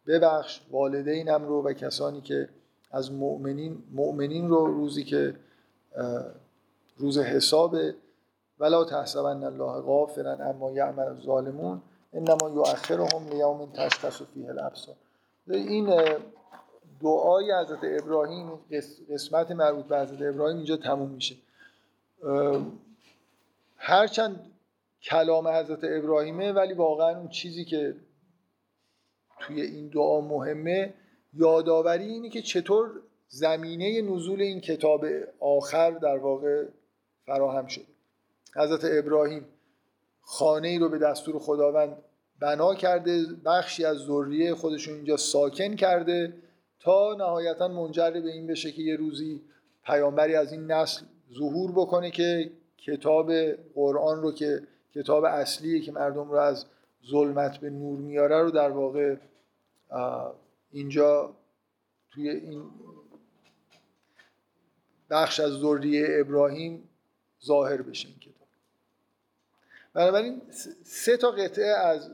[0.06, 2.48] ببخش والدینم رو و کسانی که
[2.90, 5.34] از مؤمنین مؤمنین رو روزی که
[6.96, 7.76] روز حساب
[8.58, 11.82] ولا تحسبن الله غافلا اما یعمل الظالمون.
[12.12, 14.94] انما یؤخرهم لیوم تشخص فیه الابصار.
[15.48, 15.94] این
[17.00, 18.50] دعای حضرت ابراهیم
[19.10, 21.36] قسمت مربوط به حضرت ابراهیم اینجا تموم میشه.
[23.76, 24.52] هرچند
[25.02, 27.94] کلام حضرت ابراهیمه ولی واقعا اون چیزی که
[29.40, 30.94] توی این دعا مهمه
[31.34, 32.90] یادآوری اینه که چطور
[33.28, 35.04] زمینه نزول این کتاب
[35.40, 36.64] آخر در واقع
[37.26, 37.84] فراهم شده.
[38.56, 39.44] حضرت ابراهیم
[40.30, 41.96] خانه ای رو به دستور خداوند
[42.40, 46.32] بنا کرده بخشی از ذریه خودشون اینجا ساکن کرده
[46.80, 49.42] تا نهایتا منجر به این بشه که یه روزی
[49.84, 51.02] پیامبری از این نسل
[51.38, 53.32] ظهور بکنه که کتاب
[53.74, 54.62] قرآن رو که
[54.94, 56.66] کتاب اصلیه که مردم رو از
[57.10, 59.16] ظلمت به نور میاره رو در واقع
[60.72, 61.36] اینجا
[62.10, 62.62] توی این
[65.10, 66.88] بخش از ذریه ابراهیم
[67.44, 68.08] ظاهر بشه
[69.94, 70.42] بنابراین
[70.82, 72.10] سه تا قطعه از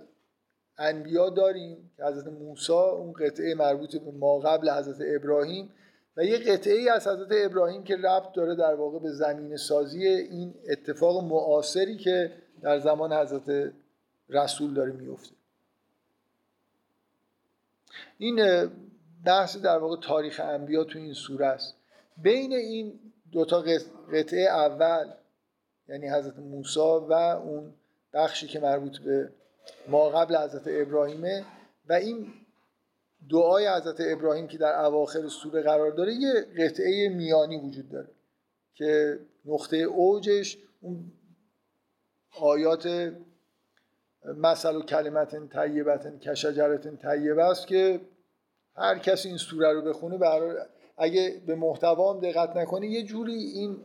[0.78, 5.73] انبیا داریم که حضرت موسی اون قطعه مربوط به ما قبل حضرت ابراهیم
[6.16, 10.07] و یه قطعه ای از حضرت ابراهیم که ربط داره در واقع به زمین سازی
[10.07, 12.32] این اتفاق معاصری که
[12.62, 13.73] در زمان حضرت
[14.28, 15.31] رسول داره میفته
[18.19, 18.70] این
[19.24, 21.74] بحث در واقع تاریخ انبیا تو این سوره است.
[22.16, 23.01] بین این
[23.32, 23.65] دوتا
[24.12, 25.12] قطعه اول
[25.89, 27.75] یعنی حضرت موسی و اون
[28.13, 29.33] بخشی که مربوط به
[29.89, 31.45] ما قبل حضرت ابراهیمه.
[31.89, 32.27] و این
[33.31, 38.09] دعای حضرت ابراهیم که در اواخر سوره قرار داره یه قطعه میانی وجود داره
[38.75, 41.13] که نقطه اوجش اون
[42.41, 43.13] آیات
[44.25, 48.01] مثل و کلمت طیبت کشجرت طیبه است که
[48.77, 50.57] هر کسی این سوره رو بخونه برای
[50.97, 53.77] اگه به محتوا دقت نکنه یه جوری این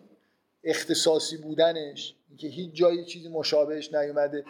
[0.64, 4.46] اختصاصی بودنش که هیچ جای چیزی مشابهش نیومده.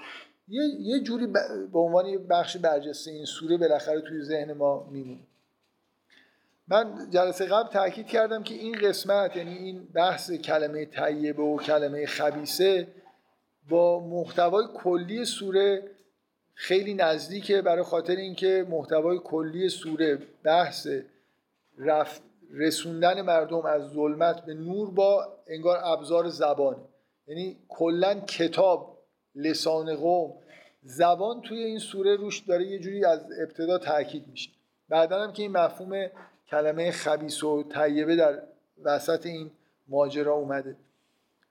[0.47, 1.27] یه, یه جوری
[1.73, 5.21] به عنوان یه بخش برجسته این سوره بالاخره توی ذهن ما میمونه.
[6.67, 12.05] من جلسه قبل تاکید کردم که این قسمت یعنی این بحث کلمه طیبه و کلمه
[12.05, 12.87] خبیسه
[13.69, 15.83] با محتوای کلی سوره
[16.53, 20.87] خیلی نزدیکه برای خاطر اینکه محتوای کلی سوره بحث
[21.77, 22.21] رفت
[22.53, 26.75] رسوندن مردم از ظلمت به نور با انگار ابزار زبان.
[27.27, 28.97] یعنی کلا کتاب
[29.35, 30.33] لسان قوم
[30.83, 34.51] زبان توی این سوره روش داره یه جوری از ابتدا تاکید میشه.
[34.89, 36.05] بعدا هم که این مفهوم
[36.47, 38.41] کلمه خبیس و طیبه در
[38.83, 39.51] وسط این
[39.87, 40.75] ماجرا اومده.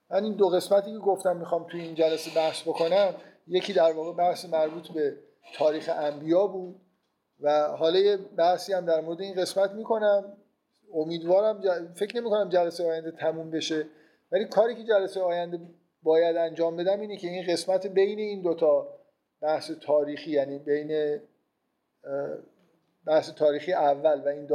[0.09, 3.13] من این دو قسمتی که گفتم می‌خوام توی این جلسه بحث بکنم
[3.47, 5.17] یکی در واقع بحث مربوط به
[5.55, 6.75] تاریخ انبیا بود
[7.39, 10.33] و حالا یه بحثی هم در مورد این قسمت می‌کنم.
[10.93, 11.61] امیدوارم
[11.93, 13.85] فکر نمی کنم جلسه آینده تموم بشه.
[14.31, 15.59] ولی کاری که جلسه آینده
[16.03, 18.87] باید انجام بدم اینه که این قسمت بین این دوتا
[19.41, 21.19] بحث تاریخی یعنی بین
[23.05, 24.47] بحث تاریخی اول و این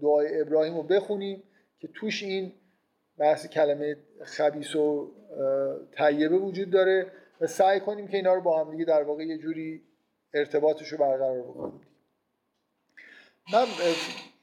[0.00, 1.42] دعای ابراهیم رو بخونیم
[1.78, 2.52] که توش این
[3.18, 5.10] بحث کلمه خبیس و
[5.98, 9.38] طیبه وجود داره و سعی کنیم که اینا رو با هم دیگه در واقع یه
[9.38, 9.82] جوری
[10.34, 11.80] ارتباطش رو برقرار بکنیم.
[13.52, 13.66] من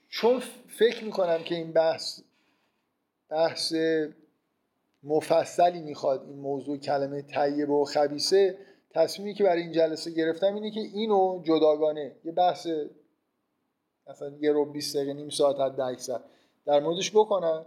[0.10, 2.22] چون فکر می‌کنم که این بحث
[3.30, 3.74] بحث
[5.04, 8.58] مفصلی می‌خواد این موضوع کلمه طیبه و خبیسه
[8.90, 12.68] تصمیمی که برای این جلسه گرفتم اینه که اینو جداگانه یه بحث
[14.08, 16.20] مثلا یه رو 20 دقیقه نیم ساعت حد اکثر
[16.66, 17.66] در موردش بکنم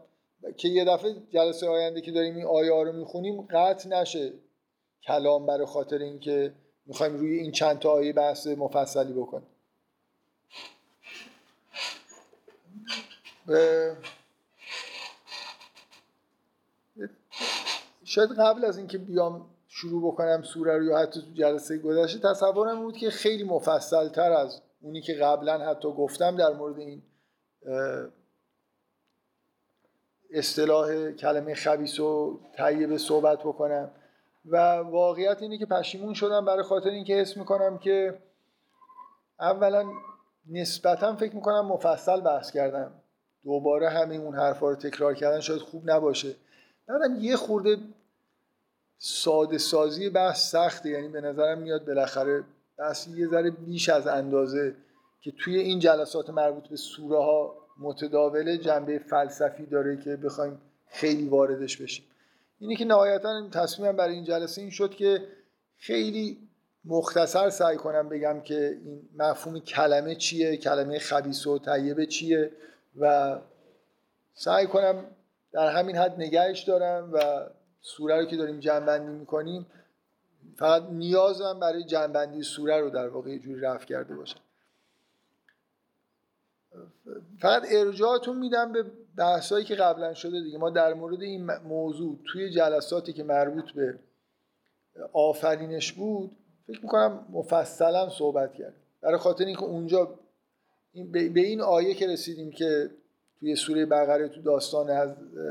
[0.57, 4.33] که یه دفعه جلسه آینده که داریم این آیه رو می‌خونیم قطع نشه
[5.07, 6.53] کلام برای خاطر اینکه
[6.87, 9.47] می‌خوایم روی این چند تا آیه بحث مفصلی بکنیم.
[18.05, 22.83] شاید قبل از اینکه بیام شروع بکنم سوره رو یا حتی تو جلسه گذشته تصورم
[22.83, 27.03] بود که خیلی مفصل تر از اونی که قبلا حتی گفتم در مورد این
[30.31, 33.91] اصطلاح کلمه خبیس و طیبه صحبت بکنم.
[34.45, 38.19] و واقعیت اینه که پشیمون شدم برای خاطر اینکه حس می‌کنم که
[39.41, 39.91] اولا
[40.51, 43.00] نسبتا فکر می‌کنم مفصل بحث کردم.
[43.45, 46.35] دوباره همه اون حرفا رو تکرار کردن شاید خوب نباشه.
[46.87, 47.77] بعدم یه خورده
[48.99, 50.89] ساده سازی بحث سخته.
[50.89, 52.45] یعنی به نظرم میاد بالاخره
[52.79, 54.75] بحث یه ذره بیش از اندازه
[55.21, 61.29] که توی این جلسات مربوط به سوره ها متداول جنبه فلسفی داره که بخوایم خیلی
[61.29, 62.05] واردش بشیم.
[62.59, 65.23] اینی که نهایتا تصمیمم برای این جلسه این شد که
[65.79, 66.39] خیلی
[66.85, 72.51] مختصر سعی کنم بگم که این مفهوم کلمه چیه کلمه خبیس و طیبه چیه.
[72.99, 73.39] و
[74.35, 75.05] سعی کنم
[75.53, 77.47] در همین حد نگهش دارم و
[77.81, 79.67] سوره رو که داریم جنبندی می‌کنیم
[80.57, 84.41] فقط نیازم برای جنبندی سوره رو در واقع جوری رفت کرده باشم.
[87.41, 88.85] فقط ارجاعتون میدم به
[89.17, 90.59] بحثایی که قبلا شده دیگه.
[90.59, 93.99] ما در مورد این موضوع توی جلساتی که مربوط به
[95.13, 96.37] آفرینش بود
[96.67, 100.19] فکر می‌کنم مفصلا صحبت کرد برای خاطر اینکه اونجا
[101.13, 102.91] به این آیه که رسیدیم که
[103.41, 104.91] توی سوره بقره تو داستان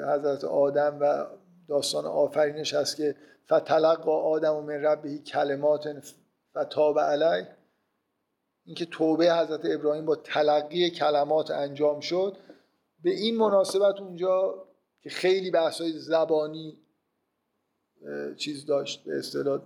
[0.10, 1.26] حضرت آدم و
[1.68, 6.14] داستان آفرینش هست که فتلقا آدم و من ربهی کلمات
[6.58, 7.46] فتاب علی
[8.66, 12.38] اینکه توبه حضرت ابراهیم با تلقی کلمات انجام شد.
[13.04, 14.66] به این مناسبت اونجا
[15.02, 16.78] که خیلی بحثای زبانی
[18.38, 19.62] چیز داشت به اصطلاح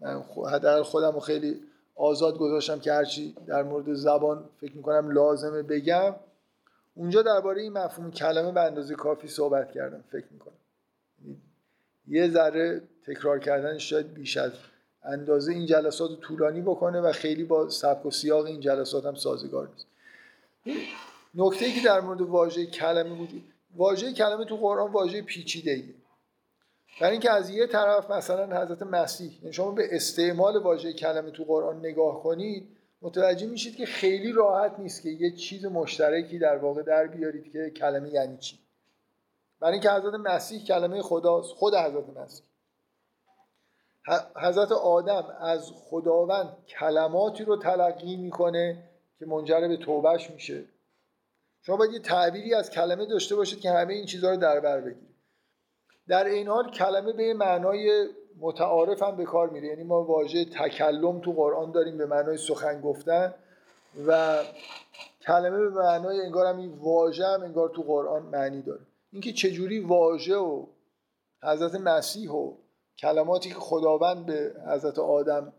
[0.00, 1.62] من خودم رو خیلی
[1.96, 6.14] آزاد گذاشتم که هرچی در مورد زبان فکر می‌کنم لازمه بگم.
[6.94, 10.54] اونجا درباره این مفهوم کلمه به اندازه کافی صحبت کردم فکر می‌کنم.
[12.08, 14.52] یه ذره تکرار کردن شاید بیش از
[15.02, 19.68] اندازه این جلسات طولانی بکنه و خیلی با سبک و سیاق این جلسات هم سازگار
[19.68, 19.86] نیست.
[21.34, 23.42] نکته ای که در مورد واژه کلمه وجود
[23.76, 25.94] واژه کلمه تو قرآن واژه پیچیده ایه
[27.00, 31.44] برای اینکه از یه طرف مثلا حضرت مسیح یعنی شما به استعمال واژه کلمه تو
[31.44, 32.68] قرآن نگاه کنید
[33.02, 37.70] متوجه میشید که خیلی راحت نیست که یه چیز مشترکی در واقع در بیارید که
[37.70, 38.58] کلمه یعنی چی.
[39.60, 42.44] برای اینکه حضرت مسیح کلمه خداست خود حضرت مسیح.
[44.36, 50.64] حضرت آدم از خداوند کلماتی رو تلقی می‌کنه که منجر به توبهش میشه.
[51.62, 54.80] شما باید یه تعبیری از کلمه داشته باشید که همه این چیزها رو در بر
[54.80, 55.13] بگیرید.
[56.08, 58.08] در این حال کلمه به معنای
[58.40, 59.68] متعارف هم به کار میره.
[59.68, 63.34] یعنی ما واژه تکلم تو قرآن داریم به معنای سخن گفتن
[64.06, 64.38] و
[65.26, 68.80] کلمه به معنای انگار هم این واژه هم انگار تو قرآن معنی داره.
[69.12, 70.66] اینکه چجوری واژه و
[71.42, 72.52] حضرت مسیح و
[72.98, 75.52] کلماتی که خداوند به حضرت آدم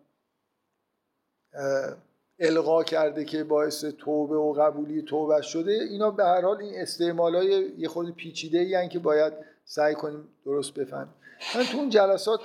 [2.40, 7.36] القا کرده که باعث توبه و قبولی توبه شده اینا به هر حال این استعمال
[7.36, 9.34] های یه خود پیچیده که باید
[9.66, 11.14] سعی کنیم درست بفهمیم.
[11.56, 12.40] من تو اون جلسات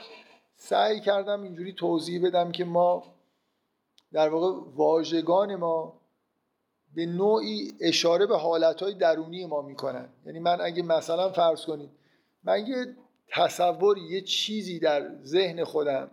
[0.57, 3.15] سعی کردم اینجوری توضیح بدم که ما
[4.13, 6.01] در واقع واژگان ما
[6.95, 10.09] به نوعی اشاره به حالتهای درونی ما می‌کنن.
[10.27, 11.91] یعنی من اگه مثلا فرض کنید
[12.45, 12.97] من یه
[13.33, 16.11] تصور یه چیزی در ذهن خودم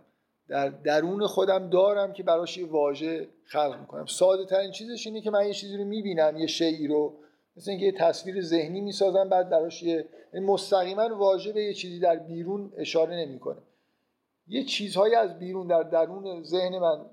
[0.48, 4.06] در درون خودم دارم که براش یه واژه خلق می‌کنم.
[4.06, 7.14] ساده ترین چیزش اینه که من یه چیزی رو می‌بینم یه شیعی رو
[7.58, 11.98] مثل اینکه یه تصویر ذهنی می‌سازم بعد براش یه یعنی مستقیما واژه به یه چیزی
[11.98, 13.58] در بیرون اشاره نمی‌کنه.
[14.48, 17.04] یه چیزهایی از بیرون در درون ذهن من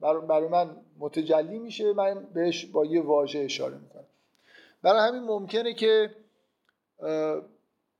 [0.00, 4.04] برای من متجلی میشه من بهش با یه واژه اشاره می‌کنم.
[4.82, 6.10] برای همین ممکنه که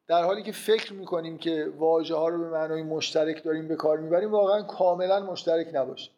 [0.06, 3.98] در حالی که فکر می‌کنیم که واژه ها رو به معنای مشترک داریم به کار
[3.98, 6.10] می‌بریم واقعا کاملا مشترک نباشه.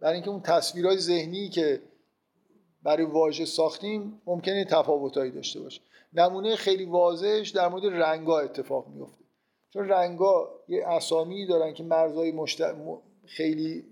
[0.00, 1.82] برای اینکه اون تصویرهای ذهنی که
[2.86, 5.80] برای واژه ساختیم ممکنه تفاوتایی داشته باشه.
[6.12, 9.24] نمونه خیلی واضحش در مورد رنگا اتفاق میفته
[9.72, 12.32] چون رنگا یه اسامی دارن که مرزهای
[13.26, 13.84] خیلی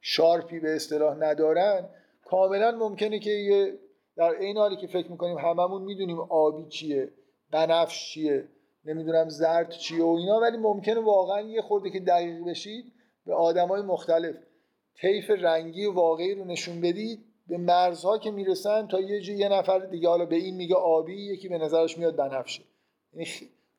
[0.00, 1.88] شارپی به اصطلاح ندارن.
[2.24, 3.78] کاملا ممکنه که یه
[4.16, 7.08] در این حالی که فکر می‌کنیم هممون می‌دونیم آبی چیه
[7.50, 8.44] بنفش چیه
[8.84, 12.92] نمی‌دونم زرد چیه و اینا ولی ممکنه واقعا یه خورده که دقیق بشید
[13.26, 14.34] به آدمای مختلف.
[15.00, 20.08] طیف رنگی واقعی رو نشون بدید به مرزها که می‌رسن تا یه یه نفر دیگه
[20.08, 22.62] حالا به این میگه آبی یکی به نظرش میاد بنفشه.
[23.12, 23.28] یعنی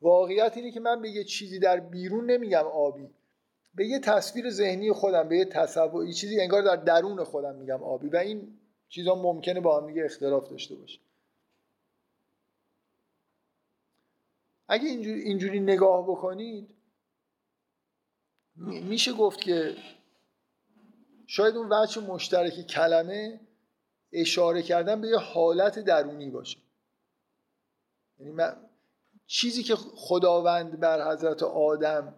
[0.01, 3.09] واقعیت اینه که من به یه چیزی در بیرون نمیگم آبی.
[3.75, 8.09] به یه تصویر ذهنی خودم به یه تصور چیزی انگار در درون خودم میگم آبی.
[8.09, 8.59] و این
[8.89, 10.99] چیزا ممکنه با هم دیگه اختلاف داشته باشه.
[14.67, 16.75] اگه اینجوری, اینجوری نگاه بکنید
[18.55, 19.75] میشه گفت که
[21.27, 23.39] شاید اون وجه مشترک کلمه
[24.13, 26.57] اشاره کردن به یه حالت درونی باشه.
[28.19, 28.51] یعنی
[29.27, 32.15] چیزی که خداوند بر حضرت آدم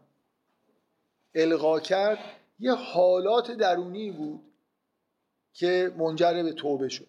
[1.36, 2.20] القا کرد
[2.60, 4.42] یه حالات درونی بود
[5.54, 7.08] که منجر به توبه شد.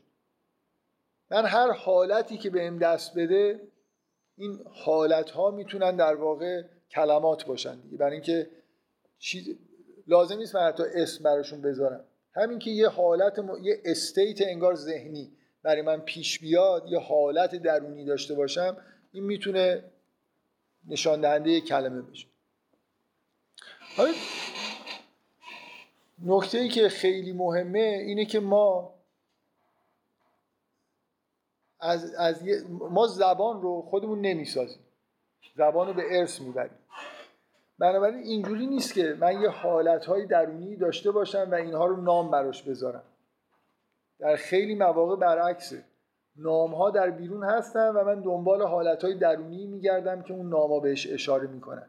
[1.31, 3.69] من هر حالتی که بهم دست بده
[4.37, 7.97] این حالت ها می‌تونن در واقع کلمات باشن دیگه.
[7.97, 8.51] برای اینکه
[9.19, 9.57] چیز
[10.07, 12.05] لازم نیست من حتی اسم براشون بذارم.
[12.37, 15.33] همین که یه حالت یه استیت انگار ذهنی
[15.63, 18.77] برای من پیش بیاد یه حالت درونی داشته باشم
[19.13, 19.85] این می‌تونه
[20.89, 22.27] نشان دهنده کلمه بشه.
[23.97, 24.13] حالا
[26.25, 28.95] نکته ای که خیلی مهمه اینه که ما
[31.81, 34.81] از, از ما زبان رو خودمون نمی‌سازیم.
[35.57, 36.79] زبان رو به ارث می‌بریم.
[37.79, 42.63] بنابراین اینجوری نیست که من یه حالتهای درونی داشته باشم و اینها رو نام براش
[42.63, 43.03] بذارم.
[44.19, 45.85] در خیلی مواقع برعکسه.
[46.37, 50.81] نام ها در بیرون هستن و من دنبال حالتهای درونی میگردم که اون نام ها
[50.81, 51.87] بهش اشاره می‌کنن.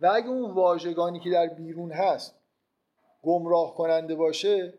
[0.00, 2.34] و اگه اون واژگانی که در بیرون هست
[3.22, 4.72] گمراه کننده باشه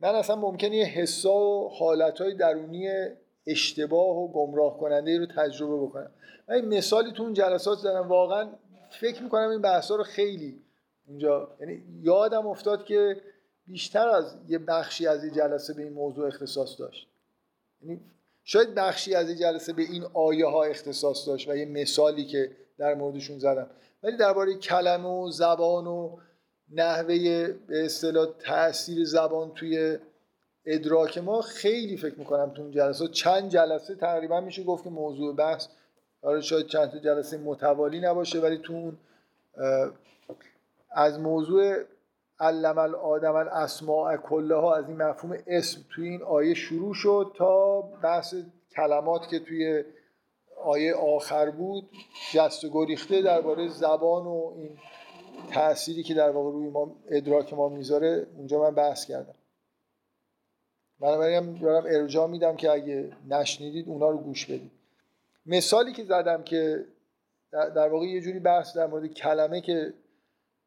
[0.00, 2.88] من اصلا ممکنه یه حسا و حالتهای درونی
[3.46, 6.10] اشتباه و گمراه کننده رو تجربه بکنم.
[6.48, 8.48] من مثالی تو اون جلسات دارم واقعا
[9.00, 10.62] فکر می‌کنم این بحثا رو خیلی
[11.06, 13.20] اینجا یعنی یادم افتاد که
[13.66, 17.08] بیشتر از یه بخشی از این جلسه به این موضوع اختصاص داشت.
[17.82, 18.00] یعنی
[18.44, 22.50] شاید بخشی از این جلسه به این آیه ها اختصاص داشت و یه مثالی که
[22.78, 23.70] در موردشون زدم.
[24.02, 26.16] ولی درباره کلمه و زبان و
[26.70, 29.98] نحوه به اصطلاح تاثیر زبان توی
[30.66, 33.08] ادراک ما خیلی فکر می‌کنم تو اون جلسه.
[33.08, 35.66] چند جلسه تقریبا میشه گفت که موضوع بحث
[36.24, 38.98] آره شاید چند تا جلسه متوالی نباشه ولی تو اون
[40.90, 41.84] از موضوع
[42.40, 47.80] علم الادم الاسماء کله ها از این مفهوم اسم توی این آیه شروع شد تا
[47.80, 48.34] بحث
[48.76, 49.84] کلمات که توی
[50.62, 51.90] آیه آخر بود.
[52.32, 54.78] جست و گریخته درباره زبان و این
[55.50, 59.34] تأثیری که در واقع روی ما ادراک ما می‌ذاره اونجا من بحث کردم.
[61.00, 64.73] بنابراین دارم ارجاع میدم که اگه نشنیدید اونا رو گوش بدید.
[65.46, 66.84] مثالی که زدم که
[67.52, 69.94] در واقع یه جوری بحث در مورد کلمه که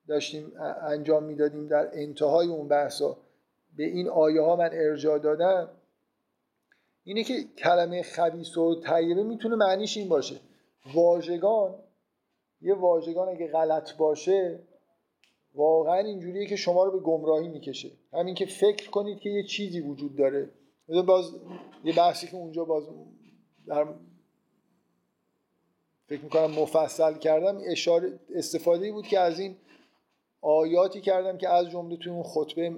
[0.08, 0.52] داشتیم
[0.82, 3.18] انجام می‌دادیم در انتهای اون بحثا
[3.78, 5.70] به این آیه ها من ارجاع دادم
[7.04, 10.36] اینه که کلمه خبیس و طیبه می‌تونه معنیش این باشه.
[10.94, 11.76] واژگان
[12.62, 14.60] یه واژگان اگه غلط باشه
[15.56, 17.92] واقعا اینجوریه که شما رو به گمراهی می‌کشه.
[18.14, 20.50] همین که فکر کنید که یه چیزی وجود داره.
[21.08, 21.32] باز
[21.84, 22.84] یه بحثی که اونجا باز
[23.68, 23.86] در
[26.08, 27.62] فکر می‌کنم مفصل کردم.
[27.66, 29.56] اشاره استفاده بود که از این
[30.42, 32.76] آیاتی کردم که از جمله توی اون خطبه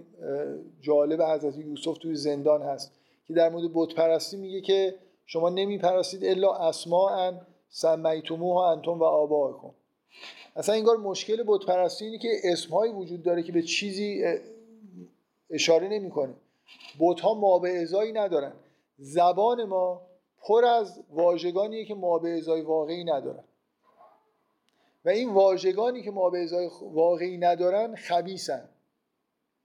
[0.81, 2.91] جالب حضرت یوسف توی زندان هست
[3.27, 4.95] که در مورد بت پرستی میگه که
[5.25, 7.33] شما نمیپرستید الا اسماء
[7.69, 9.71] سمیتموها انتم و آبائکم
[10.55, 14.23] اصلا انگار مشکل بت پرستی اینه که اسمهایی وجود داره که به چیزی
[15.49, 16.33] اشاره نمی‌کنه.
[16.99, 18.53] بت ها ما به ازایی ندارن.
[18.97, 20.01] زبان ما
[20.41, 23.43] پر از واژگانیه که ما به ازای واقعی ندارن.
[25.05, 28.69] و این واژگانی که ما به ازای واقعی ندارن خبیسن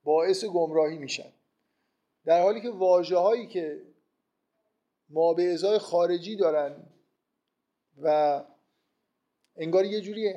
[0.05, 1.33] باعث گمراهی میشن.
[2.25, 3.83] در حالی که واجه هایی که
[5.09, 6.77] ما به ازای خارجی دارن
[8.03, 8.41] و
[9.57, 10.35] انگار یه جوری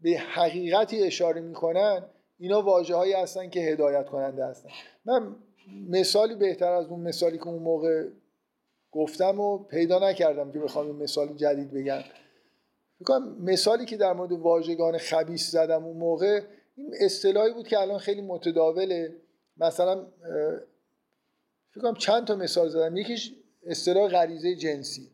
[0.00, 2.04] به حقیقتی اشاره می‌کنن
[2.38, 4.68] اینا واجه هایی هستن که هدایت کننده هستن.
[5.04, 5.36] من
[5.88, 8.08] مثالی بهتر از اون مثالی که اون موقع
[8.92, 12.00] گفتم و پیدا نکردم که بخوام مثال جدید بگم.
[13.00, 16.40] می‌کنم مثالی که در مورد واژگان خبیس زدم اون موقع
[16.76, 19.16] این اصطلاحی بود که الان خیلی متداوله.
[19.56, 20.06] مثلا
[21.70, 22.96] فکر کنم چند تا مثال زدم.
[22.96, 23.34] یکیش
[23.66, 25.10] اصطلاح غریزه جنسی.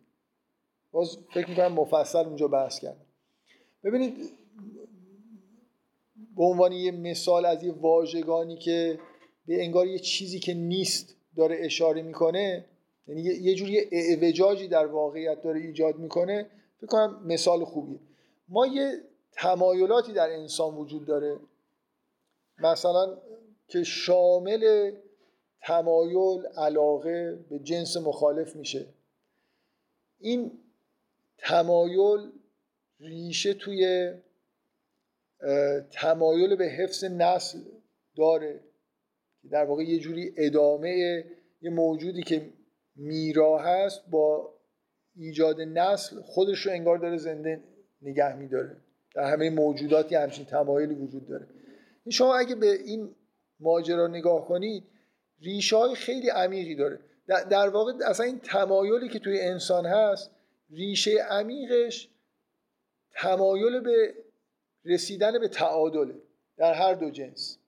[0.93, 3.07] باز فکر می‌کنم مفصل اونجا بحث کردم.
[3.85, 4.15] ببینید
[6.37, 8.99] به عنوان یه مثال از یه واژگانی که
[9.47, 12.65] به انگار یه چیزی که نیست داره اشاره می‌کنه
[13.07, 16.47] یعنی یه جوری اعوجاجی در واقعیت داره ایجاد می‌کنه.
[16.77, 17.99] فکر کنم مثال خوبیه.
[18.49, 19.01] ما یه
[19.33, 21.37] تمایلاتی در انسان وجود داره.
[22.59, 23.19] مثلا
[23.69, 24.93] که شامل
[25.63, 28.87] تمایل علاقه به جنس مخالف میشه.
[30.21, 30.51] این
[31.39, 32.31] تمایل
[33.01, 34.13] ریشه توی
[35.91, 37.59] تمایل به حفظ نسل
[38.17, 38.61] داره.
[39.43, 41.25] که در واقع یه جوری ادامه
[41.63, 42.51] یه موجودی که
[42.97, 44.55] میرا هست با
[45.17, 47.63] ایجاد نسل خودش رو انگار داره زنده
[48.03, 48.77] نگه میداره.
[49.15, 51.47] در همه موجوداتی همچین تمایلی وجود داره.
[52.11, 53.15] شما اگه به این
[53.61, 54.85] ماجرا نگاه کنید
[55.41, 56.99] ریشه های خیلی عمیقی داره.
[57.27, 60.31] در واقع اصلا این تمایلی که توی انسان هست
[60.71, 62.09] ریشه عمیقش
[63.15, 64.15] تمایل به
[64.85, 66.15] رسیدن به تعادله
[66.57, 67.59] در هر دو جنس.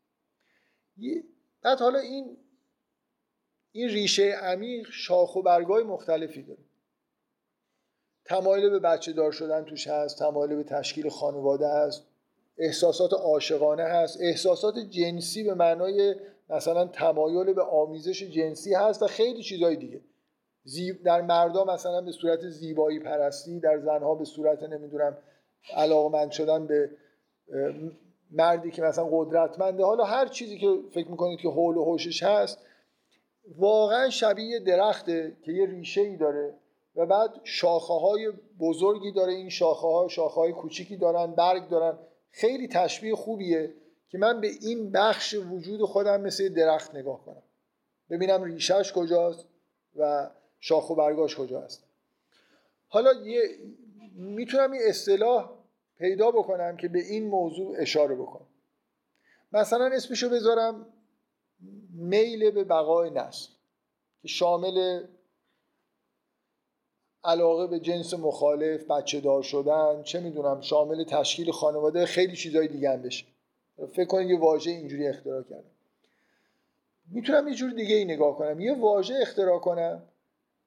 [1.63, 2.37] بعد حالا این
[3.77, 6.61] این ریشه عمیق شاخ و برگای مختلفی داره.
[8.25, 12.07] تمایل به بچه دار شدن توش هست تمایل به تشکیل خانواده هست
[12.59, 16.15] احساسات عاشقانه هست احساسات جنسی به معنای
[16.49, 20.01] مثلا تمایل به آمیزش جنسی هست و خیلی چیزهای دیگه.
[21.05, 25.19] در مردا مثلا به صورت زیبایی پرستی در زنها به صورت نمی‌دونم
[25.75, 26.91] علاقمند شدن به
[28.31, 29.85] مردی که مثلا قدرتمنده.
[29.85, 32.59] حالا هر چیزی که فکر می‌کنید که حول و حوشش هست
[33.57, 36.55] واقعا شبیه درخته که یه ریشه ای داره
[36.97, 39.33] و بعد شاخه های بزرگی داره.
[39.33, 41.99] این شاخه ها شاخه های کوچیکی دارن برگ دارن.
[42.31, 43.75] خیلی تشبیه خوبیه
[44.09, 47.43] که من به این بخش وجود خودم مثل درخت نگاه کنم.
[48.11, 49.47] ببینم ریشهش کجاست
[49.97, 51.85] و شاخ و برگاش کجا هست
[52.89, 53.41] حالا یه
[54.15, 55.51] می‌تونم این اصطلاح
[55.99, 58.47] پیدا بکنم که به این موضوع اشاره بکنم.
[59.53, 60.87] مثلا اسمشو بذارم
[61.95, 63.49] میل به بقای نسل
[64.23, 65.03] که شامل
[67.25, 72.91] علاقه به جنس مخالف بچه دار شدن چه می‌دونم شامل تشکیل خانواده خیلی چیزای دیگه
[72.91, 73.25] هم بشه.
[73.93, 75.71] فکر کنید یه واژه اینجوری اختراع کردم.
[77.11, 78.61] می‌تونم یه جور دیگه ای نگاه کنم.
[78.61, 80.03] یه واژه اختراع کنم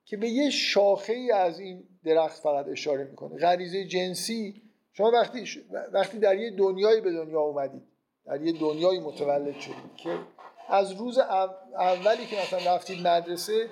[0.05, 3.37] که به یه شاخه ای از این درخت فقط اشاره می‌کنه.
[3.37, 4.61] غریزه جنسی
[4.93, 5.45] شما وقتی
[5.93, 7.83] وقتی در یه دنیایی به دنیا اومدید
[8.25, 10.19] در یه دنیایی متولد شدید که
[10.69, 13.67] از روز اولی که مثلا رفتید مدرسه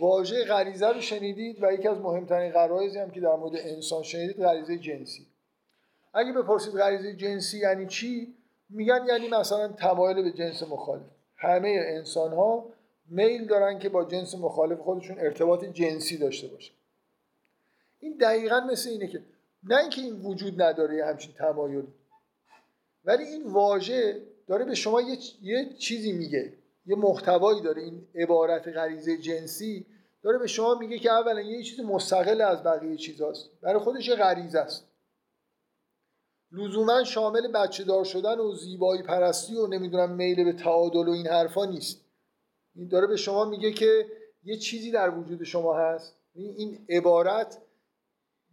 [0.00, 4.42] واژه غریزه رو شنیدید و یکی از مهمترین غرایزی هم که در مورد انسان شنیدید
[4.42, 5.26] غریزه جنسی.
[6.14, 8.34] اگه بپرسید غریزه جنسی یعنی چی؟
[8.70, 11.02] میگن یعنی مثلا تمایل به جنس مخالف.
[11.36, 12.64] همه انسان ها
[13.08, 16.74] میل دارن که با جنس مخالف خودشون ارتباط جنسی داشته باشن.
[18.00, 19.22] این دقیقا مثل اینه که
[19.62, 21.88] نه اینکه این وجود نداره همچین تمایلی
[23.04, 26.52] ولی این واژه داره به شما یه, یه چیزی میگه.
[26.86, 27.82] یه محتوایی داره.
[27.82, 29.86] این عبارت غریزه جنسی
[30.22, 33.50] داره به شما میگه که اولا یه چیز مستقل از بقیه چیزاست.
[33.62, 34.88] برای خودش یه غریزه است.
[36.52, 41.26] لزوما شامل بچه دار شدن و زیبایی پرستی و نمی‌دونم میل به تعادل و این
[41.26, 42.00] حرفا نیست.
[42.74, 44.06] این داره به شما میگه که
[44.44, 46.14] یه چیزی در وجود شما هست.
[46.34, 47.58] این عبارت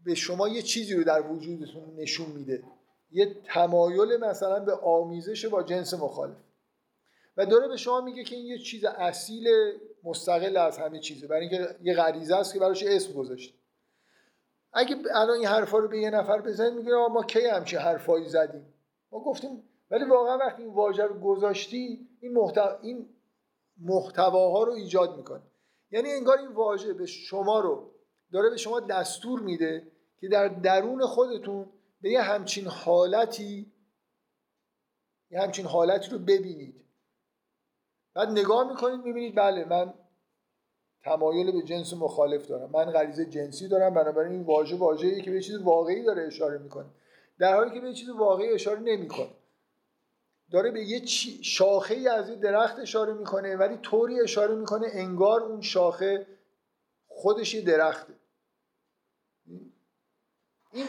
[0.06, 2.64] به شما یه چیزی رو در وجودتون نشون میده.
[3.14, 6.38] یه تمایل مثلا به آمیزش با جنس مخالف.
[7.38, 9.48] و داره به شما میگه که این یه چیز اصیل
[10.04, 11.28] مستقل از همه چیزه.
[11.28, 13.54] برای اینکه یه غریزه است که براش اسم گذاشته
[14.74, 18.74] اگه الان این حرفا رو به یه نفر بزنید میگه ما کی همچین حرفایی زدیم؟
[19.12, 23.10] ما گفتیم ولی واقعا وقتی این واژه رو گذاشتی این محتوا این
[23.78, 25.42] محتواها رو ایجاد می‌کنه.
[25.92, 27.92] یعنی انگار این واژه به شما رو
[28.32, 29.88] داره به شما دستور میده
[30.22, 31.66] که در درون خودتون
[32.04, 33.72] به یه همچین حالتی
[35.32, 36.86] یه همچین حالتی رو ببینید.
[38.14, 39.94] بعد نگاه می‌کنید می‌بینید بله من
[41.04, 42.70] تمایل به جنس مخالف دارم.
[42.70, 46.90] من غریزه جنسی دارم بنابراین این واژه واژه‌ای که به چیز واقعی داره اشاره می‌کنه.
[47.40, 49.32] در حالی که به چیز واقعی اشاره نمی‌کنه.
[50.52, 51.06] داره به یه
[51.42, 56.28] شاخه ای از این درخت اشاره می‌کنه ولی طوری اشاره می‌کنه انگار اون شاخه
[57.08, 58.14] خودش یه درخته.
[60.72, 60.88] این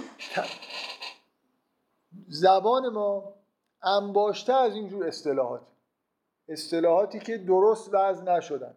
[2.35, 3.35] زبان ما
[3.82, 5.61] انباشته از اینجور اصطلاحات.
[6.48, 8.77] اصطلاحاتی که درست وضع نشدن.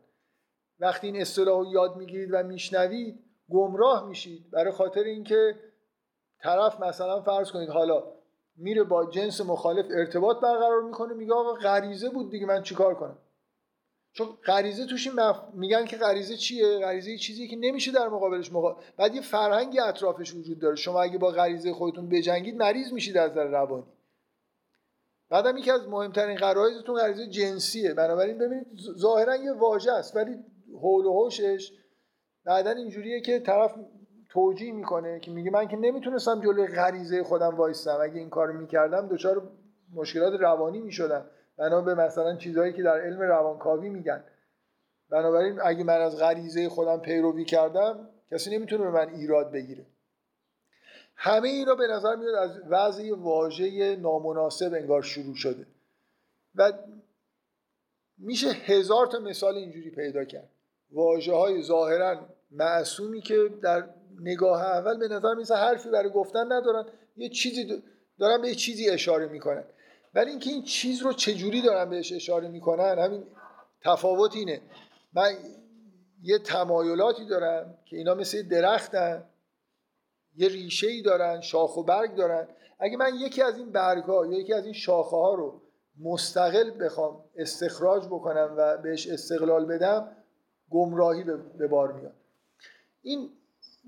[0.79, 3.19] وقتی این اصطلاح یاد می‌گیرید و میشنوید
[3.49, 4.51] گمراه میشید.
[4.51, 5.55] برای خاطر اینکه
[6.39, 8.03] طرف مثلا فرض کنید حالا
[8.55, 13.17] میره با جنس مخالف ارتباط برقرار می‌کنه میگه آقا غریزه بود دیگه من چیکار کنم؟
[14.17, 15.39] چون غریزه توش مف...
[15.53, 18.77] میگن که غریزه چیه؟ غریزه چیزی که نمیشه در مقابلش مقا...
[18.97, 20.75] بعد یه فرهنگی اطرافش وجود داره.
[20.75, 23.83] شما اگه با غریزه خودتون بجنگید مریض میشید از نظر روانی.
[25.29, 27.93] بعدم یکی از مهمترین غرایزتون غریزه جنسیه.
[27.93, 28.67] بنابراین ببینید
[28.97, 30.35] ظاهرا یه واژه است ولی
[30.81, 31.73] حول و حوشش
[32.45, 33.75] بعدا اینجوریه که طرف
[34.29, 37.97] توجیه می‌کنه که میگه من که نمی‌تونستم جلوی غریزه خودم وایستم.
[38.01, 39.51] اگه این کارو می‌کردم دچار
[39.93, 41.25] مشکلات روانی می‌شدم.
[41.57, 44.23] بنا به مثلا چیزهایی که در علم روانکاوی میگن.
[45.09, 49.85] بنابراین اگه من از غریزه خودم پیروی کردم کسی نمی‌تونه به من ایراد بگیره.
[51.15, 55.65] همه اینا به نظر میاد از وضعی واژه نامناسب انگار شروع شده.
[56.55, 56.73] و
[58.17, 60.49] میشه هزار تا مثال اینجوری پیدا کرد.
[60.91, 62.19] واجه های ظاهرا
[62.51, 63.89] معصومی که در
[64.19, 66.85] نگاه اول به نظر میسه حرفی برای گفتن ندارن
[67.17, 67.83] یه چیزی
[68.19, 69.63] دارن به یه چیزی اشاره می‌کنن.
[70.17, 73.23] ولی اینکه این چیز رو چجوری دارن بهش اشاره می‌کنن همین
[73.81, 74.61] تفاوت اینه.
[75.13, 75.31] من
[76.23, 79.23] یه تمایلاتی دارم که اینا مثل درختن
[80.35, 82.47] یه ریشه ای دارن شاخ و برگ دارن.
[82.79, 85.61] اگه من یکی از این برگ ها یا یکی از این شاخه ها رو
[85.99, 90.11] مستقل بخوام استخراج بکنم و بهش استقلال بدم
[90.69, 91.23] گمراهی
[91.57, 92.13] به بار میاد.
[93.01, 93.29] این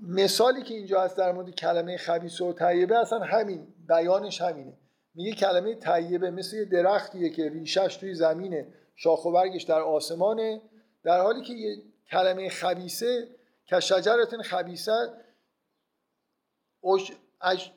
[0.02, 4.72] مثالی که اینجا هست در مورد کلمه خبیس و طیبه اصلا همین بیانش همینه.
[5.14, 10.60] میگه کلمه طیبه مثل یه درختیه که ریشش توی زمینه شاخ و برگش در آسمانه.
[11.02, 13.28] در حالی که یه کلمه خبیسه
[13.66, 15.12] که شجرت خبیسه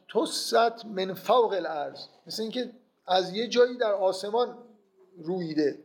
[0.07, 1.99] توست من فوق الارض.
[2.27, 2.69] مثل اینکه
[3.07, 4.57] از یه جایی در آسمان
[5.17, 5.77] رویده.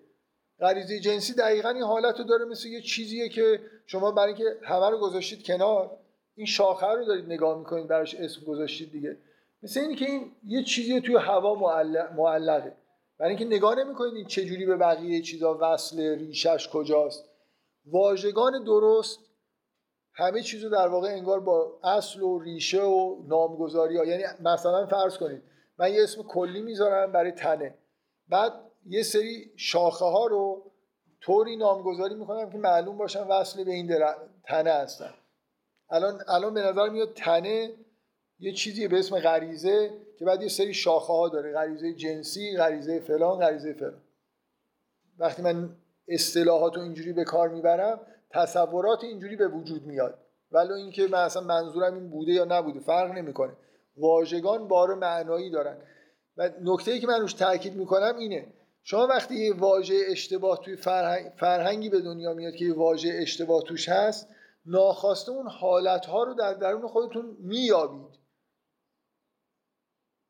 [0.61, 4.91] غریزه جنسی دقیقا این حالت رو داره مثل یه چیزیه که شما برای اینکه همه
[4.91, 5.99] رو گذاشتید کنار
[6.35, 9.17] این شاخه رو دارید نگاه می‌کنید براش اسم گذاشتید دیگه.
[9.63, 11.55] مثل اینی که این یه چیزی توی هوا
[12.17, 12.77] معلقه.
[13.19, 17.25] برای اینکه نگاه نمی‌کنید این چجوری به بقیه چیزا وصل ریشش کجاست.
[17.87, 19.19] واژگان درست
[20.13, 24.05] همه چیز رو در واقع انگار با اصل و ریشه و نامگذاری ها.
[24.05, 25.43] یعنی مثلا فرض کنید
[25.79, 27.75] من یه اسم کلی می‌ذارم برای تنه.
[28.29, 28.53] بعد
[28.87, 30.71] یه سری شاخه ها رو
[31.21, 34.05] طوری نامگذاری می‌کنم که معلوم باشن وصل به این
[34.45, 35.15] تنه هستن.
[35.91, 37.71] الان الان به نظر میاد تنه
[38.41, 41.53] یه چیزی به اسم غریزه که بعد یه سری شاخه ها داره.
[41.53, 44.03] غریزه جنسی غریزه فلان غریزه فلان.
[45.19, 45.77] وقتی من
[46.09, 48.01] اصطلاحات رو اینجوری به کار می‌برم
[48.31, 50.19] تصورات اینجوری به وجود میاد.
[50.53, 53.53] ولی اینکه من اصلا منظورم این بوده یا نبوده فرق نمی‌کنه.
[53.97, 55.77] واژگان بار معنایی دارن.
[56.37, 58.47] و نکته ای که من روش تاکید می‌کنم اینه.
[58.83, 63.63] شما وقتی یه واژه اشتباه توی فرهنگ، فرهنگی به دنیا میاد که یه واژه اشتباه
[63.63, 64.29] توش هست
[64.67, 68.19] ناخواسته اون حالتها رو در درون خودتون میابید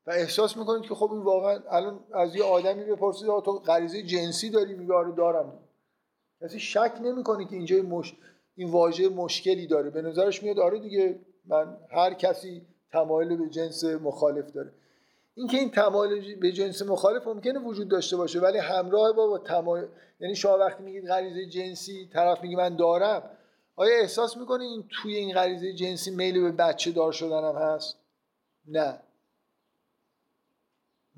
[0.09, 4.51] و احساس می‌کنید که خب این واقعا الان از یه آدمی بپرسید تو غریزه جنسی
[4.51, 5.53] داری؟ میگه آره دارم.
[6.43, 8.15] کسی شک نمی‌کنه که اینجا مش...
[8.57, 9.91] این واژه مشکلی داره.
[9.91, 12.63] به نظرش میاد آره دیگه من هر کسی
[12.93, 14.73] تمایل به جنس مخالف داره.
[15.35, 19.87] اینکه این تمایل به جنس مخالف ممکنه وجود داشته باشه ولی همراه با تمایل
[20.21, 23.31] یعنی شما وقتی میگید غریزه جنسی طرف میگه من دارم
[23.77, 27.99] آیا احساس می‌کنه این توی این غریزه جنسی میل به بچه دار شدنم هست؟
[28.67, 29.01] نه.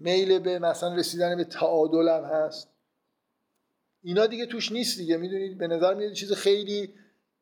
[0.00, 2.68] میل به مثلا رسیدن به تعادل هم هست.
[4.02, 5.16] اینا دیگه توش نیست دیگه.
[5.16, 6.94] می‌دونید به نظر میاد چیز خیلی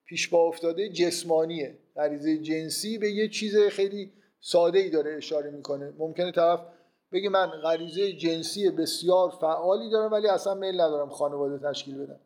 [0.04, 1.78] پیش با افتاده جسمانیه.
[1.96, 5.92] غریزه جنسی به یه چیز خیلی ساده ای داره اشاره می‌کنه.
[5.98, 6.60] ممکنه طرف
[7.12, 12.20] بگه من غریزه جنسی بسیار فعالی دارم ولی اصلا میل ندارم خانواده تشکیل بدم.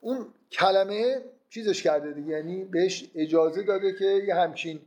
[0.00, 2.28] اون کلمه چیزش کرده دیگه.
[2.28, 4.80] یعنی بهش اجازه داده که یه همچین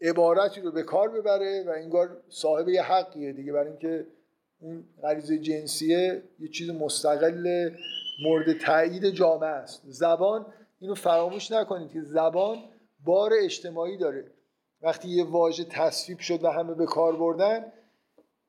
[0.00, 4.06] عبارتی رو به کار ببره و انگار صاحب یه حقیه دیگه برای اینکه
[4.60, 7.70] اون غریزه جنسیه یه چیز مستقل
[8.22, 9.82] مورد تایید جامعه است.
[9.84, 10.46] زبان
[10.80, 12.58] اینو فراموش نکنید که زبان
[13.04, 14.24] بار اجتماعی داره.
[14.82, 17.72] وقتی یه واژه تصویب شد و همه به کار بردن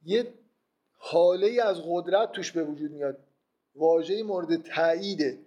[0.05, 0.27] یه
[0.97, 3.17] حاله ای از قدرت توش به وجود میاد.
[3.75, 5.37] واژه مورد تاییده.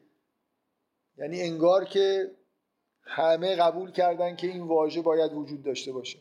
[1.19, 2.31] یعنی انگار که
[3.05, 6.19] همه قبول کردن که این واژه باید وجود داشته باشه.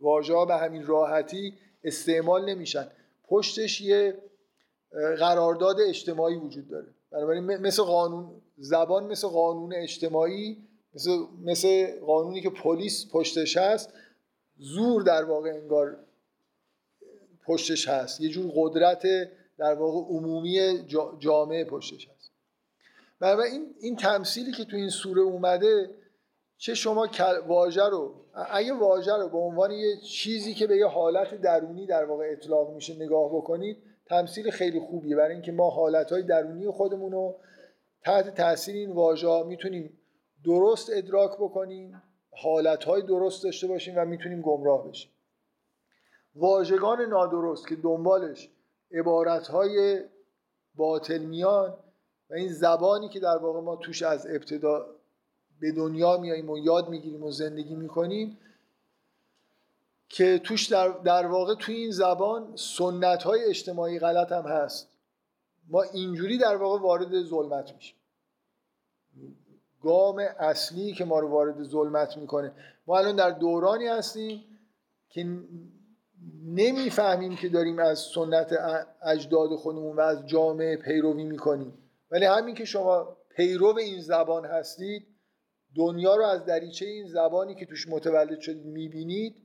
[0.00, 1.54] واژه ها به همین راحتی
[1.84, 2.88] استعمال نمیشن.
[3.28, 4.18] پشتش یه
[5.18, 6.86] قرارداد اجتماعی وجود داره.
[7.10, 10.56] بنابراین مثل قانون زبان مثل قانون اجتماعی
[10.94, 13.92] مثل, مثل قانونی که پلیس پشتش هست
[14.58, 15.96] زور در واقع انگار
[17.46, 18.20] پشتش هست.
[18.20, 19.02] یه جور قدرت
[19.58, 20.84] در واقع عمومی
[21.18, 22.30] جامعه پشتش هست.
[23.20, 25.90] بنابراین این تمثیلی که تو این سوره اومده
[26.62, 27.08] چه شما
[27.46, 28.14] واژه رو
[28.50, 32.74] اگه واژه رو به عنوان یه چیزی که به یه حالت درونی در واقع اطلاق
[32.74, 35.16] میشه نگاه بکنید تمثیل خیلی خوبیه.
[35.16, 37.36] برای اینکه ما حالتهای درونی خودمون رو
[38.04, 39.98] تحت تاثیر این واژه می‌تونیم
[40.44, 42.02] درست ادراک بکنیم
[42.42, 45.10] حالتهای درست داشته باشیم و می‌تونیم گمراه بشیم.
[46.34, 48.50] واژگان نادرست که دنبالش
[48.92, 50.00] عبارتهای
[50.74, 51.76] باطل میان
[52.30, 55.01] و این زبانی که در واقع ما توش از ابتدا
[55.62, 58.38] به دنیا میاییم و یاد می‌گیریم و زندگی می‌کنیم
[60.08, 64.88] که توش در, در واقع توی این زبان سنت های اجتماعی غلط هم هست.
[65.68, 67.96] ما اینجوری در واقع وارد ظلمت میشیم.
[69.82, 72.52] گام اصلی که ما رو وارد ظلمت می‌کنه.
[72.86, 74.44] ما الان در دورانی هستیم
[75.08, 75.38] که
[76.46, 78.52] نمی‌فهمیم که داریم از سنت
[79.02, 81.78] اجداد خودمون و از جامعه پیروی می‌کنیم.
[82.10, 85.11] ولی همین که شما پیرو این زبان هستید
[85.76, 89.36] دنیا رو از دریچه این زبانی که توش متولد شدید می‌بینید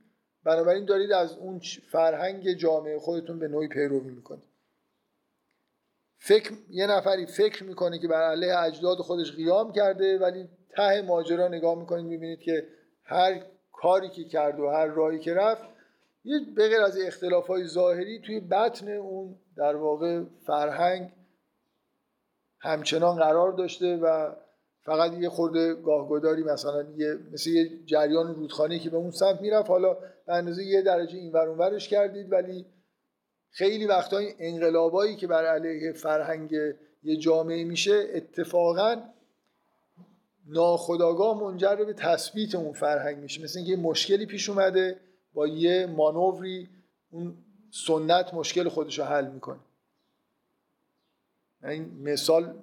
[0.44, 1.60] بنابراین دارید از اون
[1.92, 4.48] فرهنگ جامعه خودتون به نوعی پیروی می‌کنید.
[6.18, 11.48] فکر یه نفری فکر می‌کنه که بر علیه اجداد خودش قیام کرده ولی ته ماجرا
[11.48, 12.68] نگاه می‌کنید می‌بینید که
[13.02, 13.42] هر
[13.72, 15.68] کاری که کرد و هر راهی که رفت
[16.24, 21.12] یه بغیر از اختلاف های ظاهری توی بطن اون در واقع فرهنگ
[22.60, 24.34] همچنان قرار داشته و
[24.88, 29.68] فقط یه خورده گاهگداری مثلا یه مثل یه جریان رودخانه که به اون سمت می‌رفت.
[29.68, 29.94] حالا
[30.26, 32.66] به اندازه یه درجه این ورش کردید ولی
[33.50, 36.52] خیلی وقتا این انقلابایی که بر علیه فرهنگ
[37.02, 38.96] یه جامعه میشه اتفاقا
[40.46, 43.42] ناخداگاه منجر به تثبیت اون فرهنگ میشه.
[43.42, 45.00] مثل اینکه یه مشکلی پیش اومده
[45.34, 46.68] با یه مانوری
[47.10, 47.34] اون
[47.70, 49.58] سنت مشکل خودش رو حل می‌کنه.
[51.64, 52.54] این مثال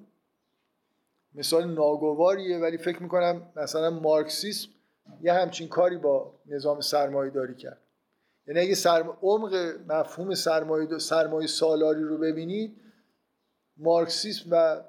[1.35, 4.69] مثال ناگواریه ولی فکر می‌کنم مثلا مارکسیسم
[5.21, 7.81] یه همچین کاری با نظام سرمایه داری کرد.
[8.47, 9.17] یعنی اگه سرم...
[9.21, 9.55] عمق
[9.87, 12.75] مفهوم سرمایه, سرمایه سالاری رو ببینید
[13.77, 14.81] مارکسیسم و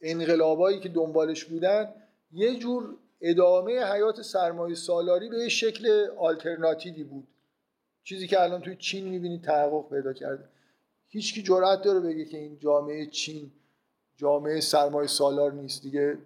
[0.00, 1.94] انقلابایی که دنبالش بودن
[2.32, 7.28] یه جور ادامه حیات سرمایه سالاری به شکل آلترناتیوی بود.
[8.04, 10.48] چیزی که الان توی چین می‌بینید تحقق پیدا کرده.
[11.08, 13.50] هیچکی جرأت داره بگه که این جامعه چین
[14.16, 15.82] جامعه سرمایه سالار نیست.
[15.82, 16.18] دیگه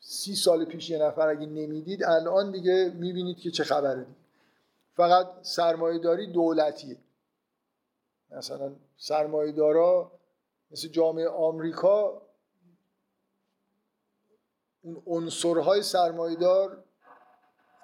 [0.00, 4.16] سی سال پیش یه نفر اگه نمی‌دید الان دیگه می‌بینید که چه خبره دید.
[4.96, 6.96] فقط سرمایه دولتیه.
[8.30, 10.12] مثلا سرمایه دارا
[10.70, 12.22] مثل جامعه آمریکا
[14.82, 16.84] اون عنصرهای سرمایدار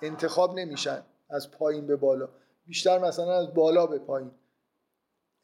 [0.03, 2.29] انتخاب نمیشن از پایین به بالا.
[2.67, 4.31] بیشتر مثلا از بالا به پایین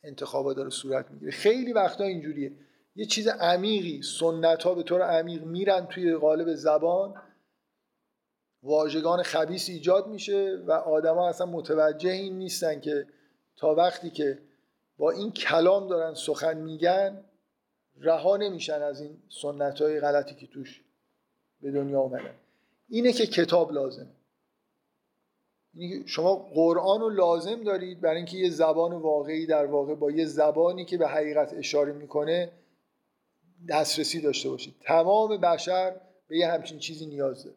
[0.02, 1.30] انتخابا داره صورت می‌گیره.
[1.30, 2.52] خیلی وقتا اینجوریه.
[2.96, 4.02] یه چیز عمیقی.
[4.02, 7.14] سنت ها به طور عمیق میرن توی قالب زبان.
[8.62, 13.06] واژگان خبیس ایجاد میشه و آدما اصلا متوجه این نیستن که
[13.56, 14.38] تا وقتی که
[14.98, 17.24] با این کلام دارن سخن میگن
[18.00, 20.82] رها نمیشن از این سنت های غلطی که توش
[21.60, 22.34] به دنیا اومدن.
[22.88, 24.06] اینه که کتاب لازم
[26.06, 30.84] شما قرآن رو لازم دارید برای اینکه یه زبان واقعی در واقع با یه زبانی
[30.84, 32.52] که به حقیقت اشاره می‌کنه
[33.68, 34.74] دسترسی داشته باشید.
[34.80, 35.96] تمام بشر
[36.28, 37.56] به یه همچین چیزی نیاز داره.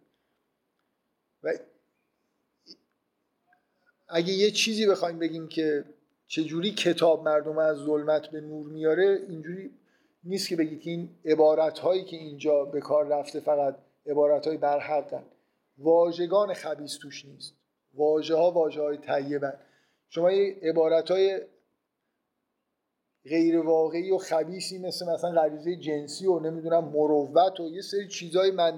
[1.43, 1.49] و
[4.09, 5.85] اگه یه چیزی بخوایم بگیم که
[6.27, 9.71] چجوری کتاب مردم از ظلمت به نور میاره اینجوری
[10.23, 14.57] نیست که بگید که این عبارت هایی که اینجا به کار رفته فقط عبارت های
[14.57, 15.23] برحقن.
[15.77, 17.53] واژگان خبیس توش نیست.
[17.93, 19.53] واژه ها واژه های طیبن.
[20.09, 21.41] شما یه عبارت های
[23.25, 28.51] غیر واقعی و خبیسی مثل مثلا غریزه جنسی و نمی‌دونم مروت و یه سری چیزای
[28.51, 28.77] من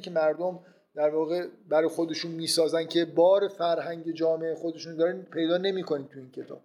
[0.00, 0.60] که مردم
[0.94, 6.30] در واقع برای خودشون می‌سازن که بار فرهنگ جامعه خودشون دارن پیدا نمی‌کنید تو این
[6.30, 6.60] کتاب.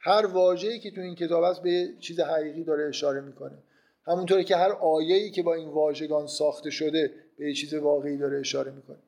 [0.00, 3.58] هر واژه‌ای که تو این کتاب هست به چیز حقیقی داره اشاره می‌کنه.
[4.06, 8.70] همونطوری که هر آیه‌ای که با این واژگان ساخته شده به چیز واقعی داره اشاره
[8.70, 8.98] می‌کنه.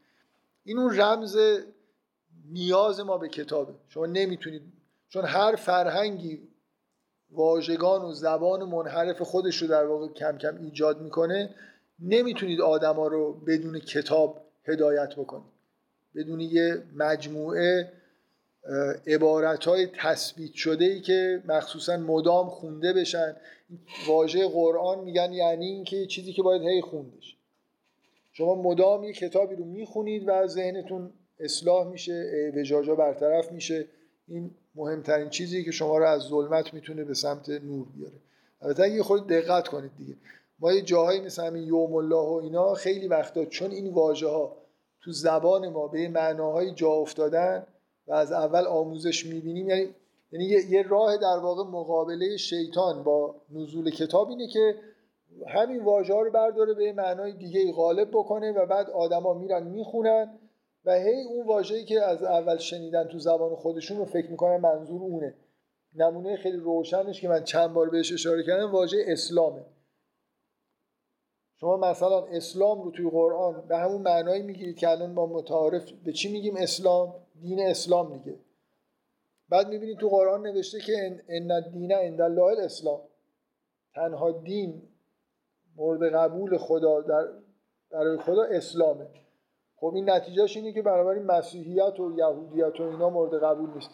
[0.65, 1.37] این اون رمز
[2.53, 3.75] نیاز ما به کتابه.
[3.89, 4.63] شما نمی‌تونید
[5.09, 6.41] چون هر فرهنگی
[7.33, 11.55] واژگان و زبان منحرف خودش رو در واقع کم کم ایجاد می‌کنه
[12.01, 15.53] نمی‌تونید آدما رو بدون کتاب هدایت بکنید.
[16.15, 17.93] بدون یه مجموعه
[19.07, 23.37] عبارت های تثبیت شده ای که مخصوصا مدام خونده بشن.
[24.09, 27.37] واژه قرآن میگن یعنی اینکه چیزی که باید هی خوندش.
[28.33, 33.87] شما مدام یه کتابی رو می‌خونید و ذهنتون اصلاح میشه وجاجا برطرف میشه.
[34.29, 38.15] این مهمترین چیزی که شما رو از ظلمت می‌تونه به سمت نور بیاره.
[38.63, 40.15] البته یه خود دقت کنید دیگه.
[40.59, 44.57] ما یه جاهایی مثل همین یوم الله و اینا خیلی وقتا چون این واژه ها
[45.01, 47.67] تو زبان ما به معناهای جا افتادن
[48.07, 49.95] و از اول آموزش می‌بینیم یعنی
[50.33, 54.75] یعنی یه راه در واقع مقابله شیطان با نزول کتاب اینه که
[55.49, 60.39] همین واژه ها رو برداره به معنای دیگه غالب بکنه و بعد آدما میرن می‌خونن
[60.85, 65.03] و هی اون واژه‌ای که از اول شنیدن تو زبان خودشون رو فکر می‌کنن منظور
[65.03, 65.35] اونه.
[65.95, 69.65] نمونه خیلی روشنش که من چند بار بهش اشاره کردم واژه اسلامه.
[71.57, 76.13] شما مثلا اسلام رو توی قرآن به همون معنایی می‌گیرید که الان ما متعارف به
[76.13, 78.39] چی میگیم اسلام؟ دین اسلام دیگه.
[79.49, 83.01] بعد می‌بینید تو قرآن نوشته که ان الدین عند الله الاسلام.
[83.95, 84.83] تنها دین
[85.77, 87.29] مورد قبول خدا در
[87.91, 89.07] برای خدا اسلامه.
[89.81, 93.91] خب این نتیجهش اینه که بنابراین مسیحیت و یهودیت و اینا مورد قبول نیست.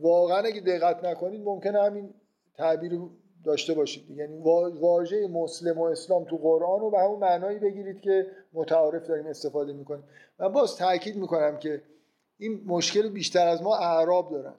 [0.00, 2.14] واقعا اگه دقت نکنید ممکنه همین
[2.54, 3.00] تعبیر
[3.44, 4.10] داشته باشید.
[4.10, 4.38] یعنی
[4.80, 9.72] واژه مسلم و اسلام تو قرآن رو به همون معنایی بگیرید که متعارف داریم استفاده
[9.72, 10.04] می‌کنیم.
[10.38, 11.82] من باز تاکید می‌کنم که
[12.38, 14.54] این مشکل بیشتر از ما اعراب دارن.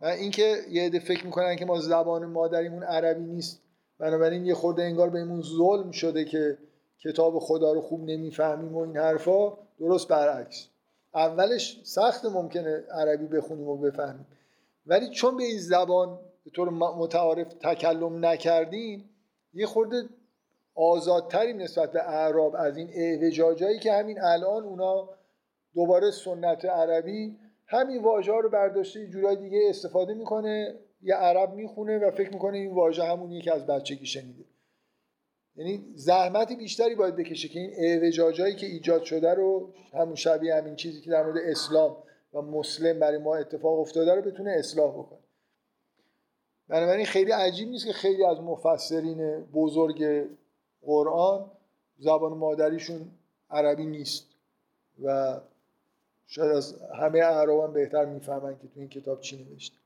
[0.00, 3.62] و اینکه یه عده فکر می‌کنن که ما زبان مادریمون عربی نیست.
[3.98, 6.58] بنابراین یه خورده انگار بهمون ظلم شده که
[7.04, 10.68] کتاب خدا رو خوب نمی‌فهمیم و این حرفا درست برعکس.
[11.14, 14.26] اولش سخت ممکنه عربی بخونیم و بفهمیم.
[14.86, 19.10] ولی چون به این زبان به طور متعارف تکلم نکردیم
[19.54, 20.02] یه خورده
[20.74, 25.08] آزادتری نسبت به اعراب از این اعوجاجایی که همین الان اونا
[25.74, 31.98] دوباره سنت عربی همین واژه ها رو برداشته جورای دیگه استفاده می‌کنه یه عرب می‌خونه
[31.98, 34.44] و فکر می‌کنه این واژه همونیه که از بچگی شنیده.
[35.58, 40.76] یعنی زحمت بیشتری باید بکشه که این اعوجاجایی که ایجاد شده رو همون شبیه همین
[40.76, 41.96] چیزی که در مورد اسلام
[42.34, 45.18] و مسلم برای ما اتفاق افتاده رو بتونه اصلاح بکنه.
[46.68, 50.26] بنابراین خیلی عجیب نیست که خیلی از مفسرین بزرگ
[50.82, 51.50] قرآن
[51.98, 53.10] زبان مادریشون
[53.50, 54.26] عربی نیست
[55.02, 55.40] و
[56.26, 59.76] شاید از همه اعراب بهتر می‌فهمن که تو این کتاب چی نوشته.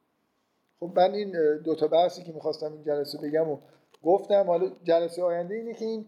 [0.81, 3.59] خب من این دوتا بحثی که می‌خواستم این جلسه بگم و
[4.03, 6.07] گفتم حالا جلسه آینده اینه که این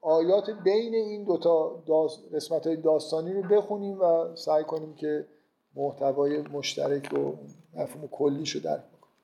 [0.00, 2.34] آیات بین این دوتا داست...
[2.34, 5.26] قسمت های داستانی رو بخونیم و سعی کنیم که
[5.74, 7.32] محتوای مشترک و
[7.74, 9.14] مفهوم کلیش رو درک بکنیم.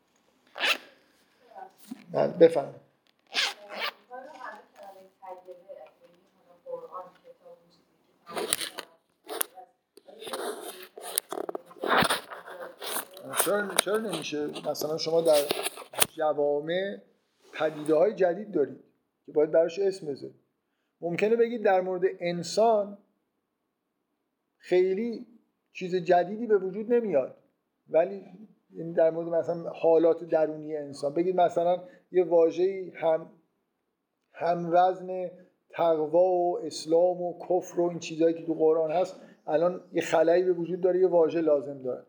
[2.13, 2.75] بله، بفهم
[13.45, 15.43] چرا, چرا نمیشه مثلا شما در
[16.17, 16.99] جوامع
[17.53, 18.81] پدیده های جدید دارید
[19.27, 20.41] که باید براش اسم بذارید.
[21.01, 22.99] ممکنه بگید در مورد انسان
[24.59, 25.27] خیلی
[25.73, 27.37] چیز جدیدی به وجود نمیاد
[27.91, 28.25] ولی
[28.75, 31.83] یعنی در مورد مثلا حالات درونی انسان بگید مثلا
[32.13, 33.31] یه واژه‌ای هم
[34.33, 35.31] هم وزن
[35.71, 40.45] تقوا و اسلام و کفر و این چیزهایی که تو قرآن هست الان یه خلایی
[40.45, 42.03] به وجود داره یه واژه لازم داره.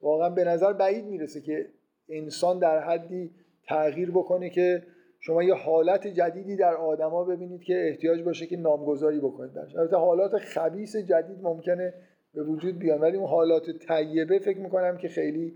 [0.00, 1.68] واقعا به نظر بعید می‌رسه که
[2.08, 3.30] انسان در حدی
[3.68, 4.82] تغییر بکنه که
[5.20, 9.76] شما یه حالت جدیدی در آدما ببینید که احتیاج باشه که نامگذاری بکنید درش.
[9.76, 11.94] البته حالات خبیس جدید ممکنه
[12.34, 15.54] به وجود بیان ولی اون حالات طیبه فکر می‌کنم که خیلی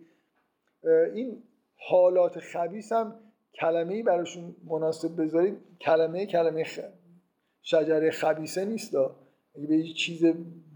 [1.15, 1.43] این
[1.77, 3.15] حالات خبیس هم
[3.55, 5.57] کلمه ای براشون مناسب بذارید.
[5.81, 6.81] کلمه کلمه خ...
[7.63, 10.25] شجره خبیسه نیست اگه به چیز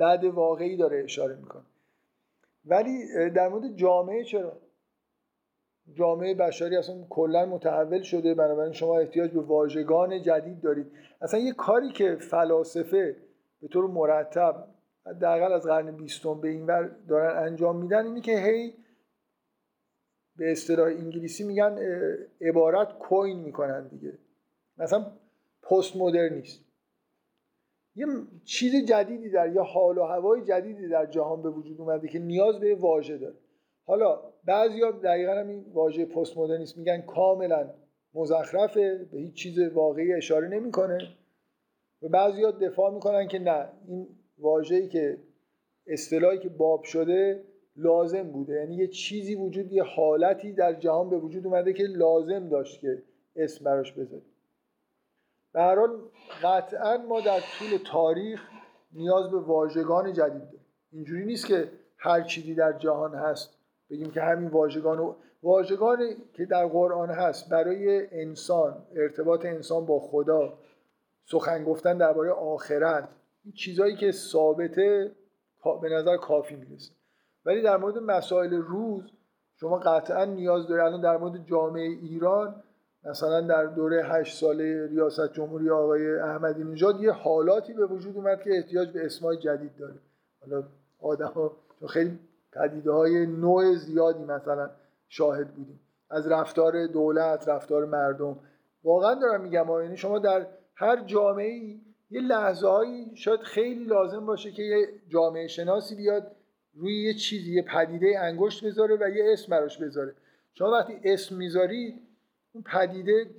[0.01, 1.62] بد واقعی داره اشاره می‌کنه.
[2.65, 4.57] ولی در مورد جامعه چرا؟
[5.94, 10.86] جامعه بشری اصلا کلا متحول شده بنابراین شما احتیاج به واژگان جدید دارید.
[11.20, 13.16] اصلا یه کاری که فلاسفه
[13.60, 14.66] به طور مرتب
[15.06, 18.74] حداقل از قرن بیستم به این ور دارن انجام میدن اینی که هی
[20.36, 21.78] به اصطلاح انگلیسی میگن
[22.40, 24.18] عبارت کوین می‌کنن دیگه.
[24.78, 25.06] مثلا
[25.62, 26.64] پست مدرنیست.
[27.94, 28.06] یه
[28.44, 32.60] چیز جدیدی در یا حال و هوای جدیدی در جهان به وجود اومده که نیاز
[32.60, 33.36] به واژه داره.
[33.90, 37.70] حالا بعضیا دقیقا هم این واژه پست مدرنیست میگن کاملا
[38.14, 41.08] مزخرفه به هیچ چیز واقعی اشاره نمی‌کنه.
[42.02, 44.08] و بعضیا دفاع می‌کنن که نه این
[44.38, 45.18] واژه‌ای که
[45.86, 47.44] اصطلاحی که باب شده
[47.76, 48.52] لازم بوده.
[48.52, 53.02] یعنی یه چیزی وجود یه حالتی در جهان به وجود اومده که لازم داشت که
[53.36, 54.24] اسم براش بذاریم
[55.52, 55.60] به
[56.42, 58.40] قطعا ما در طول تاریخ
[58.92, 60.66] نیاز به واژگان جدید داریم.
[60.92, 63.60] اینجوری نیست که هر چیزی در جهان هست
[63.90, 69.98] بگیم که همین واژگان و واژگانی که در قرآن هست برای انسان ارتباط انسان با
[69.98, 70.58] خدا
[71.24, 73.08] سخن گفتن درباره آخرت
[73.44, 75.12] این چیزهایی که ثابته
[75.82, 76.92] به نظر کافی می‌رسه.
[77.44, 79.02] ولی در مورد مسائل روز
[79.56, 80.84] شما قطعا نیاز دارید.
[80.84, 82.62] الان در مورد جامعه ایران
[83.04, 88.42] مثلا در دوره هشت ساله ریاست جمهوری آقای احمدی نژاد یه حالاتی به وجود اومد
[88.42, 89.94] که احتیاج به اسمای جدید داره.
[90.40, 90.64] حالا
[91.00, 91.56] آدم ها
[91.88, 92.18] خیلی
[92.52, 94.70] پدیده های نوع زیادی مثلا
[95.09, 95.81] شاهد بودیم.
[96.10, 98.39] از رفتار دولت رفتار مردم.
[98.85, 104.27] واقعا دارم میگم یعنی شما در هر جامعه ای یه لحظه هایی شاید خیلی لازم
[104.27, 106.36] باشه که یه جامعه شناسی بیاد
[106.74, 110.14] روی یه چیزی یه پدیده انگشت بذاره و یه اسم براش بذاره.
[110.55, 112.01] شما وقتی اسم می‌ذاری
[112.52, 113.31] اون پدیده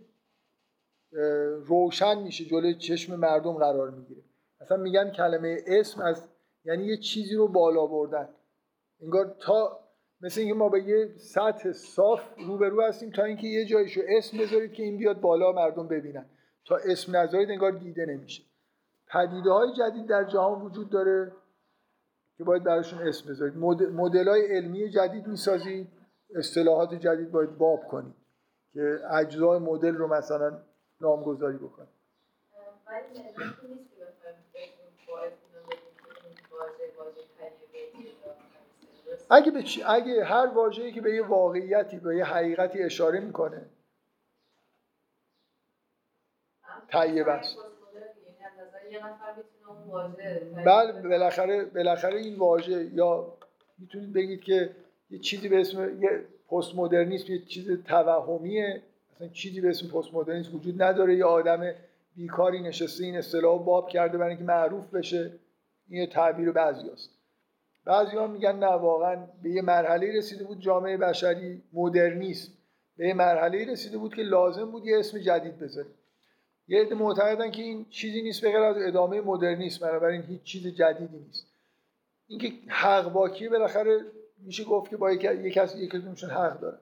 [1.65, 4.21] روشن میشه جلوی چشم مردم قرار می‌گیره.
[4.61, 6.27] اصلا میگن کلمه اسم از
[6.65, 8.29] یعنی یه چیزی رو بالا بردن.
[9.01, 9.79] انگار تا
[10.21, 14.73] مثل اینکه ما به یه سطح صاف روبرو هستیم تا اینکه یه جایشو اسم بذارید
[14.73, 16.25] که این بیاد بالا مردم ببینن.
[16.65, 18.43] تا اسم نذارید انگار دیده نمیشه.
[19.07, 21.31] پدیده های جدید در جهان وجود داره
[22.37, 23.57] که باید براشون اسم بذارید.
[23.93, 25.87] مدل های علمی جدید می‌سازید.
[26.35, 28.15] اصطلاحات جدید باید باب کنید
[28.73, 30.57] که اجزای مدل رو مثلا
[31.01, 31.89] نامگذاری بکنید.
[39.31, 43.65] اگه به اگه هر واژه‌ای که به یه واقعیتی به یه حقیقتی اشاره می‌کنه.
[46.87, 47.57] طیب است
[50.65, 53.37] بله بالاخره بالاخره این واژه یا
[53.77, 54.75] می‌تونید بگید که
[55.09, 58.81] یه چیزی به اسم یه پست مدرنیسم یه چیز توهمیه.
[59.15, 61.15] مثلا چیزی به اسم پست مدرنیسم وجود نداره.
[61.15, 61.73] یه آدم
[62.15, 65.31] بیکاری نشسته این اصطلاح باب کرده برای اینکه معروف بشه.
[65.89, 67.20] این تعبیر بعضی است
[67.85, 72.51] بعضی ها میگن نه واقعا به یه مرحله رسیده بود جامعه بشری مدرنیسم
[72.97, 75.93] به یه مرحله رسیده بود که لازم بود یه اسم جدید بذاریم.
[76.67, 81.17] یه عده معتقدن که این چیزی نیست به از ادامه مدرنیسم بنابراین هیچ چیز جدیدی
[81.17, 81.47] نیست.
[82.27, 83.99] اینکه حق باکی بالاخره
[84.37, 86.77] میشه گفت که با یک کسی یک کدومشون حق داره.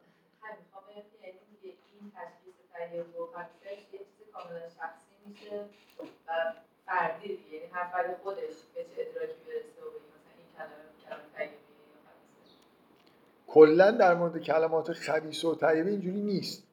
[6.86, 11.52] فردی یعنی هر خودش به چه ادراکی برسه و مثلا این کلمه کلمه
[13.50, 16.64] کلا در مورد کلمات خبیث و طیبه اینجوری نیست.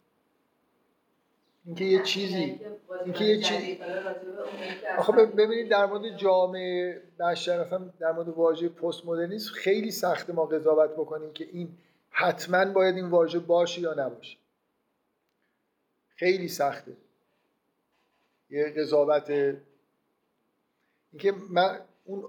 [1.65, 2.61] اینکه یه چیزی
[3.05, 3.81] اینکه یه چیزی
[4.99, 10.47] آخه ببینید در مورد جامعه بشر مثلا در مورد واژه پست مدرنیسم خیلی سخت ما
[10.47, 11.79] قضاوت بکنیم که این
[12.11, 14.37] حتما باید این واژه باشه یا نباشه.
[16.09, 16.93] خیلی سخته.
[18.51, 19.31] یه قضاوت
[21.13, 22.25] اینکه من اون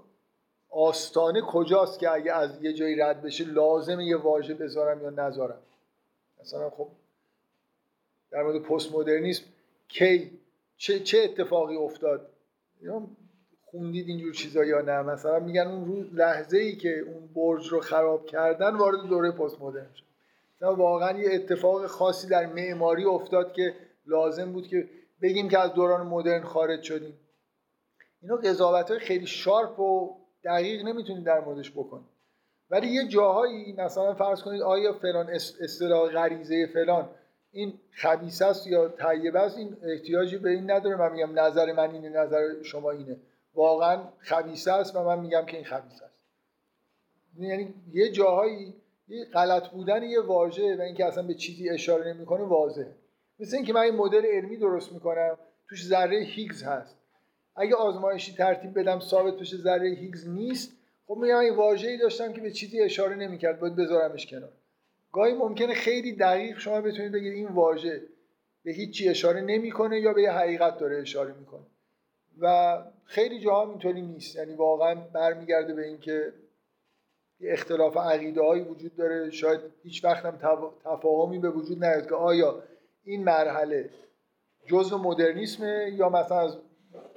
[0.70, 5.62] آستانه کجاست که اگه از یه جایی رد بشه لازم یه واژه بذارم یا نذارم؟
[6.40, 6.88] مثلا خب
[8.30, 9.44] در مورد پست مدرنیسم
[9.88, 10.38] کی
[10.76, 12.30] چه, چه اتفاقی افتاد؟
[13.64, 17.80] خوندید اینجور چیزا یا نه؟ مثلا میگن اون روز لحظه ای که اون برج رو
[17.80, 20.04] خراب کردن وارد دوره پست مدرن شد
[20.60, 23.74] واقعا یه اتفاق خاصی در معماری افتاد که
[24.06, 24.88] لازم بود که
[25.22, 27.20] بگیم که از دوران مدرن خارج شدیم.
[28.22, 32.06] اینا قضاوت های خیلی شارپ و دقیق نمی‌تونید در موردش بکنید
[32.70, 37.08] ولی یه جاهایی مثلا فرض کنید آیا فلان اصطلاح غریزه فلان
[37.52, 40.96] این خبیث است یا طیبه است این احتیاجی به این نداره.
[40.96, 43.16] من میگم نظر من اینه نظر شما اینه.
[43.54, 46.14] واقعا خبیث است و من میگم که این خبیث است.
[47.38, 48.74] یعنی یه جاهایی
[49.08, 52.94] یه غلط بودن یه واژه و اینکه اصلا به چیزی اشاره نمی‌کنه واضحه.
[53.40, 55.38] مثل اینکه من این مدل علمی درست می‌کنم
[55.68, 56.96] توش ذره هیگز هست.
[57.58, 60.72] اگه آزمایشی ترتیب بدم ثابت بشه ذره هیگز نیست
[61.06, 64.52] خب میگم این واژه‌ای داشتم که به چیزی اشاره نمی‌کرد باید بذارمش کنار.
[65.12, 68.02] گاهی ممکنه خیلی دقیق شما بتونید بگید این واژه
[68.64, 71.66] به هیچی اشاره نمی‌کنه یا به یه حقیقت داره اشاره می‌کنه.
[72.40, 74.36] و خیلی جاها اینطوری نیست.
[74.36, 76.32] یعنی واقعا برمیگرده به اینکه
[77.40, 79.30] اختلاف عقیده هایی وجود داره.
[79.30, 80.38] شاید هیچ وقت هم
[80.84, 82.62] تفاهمی به وجود نیاد که آیا
[83.04, 83.90] این مرحله
[84.66, 86.56] جزء مدرنیسمه یا مثلا از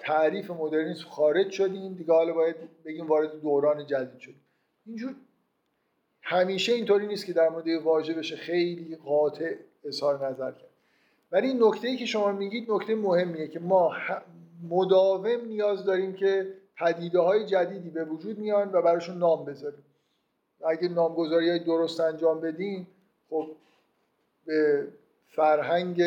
[0.01, 1.93] تعریف مدرنیسم خارج شدیم.
[1.93, 2.55] دیگه حالا باید
[2.85, 4.41] بگیم وارد دوران جدید شدیم.
[4.85, 5.15] اینجور
[6.21, 10.69] همیشه اینطوری نیست که در مورد واژه بشه خیلی قاطع اظهار نظر کرد.
[11.31, 13.95] ولی این نکته ای که شما میگید نکته مهمیه که ما
[14.69, 19.85] مداوم نیاز داریم که پدیده های جدیدی به وجود میان و براشون نام بذاریم.
[20.65, 22.87] اگه نامگذاری های درست انجام بدیم
[23.29, 23.47] خب
[24.45, 24.87] به
[25.27, 26.03] فرهنگ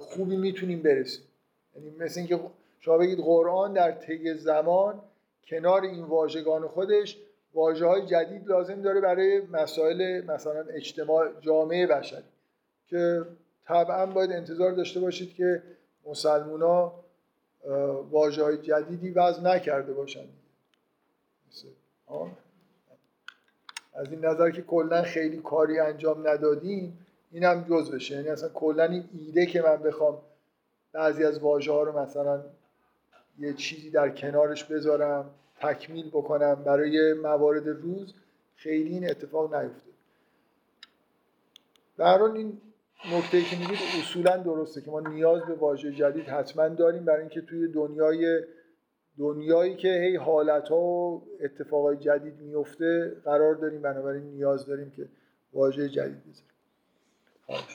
[0.00, 1.24] خوبی می‌تونیم برسیم.
[1.76, 2.40] یعنی مثل اینکه
[2.80, 5.00] شما بگید قرآن در طی زمان
[5.46, 7.18] کنار این واژگان خودش
[7.54, 12.22] واجه های جدید لازم داره برای مسائل مثلا اجتماع جامعه بشری.
[12.86, 13.22] که
[13.66, 15.62] طبعا باید انتظار داشته باشید که
[16.06, 16.92] مسلمونا
[18.10, 20.28] واجه های جدیدی وضع نکرده باشند.
[23.94, 28.48] از این نظر که کلا خیلی کاری انجام ندادیم این هم جز بشه یعنی اصلا
[28.48, 30.18] کلا این ایده که من بخوام
[30.92, 32.44] بعضی از واژه ها رو مثلا
[33.38, 36.54] یه چیزی در کنارش بذارم تکمیل بکنم.
[36.54, 38.14] برای موارد روز
[38.56, 39.88] خیلی این اتفاق نیفته
[41.98, 42.60] در این
[43.12, 47.40] نکته که میگید اصولا درسته که ما نیاز به واژه جدید حتما داریم برای اینکه
[47.40, 48.44] توی دنیای
[49.18, 55.08] دنیایی که هی حالت ها و اتفاقای جدید میفته قرار داریم بنابراین نیاز داریم که
[55.52, 57.68] واژه جدید بذاریم.